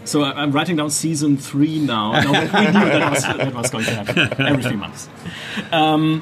So 0.06 0.22
I- 0.24 0.34
I'm 0.42 0.52
writing 0.52 0.76
down 0.76 0.90
season 0.90 1.38
three 1.38 1.80
now. 1.80 2.12
No, 2.22 2.32
we 2.32 2.38
knew 2.40 2.48
that 2.50 3.12
was, 3.12 3.24
that 3.24 3.54
was 3.54 3.70
going 3.72 3.86
to 3.86 3.96
happen 3.96 4.46
every 4.48 4.64
three 4.64 4.76
months. 4.76 5.08
Um, 5.72 6.22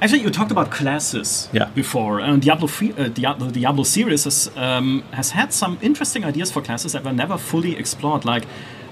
actually, 0.00 0.20
you 0.20 0.30
talked 0.30 0.50
about 0.50 0.70
classes 0.70 1.48
Yeah. 1.52 1.66
before. 1.74 2.20
And 2.20 2.42
Diablo, 2.42 2.66
fe- 2.68 2.92
uh, 2.98 3.08
Diablo, 3.08 3.46
the 3.46 3.60
Diablo 3.60 3.84
series 3.84 4.24
has, 4.24 4.50
um, 4.56 5.02
has 5.12 5.30
had 5.30 5.52
some 5.52 5.78
interesting 5.80 6.24
ideas 6.24 6.50
for 6.52 6.60
classes 6.62 6.92
that 6.92 7.04
were 7.04 7.12
never 7.12 7.36
fully 7.38 7.76
explored. 7.76 8.24
Like, 8.24 8.44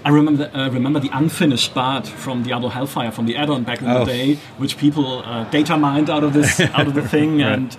I 0.02 0.08
remember 0.08 0.50
uh, 0.54 0.70
remember 0.70 0.98
the 0.98 1.10
unfinished 1.12 1.74
Bard 1.74 2.08
from 2.08 2.42
Diablo 2.42 2.70
Hellfire 2.70 3.10
from 3.10 3.26
the 3.26 3.36
add-on 3.36 3.64
back 3.64 3.82
in 3.82 3.88
Oh. 3.88 3.98
the 3.98 4.12
day, 4.12 4.38
which 4.56 4.78
people 4.78 5.22
uh, 5.26 5.44
data 5.50 5.76
mined 5.76 6.08
out 6.08 6.24
of 6.24 6.32
this 6.32 6.58
out 6.58 6.86
of 6.86 6.94
the 6.94 7.06
thing. 7.14 7.42
And 7.42 7.76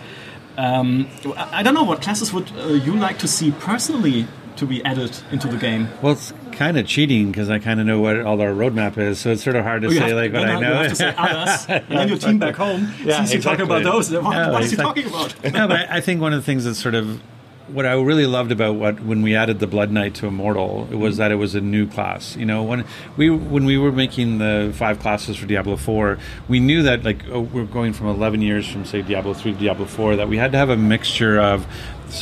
um, 0.55 1.07
I 1.35 1.59
I 1.59 1.63
don't 1.63 1.73
know 1.73 1.81
what 1.91 1.99
classes 2.03 2.31
would 2.31 2.51
uh, 2.55 2.73
you 2.73 2.93
like 2.95 3.17
to 3.19 3.27
see 3.27 3.49
personally 3.51 4.27
to 4.57 4.65
be 4.65 4.83
added 4.83 5.17
into 5.31 5.47
the 5.47 5.57
game. 5.57 5.87
Well, 6.01 6.13
it's 6.13 6.33
kind 6.51 6.77
of 6.77 6.85
cheating 6.87 7.31
because 7.31 7.49
I 7.49 7.59
kind 7.59 7.79
of 7.79 7.85
know 7.85 7.99
what 7.99 8.19
all 8.21 8.39
our 8.41 8.49
roadmap 8.53 8.97
is, 8.97 9.19
so 9.19 9.31
it's 9.31 9.43
sort 9.43 9.55
of 9.55 9.63
hard 9.63 9.81
to 9.83 9.87
Oh, 9.87 9.91
say 9.91 9.99
have- 9.99 10.11
like 10.11 10.33
what 10.33 10.49
I 10.49 10.53
you 10.55 10.61
know. 10.61 10.73
have 10.75 10.89
to 10.89 10.95
say 10.95 11.13
others, 11.17 11.65
and 11.69 11.85
then 11.89 12.07
your 12.09 12.17
team 12.17 12.39
back 12.39 12.55
home 12.55 12.91
Yeah, 13.03 13.23
sees 13.25 13.35
you 13.35 13.41
talking 13.41 13.65
about 13.65 13.83
those. 13.83 14.11
What, 14.11 14.23
Yeah, 14.35 14.51
what 14.51 14.63
is 14.63 14.71
he 14.71 14.75
exactly. 14.75 15.03
talking 15.03 15.37
about? 15.49 15.53
no, 15.53 15.67
but 15.67 15.89
I 15.89 15.97
I 15.97 16.01
think 16.01 16.21
one 16.21 16.33
of 16.33 16.39
the 16.39 16.45
things 16.45 16.65
that's 16.65 16.79
sort 16.79 16.95
of 16.95 17.21
what 17.67 17.85
I 17.85 17.93
really 17.93 18.25
loved 18.25 18.51
about 18.51 18.75
what 18.75 18.99
when 19.01 19.21
we 19.21 19.33
added 19.33 19.59
the 19.59 19.67
Blood 19.67 19.91
Knight 19.91 20.15
to 20.15 20.27
Immortal 20.27 20.89
it 20.91 20.95
was 20.95 21.15
mm. 21.15 21.17
that 21.19 21.31
it 21.31 21.35
was 21.35 21.55
a 21.55 21.61
new 21.61 21.87
class. 21.87 22.35
You 22.35 22.45
know, 22.45 22.63
when 22.63 22.83
we 23.15 23.29
when 23.29 23.63
we 23.63 23.77
were 23.77 23.93
making 23.93 24.39
the 24.39 24.73
five 24.75 24.99
classes 24.99 25.37
for 25.37 25.45
Diablo 25.45 25.77
Four, 25.77 26.17
we 26.49 26.59
knew 26.59 26.83
that 26.83 27.03
like 27.03 27.23
oh, 27.29 27.39
we're 27.41 27.63
going 27.65 27.93
from 27.93 28.07
eleven 28.07 28.41
years 28.41 28.67
from 28.69 28.83
say 28.83 29.01
Diablo 29.01 29.33
Three 29.33 29.53
to 29.53 29.57
Diablo 29.59 29.85
Four 29.85 30.17
that 30.17 30.27
we 30.27 30.35
had 30.37 30.51
to 30.51 30.57
have 30.57 30.69
a 30.69 30.75
mixture 30.75 31.39
of 31.39 31.65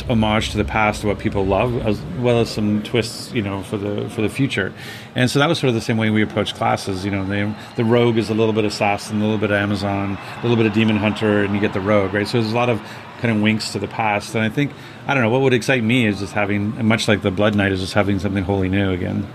homage 0.08 0.50
to 0.50 0.56
the 0.56 0.64
past, 0.64 1.04
what 1.04 1.18
people 1.18 1.44
love, 1.44 1.86
as 1.86 2.00
well 2.18 2.40
as 2.40 2.48
some 2.48 2.82
twists, 2.82 3.32
you 3.32 3.42
know, 3.42 3.62
for 3.62 3.76
the 3.76 4.08
for 4.10 4.22
the 4.22 4.28
future. 4.28 4.72
And 5.14 5.30
so 5.30 5.38
that 5.38 5.48
was 5.48 5.58
sort 5.58 5.68
of 5.68 5.74
the 5.74 5.80
same 5.80 5.96
way 5.96 6.10
we 6.10 6.22
approach 6.22 6.54
classes. 6.54 7.04
You 7.04 7.10
know, 7.10 7.26
the 7.26 7.54
the 7.76 7.84
rogue 7.84 8.16
is 8.16 8.30
a 8.30 8.34
little 8.34 8.52
bit 8.52 8.64
of 8.64 8.72
assassin, 8.72 9.18
a 9.18 9.24
little 9.24 9.38
bit 9.38 9.50
of 9.50 9.56
Amazon, 9.56 10.18
a 10.38 10.42
little 10.42 10.56
bit 10.56 10.66
of 10.66 10.72
demon 10.72 10.96
hunter, 10.96 11.44
and 11.44 11.54
you 11.54 11.60
get 11.60 11.72
the 11.72 11.80
rogue, 11.80 12.14
right? 12.14 12.26
So 12.26 12.40
there's 12.40 12.52
a 12.52 12.56
lot 12.56 12.68
of 12.68 12.80
kind 13.20 13.36
of 13.36 13.42
winks 13.42 13.72
to 13.72 13.78
the 13.78 13.88
past. 13.88 14.34
And 14.34 14.44
I 14.44 14.48
think 14.48 14.72
I 15.06 15.14
don't 15.14 15.22
know 15.22 15.30
what 15.30 15.42
would 15.42 15.54
excite 15.54 15.82
me 15.82 16.06
is 16.06 16.20
just 16.20 16.32
having, 16.32 16.86
much 16.86 17.08
like 17.08 17.22
the 17.22 17.30
Blood 17.30 17.54
Knight, 17.54 17.72
is 17.72 17.80
just 17.80 17.94
having 17.94 18.18
something 18.18 18.44
wholly 18.44 18.68
new 18.68 18.90
again. 18.92 19.26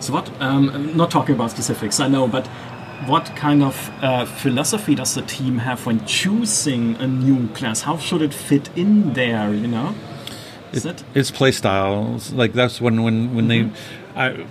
So 0.00 0.12
what? 0.12 0.30
Um, 0.40 0.96
not 0.96 1.10
talking 1.10 1.34
about 1.34 1.50
specifics, 1.50 1.98
I 2.00 2.08
know, 2.08 2.28
but 2.28 2.48
what 3.06 3.34
kind 3.36 3.62
of 3.62 3.90
uh, 4.02 4.24
philosophy 4.24 4.94
does 4.94 5.14
the 5.14 5.22
team 5.22 5.58
have 5.58 5.86
when 5.86 6.04
choosing 6.06 6.96
a 6.96 7.06
new 7.06 7.48
class? 7.48 7.82
How 7.82 7.98
should 7.98 8.22
it 8.22 8.34
fit 8.34 8.70
in 8.76 9.12
there? 9.14 9.52
You 9.52 9.68
know, 9.68 9.94
is 10.72 10.86
it? 10.86 11.04
It's 11.14 11.30
play 11.30 11.52
styles. 11.52 12.32
Like 12.32 12.52
that's 12.52 12.80
when 12.80 13.02
when 13.02 13.34
when 13.34 13.48
they. 13.48 13.70
I, 14.14 14.46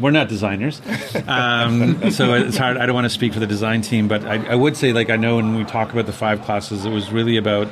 we're 0.00 0.10
not 0.10 0.28
designers, 0.28 0.82
um, 1.28 2.10
so 2.10 2.34
it's 2.34 2.56
hard. 2.56 2.78
I 2.78 2.86
don't 2.86 2.96
want 2.96 3.04
to 3.04 3.10
speak 3.10 3.32
for 3.32 3.38
the 3.38 3.46
design 3.46 3.80
team, 3.80 4.08
but 4.08 4.24
I, 4.24 4.44
I 4.48 4.54
would 4.56 4.76
say, 4.76 4.92
like, 4.92 5.08
I 5.08 5.14
know 5.14 5.36
when 5.36 5.54
we 5.54 5.62
talk 5.62 5.92
about 5.92 6.06
the 6.06 6.12
five 6.12 6.42
classes, 6.42 6.84
it 6.84 6.90
was 6.90 7.12
really 7.12 7.36
about 7.36 7.68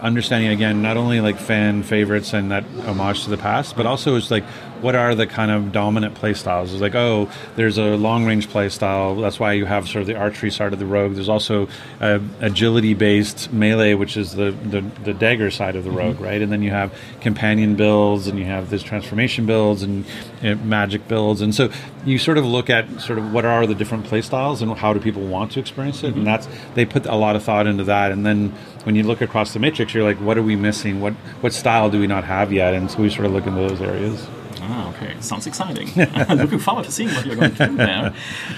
understanding 0.00 0.50
again 0.50 0.82
not 0.82 0.96
only 0.96 1.20
like 1.20 1.38
fan 1.38 1.82
favorites 1.82 2.32
and 2.32 2.50
that 2.50 2.64
homage 2.86 3.24
to 3.24 3.30
the 3.30 3.38
past, 3.38 3.76
but 3.76 3.86
also 3.86 4.16
it's 4.16 4.30
like 4.30 4.44
what 4.80 4.94
are 4.94 5.14
the 5.14 5.26
kind 5.26 5.50
of 5.50 5.72
dominant 5.72 6.14
play 6.14 6.34
styles. 6.34 6.72
It's 6.72 6.80
like, 6.80 6.94
oh, 6.94 7.28
there's 7.56 7.78
a 7.78 7.96
long 7.96 8.24
range 8.24 8.48
play 8.48 8.68
style. 8.68 9.16
That's 9.16 9.40
why 9.40 9.54
you 9.54 9.64
have 9.64 9.88
sort 9.88 10.02
of 10.02 10.06
the 10.06 10.16
archery 10.16 10.50
side 10.50 10.72
of 10.72 10.78
the 10.78 10.86
rogue. 10.86 11.14
There's 11.14 11.28
also 11.28 11.68
agility 12.00 12.94
based 12.94 13.52
melee, 13.52 13.94
which 13.94 14.16
is 14.16 14.32
the, 14.32 14.52
the, 14.52 14.80
the 15.04 15.14
dagger 15.14 15.50
side 15.50 15.74
of 15.74 15.84
the 15.84 15.90
mm-hmm. 15.90 15.98
rogue, 15.98 16.20
right? 16.20 16.40
And 16.40 16.52
then 16.52 16.62
you 16.62 16.70
have 16.70 16.96
companion 17.20 17.74
builds, 17.74 18.28
and 18.28 18.38
you 18.38 18.44
have 18.44 18.70
this 18.70 18.82
transformation 18.82 19.46
builds 19.46 19.82
and 19.82 20.04
you 20.42 20.54
know, 20.54 20.62
magic 20.62 21.08
builds, 21.08 21.40
and 21.40 21.54
so 21.54 21.70
you 22.04 22.18
sort 22.18 22.38
of 22.38 22.44
look 22.44 22.70
at 22.70 23.00
sort 23.00 23.18
of 23.18 23.32
what 23.32 23.44
are 23.44 23.66
the 23.66 23.74
different 23.74 24.04
play 24.04 24.22
styles 24.22 24.62
and 24.62 24.72
how 24.78 24.92
do 24.92 25.00
people 25.00 25.26
want 25.26 25.52
to 25.52 25.60
experience 25.60 26.02
it, 26.04 26.10
mm-hmm. 26.10 26.18
and 26.18 26.26
that's 26.26 26.48
they 26.74 26.84
put 26.84 27.06
a 27.06 27.16
lot 27.16 27.34
of 27.34 27.42
thought 27.42 27.66
into 27.66 27.84
that, 27.84 28.12
and 28.12 28.24
then 28.24 28.54
when 28.88 28.94
you 28.94 29.02
look 29.02 29.20
across 29.20 29.52
the 29.52 29.58
matrix, 29.58 29.92
you're 29.92 30.02
like, 30.02 30.16
what 30.16 30.38
are 30.38 30.42
we 30.42 30.56
missing? 30.56 30.98
What 31.02 31.12
what 31.42 31.52
style 31.52 31.90
do 31.90 32.00
we 32.00 32.06
not 32.06 32.24
have 32.24 32.50
yet? 32.50 32.72
And 32.72 32.90
so 32.90 33.02
we 33.02 33.10
sort 33.10 33.26
of 33.26 33.32
look 33.32 33.46
into 33.46 33.60
those 33.60 33.82
areas. 33.82 34.26
Ah, 34.62 34.88
okay. 34.94 35.14
Sounds 35.20 35.46
exciting. 35.46 35.90
I'm 36.16 36.38
looking 36.38 36.58
forward 36.58 36.86
to 36.86 36.90
seeing 36.90 37.10
what 37.10 37.26
you're 37.26 37.36
going 37.36 37.54
to 37.54 37.66
do 37.66 37.76
there. 37.76 38.14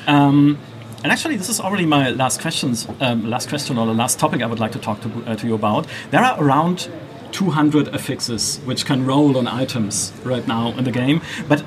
Um, 0.07 0.57
and 1.03 1.11
actually, 1.11 1.35
this 1.35 1.49
is 1.49 1.59
already 1.59 1.85
my 1.85 2.11
last 2.11 2.41
questions, 2.41 2.87
um, 3.01 3.29
last 3.29 3.49
question 3.49 3.77
or 3.77 3.87
the 3.87 3.93
last 3.93 4.21
topic 4.21 4.41
I 4.41 4.47
would 4.47 4.61
like 4.61 4.71
to 4.71 4.79
talk 4.79 5.01
to, 5.01 5.09
uh, 5.27 5.35
to 5.35 5.49
you 5.49 5.55
about. 5.57 5.89
There 6.13 6.23
are 6.23 6.41
around 6.41 6.89
200 7.33 7.89
affixes 7.89 8.59
which 8.59 8.87
can 8.87 9.05
roll 9.05 9.37
on 9.37 9.49
items 9.49 10.13
right 10.23 10.47
now 10.47 10.71
in 10.79 10.85
the 10.85 10.93
game, 10.93 11.23
but 11.49 11.65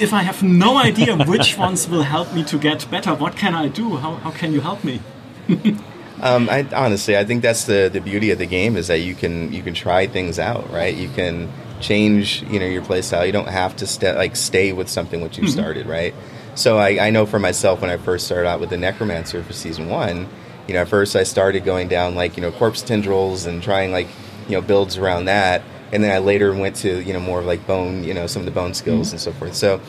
if 0.00 0.12
I 0.12 0.22
have 0.22 0.42
no 0.42 0.78
idea 0.78 1.16
which 1.16 1.56
ones 1.66 1.88
will 1.88 2.02
help 2.02 2.34
me 2.34 2.42
to 2.42 2.58
get 2.58 2.90
better, 2.90 3.14
what 3.14 3.36
can 3.36 3.54
I 3.54 3.68
do? 3.68 3.98
How, 3.98 4.16
how 4.16 4.32
can 4.32 4.52
you 4.52 4.62
help 4.62 4.82
me? 4.82 5.00
um, 6.20 6.48
I, 6.48 6.66
honestly, 6.74 7.16
I 7.16 7.24
think 7.24 7.42
that's 7.42 7.64
the, 7.64 7.90
the 7.92 8.00
beauty 8.00 8.30
of 8.30 8.38
the 8.38 8.46
game 8.46 8.76
is 8.76 8.86
that 8.86 9.00
you 9.00 9.14
can 9.14 9.52
you 9.52 9.62
can 9.62 9.74
try 9.74 10.06
things 10.06 10.38
out, 10.38 10.70
right? 10.70 10.94
You 10.94 11.08
can 11.08 11.52
change 11.80 12.42
you 12.44 12.60
know 12.60 12.66
your 12.66 12.82
play 12.82 13.02
style. 13.02 13.26
You 13.26 13.32
don't 13.32 13.48
have 13.48 13.76
to 13.76 13.86
st- 13.86 14.16
like 14.16 14.36
stay 14.36 14.72
with 14.72 14.88
something 14.88 15.20
which 15.20 15.38
you 15.38 15.44
mm-hmm. 15.44 15.52
started, 15.52 15.86
right? 15.86 16.14
So 16.54 16.78
I, 16.78 17.06
I 17.06 17.10
know 17.10 17.26
for 17.26 17.38
myself 17.38 17.80
when 17.80 17.90
I 17.90 17.96
first 17.96 18.26
started 18.26 18.48
out 18.48 18.60
with 18.60 18.70
the 18.70 18.76
Necromancer 18.78 19.42
for 19.42 19.52
season 19.52 19.88
one, 19.88 20.28
you 20.68 20.74
know, 20.74 20.82
at 20.82 20.88
first 20.88 21.16
I 21.16 21.24
started 21.24 21.64
going 21.64 21.88
down 21.88 22.14
like 22.14 22.36
you 22.36 22.42
know 22.42 22.52
corpse 22.52 22.82
tendrils 22.82 23.46
and 23.46 23.62
trying 23.62 23.90
like 23.90 24.08
you 24.48 24.52
know 24.52 24.60
builds 24.60 24.96
around 24.96 25.24
that, 25.24 25.62
and 25.92 26.02
then 26.02 26.12
I 26.12 26.18
later 26.18 26.54
went 26.54 26.76
to 26.76 27.02
you 27.02 27.12
know 27.12 27.20
more 27.20 27.40
of 27.40 27.46
like 27.46 27.66
bone, 27.66 28.04
you 28.04 28.14
know, 28.14 28.28
some 28.28 28.40
of 28.40 28.46
the 28.46 28.52
bone 28.52 28.72
skills 28.72 29.08
mm-hmm. 29.08 29.14
and 29.14 29.20
so 29.20 29.32
forth. 29.32 29.56
So 29.56 29.80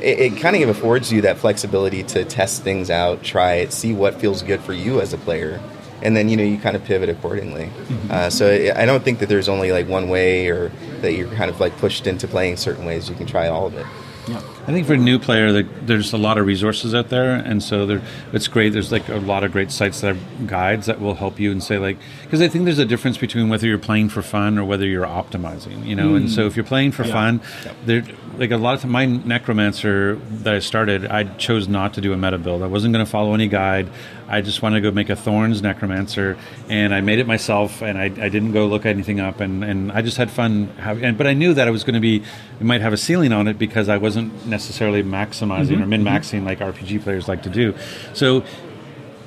it, 0.00 0.20
it 0.20 0.36
kind 0.36 0.54
of 0.62 0.68
affords 0.68 1.12
you 1.12 1.22
that 1.22 1.38
flexibility 1.38 2.04
to 2.04 2.24
test 2.24 2.62
things 2.62 2.88
out, 2.88 3.24
try 3.24 3.54
it, 3.54 3.72
see 3.72 3.92
what 3.92 4.20
feels 4.20 4.42
good 4.42 4.60
for 4.60 4.72
you 4.72 5.00
as 5.00 5.12
a 5.12 5.18
player 5.18 5.60
and 6.02 6.16
then 6.16 6.28
you 6.28 6.36
know 6.36 6.42
you 6.42 6.58
kind 6.58 6.76
of 6.76 6.84
pivot 6.84 7.08
accordingly. 7.08 7.66
Mm-hmm. 7.66 8.10
Uh, 8.10 8.30
so 8.30 8.72
I 8.76 8.84
don't 8.84 9.02
think 9.02 9.18
that 9.20 9.28
there's 9.28 9.48
only 9.48 9.72
like 9.72 9.88
one 9.88 10.08
way 10.08 10.48
or 10.48 10.70
that 11.00 11.12
you're 11.14 11.30
kind 11.34 11.50
of 11.50 11.60
like 11.60 11.76
pushed 11.78 12.06
into 12.06 12.28
playing 12.28 12.56
certain 12.56 12.84
ways. 12.84 13.08
You 13.08 13.14
can 13.14 13.26
try 13.26 13.48
all 13.48 13.66
of 13.66 13.74
it. 13.74 13.86
Yeah. 14.28 14.40
I 14.62 14.66
think 14.66 14.86
for 14.86 14.94
a 14.94 14.98
new 14.98 15.18
player, 15.18 15.62
there's 15.62 16.12
a 16.12 16.16
lot 16.16 16.38
of 16.38 16.46
resources 16.46 16.94
out 16.94 17.08
there, 17.08 17.34
and 17.34 17.60
so 17.60 17.84
there, 17.84 18.02
it's 18.32 18.46
great. 18.46 18.72
There's 18.72 18.92
like 18.92 19.08
a 19.08 19.16
lot 19.16 19.42
of 19.42 19.50
great 19.50 19.72
sites 19.72 20.00
that 20.02 20.14
have 20.14 20.46
guides 20.46 20.86
that 20.86 21.00
will 21.00 21.14
help 21.14 21.40
you 21.40 21.50
and 21.50 21.60
say 21.60 21.78
like, 21.78 21.98
because 22.22 22.40
I 22.40 22.46
think 22.46 22.64
there's 22.64 22.78
a 22.78 22.84
difference 22.84 23.18
between 23.18 23.48
whether 23.48 23.66
you're 23.66 23.78
playing 23.78 24.10
for 24.10 24.22
fun 24.22 24.58
or 24.58 24.64
whether 24.64 24.86
you're 24.86 25.04
optimizing, 25.04 25.84
you 25.84 25.96
know. 25.96 26.10
Mm. 26.10 26.16
And 26.16 26.30
so 26.30 26.46
if 26.46 26.54
you're 26.54 26.64
playing 26.64 26.92
for 26.92 27.04
yeah. 27.04 27.12
fun, 27.12 27.40
yeah. 27.64 27.72
there 27.86 28.04
like 28.38 28.50
a 28.50 28.56
lot 28.56 28.82
of 28.82 28.88
my 28.88 29.04
necromancer 29.06 30.16
that 30.16 30.54
I 30.54 30.58
started, 30.60 31.06
I 31.06 31.24
chose 31.34 31.68
not 31.68 31.94
to 31.94 32.00
do 32.00 32.12
a 32.12 32.16
meta 32.16 32.38
build. 32.38 32.62
I 32.62 32.66
wasn't 32.66 32.94
going 32.94 33.04
to 33.04 33.10
follow 33.10 33.34
any 33.34 33.48
guide. 33.48 33.88
I 34.28 34.40
just 34.40 34.62
wanted 34.62 34.76
to 34.76 34.80
go 34.80 34.94
make 34.94 35.10
a 35.10 35.16
Thorns 35.16 35.60
necromancer, 35.60 36.38
and 36.68 36.94
I 36.94 37.02
made 37.02 37.18
it 37.18 37.26
myself. 37.26 37.82
And 37.82 37.98
I, 37.98 38.04
I 38.04 38.28
didn't 38.28 38.52
go 38.52 38.66
look 38.66 38.86
anything 38.86 39.20
up, 39.20 39.40
and, 39.40 39.62
and 39.62 39.92
I 39.92 40.00
just 40.00 40.16
had 40.16 40.30
fun. 40.30 40.68
Having, 40.78 41.04
and, 41.04 41.18
but 41.18 41.26
I 41.26 41.34
knew 41.34 41.52
that 41.54 41.68
it 41.68 41.70
was 41.70 41.84
going 41.84 41.94
to 41.94 42.00
be, 42.00 42.22
it 42.58 42.64
might 42.64 42.80
have 42.80 42.92
a 42.92 42.96
ceiling 42.96 43.32
on 43.32 43.48
it 43.48 43.58
because 43.58 43.88
I 43.88 43.98
wasn't 43.98 44.46
necessarily 44.52 45.02
maximizing 45.02 45.78
mm-hmm. 45.78 45.82
or 45.82 45.86
min 45.86 46.04
maxing 46.04 46.44
mm-hmm. 46.44 46.46
like 46.46 46.60
RPG 46.60 47.02
players 47.02 47.26
like 47.26 47.42
to 47.42 47.50
do. 47.50 47.74
So, 48.12 48.44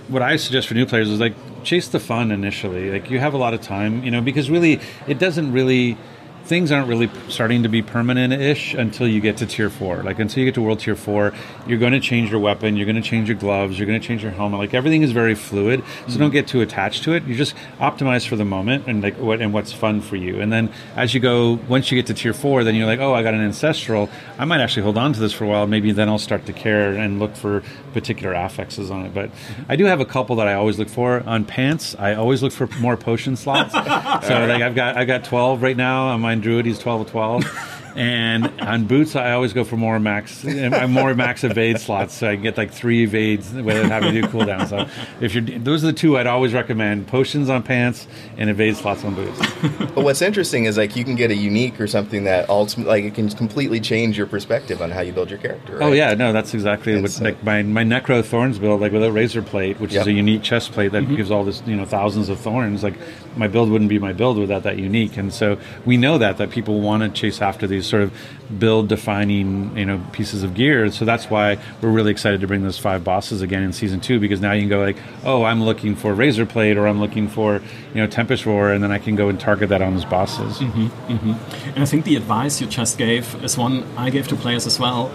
what 0.08 0.22
I 0.22 0.38
suggest 0.38 0.68
for 0.70 0.76
new 0.76 0.86
players 0.86 1.10
is 1.10 1.20
like 1.20 1.34
chase 1.64 1.90
the 1.90 2.00
fun 2.00 2.32
initially. 2.32 2.92
Like 2.92 3.10
you 3.10 3.20
have 3.20 3.34
a 3.34 3.38
lot 3.38 3.54
of 3.54 3.62
time, 3.62 4.04
you 4.04 4.12
know, 4.12 4.22
because 4.22 4.50
really 4.50 4.80
it 5.08 5.20
doesn't 5.20 5.52
really 5.52 5.98
things 6.46 6.72
aren't 6.72 6.88
really 6.88 7.10
starting 7.28 7.64
to 7.64 7.70
be 7.70 7.82
permanent-ish 7.82 8.76
until 8.76 9.08
you 9.08 9.20
get 9.20 9.38
to 9.38 9.48
tier 9.48 9.70
four. 9.70 10.04
Like 10.04 10.20
until 10.20 10.42
you 10.42 10.46
get 10.46 10.56
to 10.56 10.62
world 10.62 10.80
tier 10.80 10.96
four, 10.96 11.34
you're 11.66 11.80
going 11.80 11.94
to 11.94 12.00
change 12.00 12.30
your 12.30 12.40
weapon, 12.40 12.78
you're 12.78 12.86
going 12.86 13.02
to 13.02 13.02
change 13.02 13.28
your 13.28 13.38
gloves, 13.38 13.80
you're 13.80 13.88
going 13.88 14.00
to 14.00 14.08
change 14.08 14.22
your 14.22 14.32
helmet. 14.32 14.60
Like 14.60 14.74
everything 14.76 15.02
is 15.02 15.12
very 15.12 15.34
fluid, 15.34 15.82
so 15.82 15.86
mm-hmm. 15.86 16.20
don't 16.20 16.32
get 16.32 16.48
too 16.48 16.62
attached 16.62 17.04
to 17.06 17.14
it. 17.14 17.24
You 17.24 17.36
just 17.36 17.56
optimize 17.80 18.28
for 18.28 18.36
the 18.36 18.46
moment 18.46 18.86
and 18.88 19.02
like 19.02 19.18
what 19.18 19.42
and 19.42 19.54
what's 19.54 19.74
fun 19.74 20.02
for 20.02 20.16
you. 20.16 20.40
And 20.40 20.54
then 20.54 20.72
as 20.96 21.16
you 21.16 21.20
go, 21.20 21.60
once 21.68 21.92
you 21.92 21.98
get 21.98 22.06
to 22.08 22.14
tier 22.14 22.34
four, 22.34 22.64
then 22.64 22.76
you're 22.76 22.86
like, 22.86 23.00
oh, 23.00 23.14
I 23.14 23.24
got 23.24 23.34
an 23.34 23.42
ancestral. 23.42 24.10
I 24.38 24.46
might 24.46 24.62
actually 24.62 24.84
hold 24.84 24.98
on 24.98 25.14
to 25.14 25.20
this 25.20 25.34
for 25.34 25.46
a 25.46 25.48
while. 25.48 25.66
Maybe 25.66 25.92
then 25.94 26.10
I'll 26.10 26.20
start 26.20 26.46
to 26.46 26.54
care 26.54 26.92
and 26.92 27.20
look 27.20 27.36
for 27.36 27.64
particular 27.94 28.34
affixes 28.34 28.92
on 28.92 29.06
it. 29.06 29.16
But 29.16 29.32
mm-hmm. 29.32 29.72
I 29.72 29.76
do 29.76 29.86
have 29.86 30.00
a 30.00 30.06
couple 30.06 30.36
that 30.36 30.48
I 30.48 30.54
always 30.54 30.78
look 30.78 30.90
for 30.90 31.24
on 31.26 31.44
pants. 31.44 31.96
I 31.98 32.14
always 32.14 32.44
look 32.44 32.54
for 32.54 32.68
more 32.80 32.98
potion 32.98 33.36
slots. 33.36 33.74
so 34.28 34.46
like 34.46 34.62
I've 34.62 34.76
got 34.76 34.96
I've 34.96 35.08
got 35.08 35.24
twelve 35.24 35.64
right 35.64 35.76
now 35.76 36.10
on 36.10 36.22
my 36.22 36.35
Druid, 36.42 36.66
he's 36.66 36.80
12 36.80 37.02
of 37.02 37.12
12. 37.12 37.72
And 37.96 38.52
on 38.60 38.88
boots, 38.88 39.16
I 39.16 39.32
always 39.32 39.54
go 39.54 39.64
for 39.64 39.78
more 39.78 40.00
max, 40.00 40.44
more 40.44 41.14
max 41.16 41.46
evade 41.46 41.80
slots, 41.80 42.14
so 42.14 42.28
I 42.28 42.36
can 42.36 42.44
get 42.44 42.58
like 42.58 42.72
three 42.72 43.04
evades 43.04 43.54
without 43.54 43.86
having 43.86 44.14
to 44.14 44.22
do 44.22 44.28
cooldown. 44.28 44.68
So 44.68 44.88
if 45.22 45.34
you're, 45.34 45.44
those 45.60 45.84
are 45.84 45.88
the 45.88 45.94
two 45.94 46.18
I'd 46.18 46.28
always 46.28 46.54
recommend: 46.54 47.08
potions 47.08 47.50
on 47.50 47.64
pants 47.64 48.08
and 48.38 48.50
evade 48.50 48.76
slots 48.76 49.06
on 49.06 49.16
boots. 49.16 49.40
but 49.62 50.04
what's 50.04 50.22
interesting 50.22 50.66
is 50.66 50.78
like 50.78 50.98
you 50.98 51.06
can 51.06 51.16
get 51.16 51.32
a 51.32 51.36
unique 51.36 51.80
or 51.80 51.88
something 51.88 52.26
that 52.26 52.50
ultimately, 52.50 52.90
like 52.90 53.04
it 53.06 53.16
can 53.16 53.30
completely 53.30 53.80
change 53.80 54.18
your 54.18 54.28
perspective 54.28 54.82
on 54.82 54.92
how 54.92 55.00
you 55.00 55.14
build 55.14 55.30
your 55.30 55.40
character. 55.40 55.78
Right? 55.78 55.86
Oh 55.86 55.92
yeah, 55.94 56.14
no, 56.16 56.34
that's 56.34 56.54
exactly 56.54 56.94
and 56.94 57.02
what 57.02 57.12
so, 57.12 57.24
like 57.24 57.42
my 57.46 57.64
my 57.64 57.84
Necro 57.84 58.24
Thorns 58.26 58.60
build, 58.60 58.82
like 58.82 58.92
with 58.92 59.04
a 59.04 59.12
razor 59.12 59.42
plate, 59.42 59.80
which 59.80 59.94
yep. 59.94 60.02
is 60.02 60.08
a 60.08 60.12
unique 60.12 60.44
chest 60.44 60.74
plate 60.74 60.92
that 60.92 61.04
mm-hmm. 61.04 61.16
gives 61.16 61.32
all 61.32 61.46
this 61.46 61.64
you 61.66 61.78
know 61.78 61.86
thousands 61.86 62.28
of 62.28 62.40
thorns. 62.42 62.84
Like 62.84 62.96
my 63.38 63.48
build 63.48 63.70
wouldn't 63.70 63.90
be 63.90 64.00
my 64.00 64.12
build 64.12 64.38
without 64.38 64.64
that 64.64 64.80
unique, 64.80 65.16
and 65.16 65.34
so 65.34 65.58
we 65.86 65.96
know 65.96 66.18
that 66.18 66.38
that 66.38 66.50
people 66.50 66.82
want 66.82 67.04
to 67.04 67.10
chase 67.10 67.42
after 67.42 67.68
these 67.68 67.85
sort 67.88 68.04
of 68.04 68.14
build 68.60 68.88
defining 68.88 69.76
you 69.78 69.86
know 69.86 70.00
pieces 70.12 70.44
of 70.44 70.54
gear 70.54 70.92
so 70.92 71.04
that's 71.04 71.30
why 71.30 71.58
we're 71.82 71.90
really 71.90 72.12
excited 72.12 72.42
to 72.42 72.48
bring 72.48 72.64
those 72.64 72.78
five 72.78 73.04
bosses 73.04 73.42
again 73.42 73.64
in 73.64 73.74
season 73.74 74.00
two 74.00 74.20
because 74.20 74.40
now 74.40 74.52
you 74.52 74.62
can 74.62 74.70
go 74.70 74.80
like 74.80 74.98
oh 75.24 75.44
i'm 75.44 75.64
looking 75.64 75.96
for 75.96 76.14
razor 76.14 76.46
plate 76.46 76.78
or 76.78 76.88
i'm 76.88 77.00
looking 77.00 77.28
for 77.28 77.56
you 77.94 77.96
know 77.96 78.08
tempest 78.08 78.46
roar 78.46 78.72
and 78.72 78.84
then 78.84 78.92
i 78.92 79.00
can 79.00 79.16
go 79.16 79.30
and 79.30 79.40
target 79.40 79.70
that 79.70 79.82
on 79.82 79.94
those 79.94 80.06
bosses 80.06 80.60
mm-hmm, 80.60 80.88
mm-hmm. 81.12 81.70
and 81.70 81.80
i 81.80 81.86
think 81.86 82.06
the 82.06 82.16
advice 82.16 82.62
you 82.62 82.68
just 82.68 82.98
gave 82.98 83.44
is 83.44 83.58
one 83.58 83.84
i 83.98 84.10
gave 84.10 84.28
to 84.28 84.36
players 84.36 84.68
as 84.68 84.80
well 84.80 85.08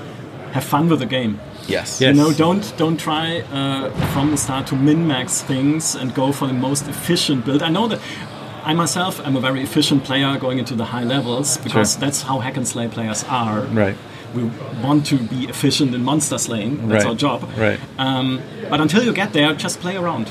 have 0.52 0.64
fun 0.64 0.88
with 0.88 0.98
the 0.98 1.06
game 1.06 1.38
Yes. 1.70 2.00
yes. 2.00 2.16
You 2.16 2.22
know, 2.22 2.32
don't 2.32 2.74
don't 2.76 2.96
try 2.96 3.40
uh, 3.52 3.90
from 4.12 4.30
the 4.30 4.36
start 4.36 4.66
to 4.68 4.76
min 4.76 5.06
max 5.06 5.42
things 5.42 5.94
and 5.94 6.14
go 6.14 6.32
for 6.32 6.46
the 6.46 6.52
most 6.52 6.88
efficient 6.88 7.44
build. 7.44 7.62
I 7.62 7.68
know 7.68 7.86
that 7.88 8.00
I 8.64 8.74
myself 8.74 9.20
am 9.26 9.36
a 9.36 9.40
very 9.40 9.62
efficient 9.62 10.04
player 10.04 10.38
going 10.38 10.58
into 10.58 10.74
the 10.74 10.86
high 10.86 11.04
levels 11.04 11.56
because 11.58 11.92
sure. 11.92 12.00
that's 12.00 12.22
how 12.22 12.40
hack 12.40 12.56
and 12.56 12.66
slay 12.66 12.88
players 12.88 13.24
are. 13.24 13.62
Right. 13.62 13.96
We 14.34 14.44
want 14.82 15.06
to 15.06 15.18
be 15.18 15.44
efficient 15.48 15.94
in 15.94 16.04
monster 16.04 16.38
slaying. 16.38 16.88
That's 16.88 17.04
right. 17.04 17.10
our 17.10 17.16
job. 17.16 17.48
Right. 17.56 17.80
Um, 17.98 18.40
but 18.68 18.80
until 18.80 19.02
you 19.02 19.12
get 19.12 19.32
there, 19.32 19.54
just 19.54 19.80
play 19.80 19.96
around. 19.96 20.30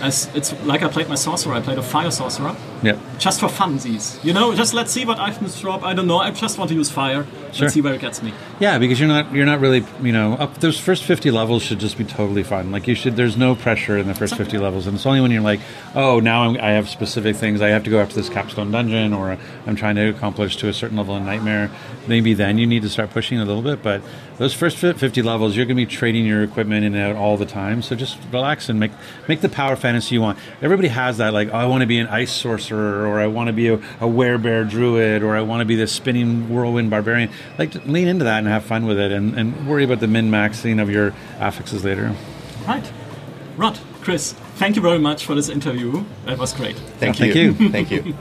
As 0.00 0.30
it's 0.34 0.52
like 0.64 0.82
I 0.82 0.88
played 0.88 1.08
my 1.08 1.14
sorcerer. 1.14 1.54
I 1.54 1.60
played 1.60 1.78
a 1.78 1.82
fire 1.82 2.10
sorcerer. 2.10 2.54
Yeah. 2.82 2.98
Just 3.18 3.40
for 3.40 3.46
funsies, 3.46 4.22
you 4.24 4.32
know. 4.32 4.54
Just 4.54 4.74
let's 4.74 4.92
see 4.92 5.04
what 5.04 5.18
I 5.18 5.28
items 5.28 5.60
drop. 5.60 5.82
I 5.82 5.94
don't 5.94 6.06
know. 6.06 6.18
I 6.18 6.30
just 6.30 6.58
want 6.58 6.68
to 6.70 6.74
use 6.74 6.90
fire. 6.90 7.26
Sure. 7.52 7.64
Let's 7.64 7.74
see 7.74 7.80
where 7.80 7.94
it 7.94 8.00
gets 8.00 8.22
me. 8.22 8.32
Yeah, 8.60 8.78
because 8.78 9.00
you're 9.00 9.08
not 9.08 9.32
you're 9.32 9.46
not 9.46 9.60
really 9.60 9.84
you 10.02 10.12
know 10.12 10.34
up 10.34 10.58
those 10.58 10.78
first 10.78 11.04
50 11.04 11.30
levels 11.30 11.62
should 11.62 11.80
just 11.80 11.98
be 11.98 12.04
totally 12.04 12.42
fun. 12.42 12.70
Like 12.70 12.86
you 12.86 12.94
should. 12.94 13.16
There's 13.16 13.36
no 13.36 13.54
pressure 13.54 13.98
in 13.98 14.06
the 14.06 14.14
first 14.14 14.36
50 14.36 14.58
levels, 14.58 14.86
and 14.86 14.96
it's 14.96 15.06
only 15.06 15.20
when 15.20 15.30
you're 15.30 15.42
like, 15.42 15.60
oh, 15.94 16.20
now 16.20 16.42
I'm, 16.42 16.56
i 16.58 16.70
have 16.70 16.88
specific 16.88 17.36
things. 17.36 17.60
I 17.60 17.68
have 17.68 17.84
to 17.84 17.90
go 17.90 18.00
after 18.00 18.14
this 18.14 18.28
capstone 18.28 18.70
dungeon, 18.70 19.12
or 19.12 19.36
I'm 19.66 19.76
trying 19.76 19.96
to 19.96 20.08
accomplish 20.08 20.56
to 20.58 20.68
a 20.68 20.72
certain 20.72 20.96
level 20.96 21.16
in 21.16 21.24
nightmare. 21.24 21.70
Maybe 22.06 22.34
then 22.34 22.58
you 22.58 22.66
need 22.66 22.82
to 22.82 22.88
start 22.88 23.10
pushing 23.10 23.38
a 23.38 23.44
little 23.44 23.62
bit. 23.62 23.82
But 23.82 24.02
those 24.38 24.54
first 24.54 24.76
50 24.76 25.20
levels, 25.22 25.56
you're 25.56 25.66
going 25.66 25.76
to 25.76 25.84
be 25.84 25.90
trading 25.90 26.24
your 26.24 26.44
equipment 26.44 26.84
in 26.84 26.94
and 26.94 27.02
out 27.02 27.20
all 27.20 27.36
the 27.36 27.46
time. 27.46 27.82
So 27.82 27.96
just 27.96 28.18
relax 28.32 28.68
and 28.68 28.78
make 28.78 28.92
make 29.26 29.40
the 29.40 29.48
power 29.48 29.74
fantasy 29.76 30.14
you 30.14 30.20
want. 30.20 30.38
Everybody 30.62 30.88
has 30.88 31.18
that 31.18 31.32
like, 31.32 31.48
oh, 31.48 31.56
I 31.56 31.66
want 31.66 31.80
to 31.80 31.86
be 31.86 31.98
an 31.98 32.06
ice 32.06 32.32
sorcerer 32.32 32.67
or 32.76 33.18
I 33.18 33.26
want 33.26 33.48
to 33.48 33.52
be 33.52 33.68
a, 33.68 33.74
a 33.74 34.08
werebear 34.08 34.68
druid, 34.68 35.22
or 35.22 35.36
I 35.36 35.42
want 35.42 35.60
to 35.60 35.64
be 35.64 35.76
this 35.76 35.92
spinning 35.92 36.48
whirlwind 36.48 36.90
barbarian. 36.90 37.30
Like, 37.58 37.74
lean 37.86 38.08
into 38.08 38.24
that 38.24 38.38
and 38.38 38.48
have 38.48 38.64
fun 38.64 38.86
with 38.86 38.98
it, 38.98 39.12
and, 39.12 39.34
and 39.38 39.68
worry 39.68 39.84
about 39.84 40.00
the 40.00 40.08
min 40.08 40.30
maxing 40.30 40.80
of 40.80 40.90
your 40.90 41.14
affixes 41.38 41.84
later. 41.84 42.14
Right, 42.66 42.90
Rod, 43.56 43.78
Chris, 44.02 44.32
thank 44.56 44.76
you 44.76 44.82
very 44.82 44.98
much 44.98 45.24
for 45.24 45.34
this 45.34 45.48
interview. 45.48 46.04
That 46.24 46.38
was 46.38 46.52
great. 46.52 46.76
Thank 46.76 47.20
you. 47.20 47.32
Thank 47.32 47.60
you. 47.60 47.70
thank 47.70 47.90
you. 47.90 48.14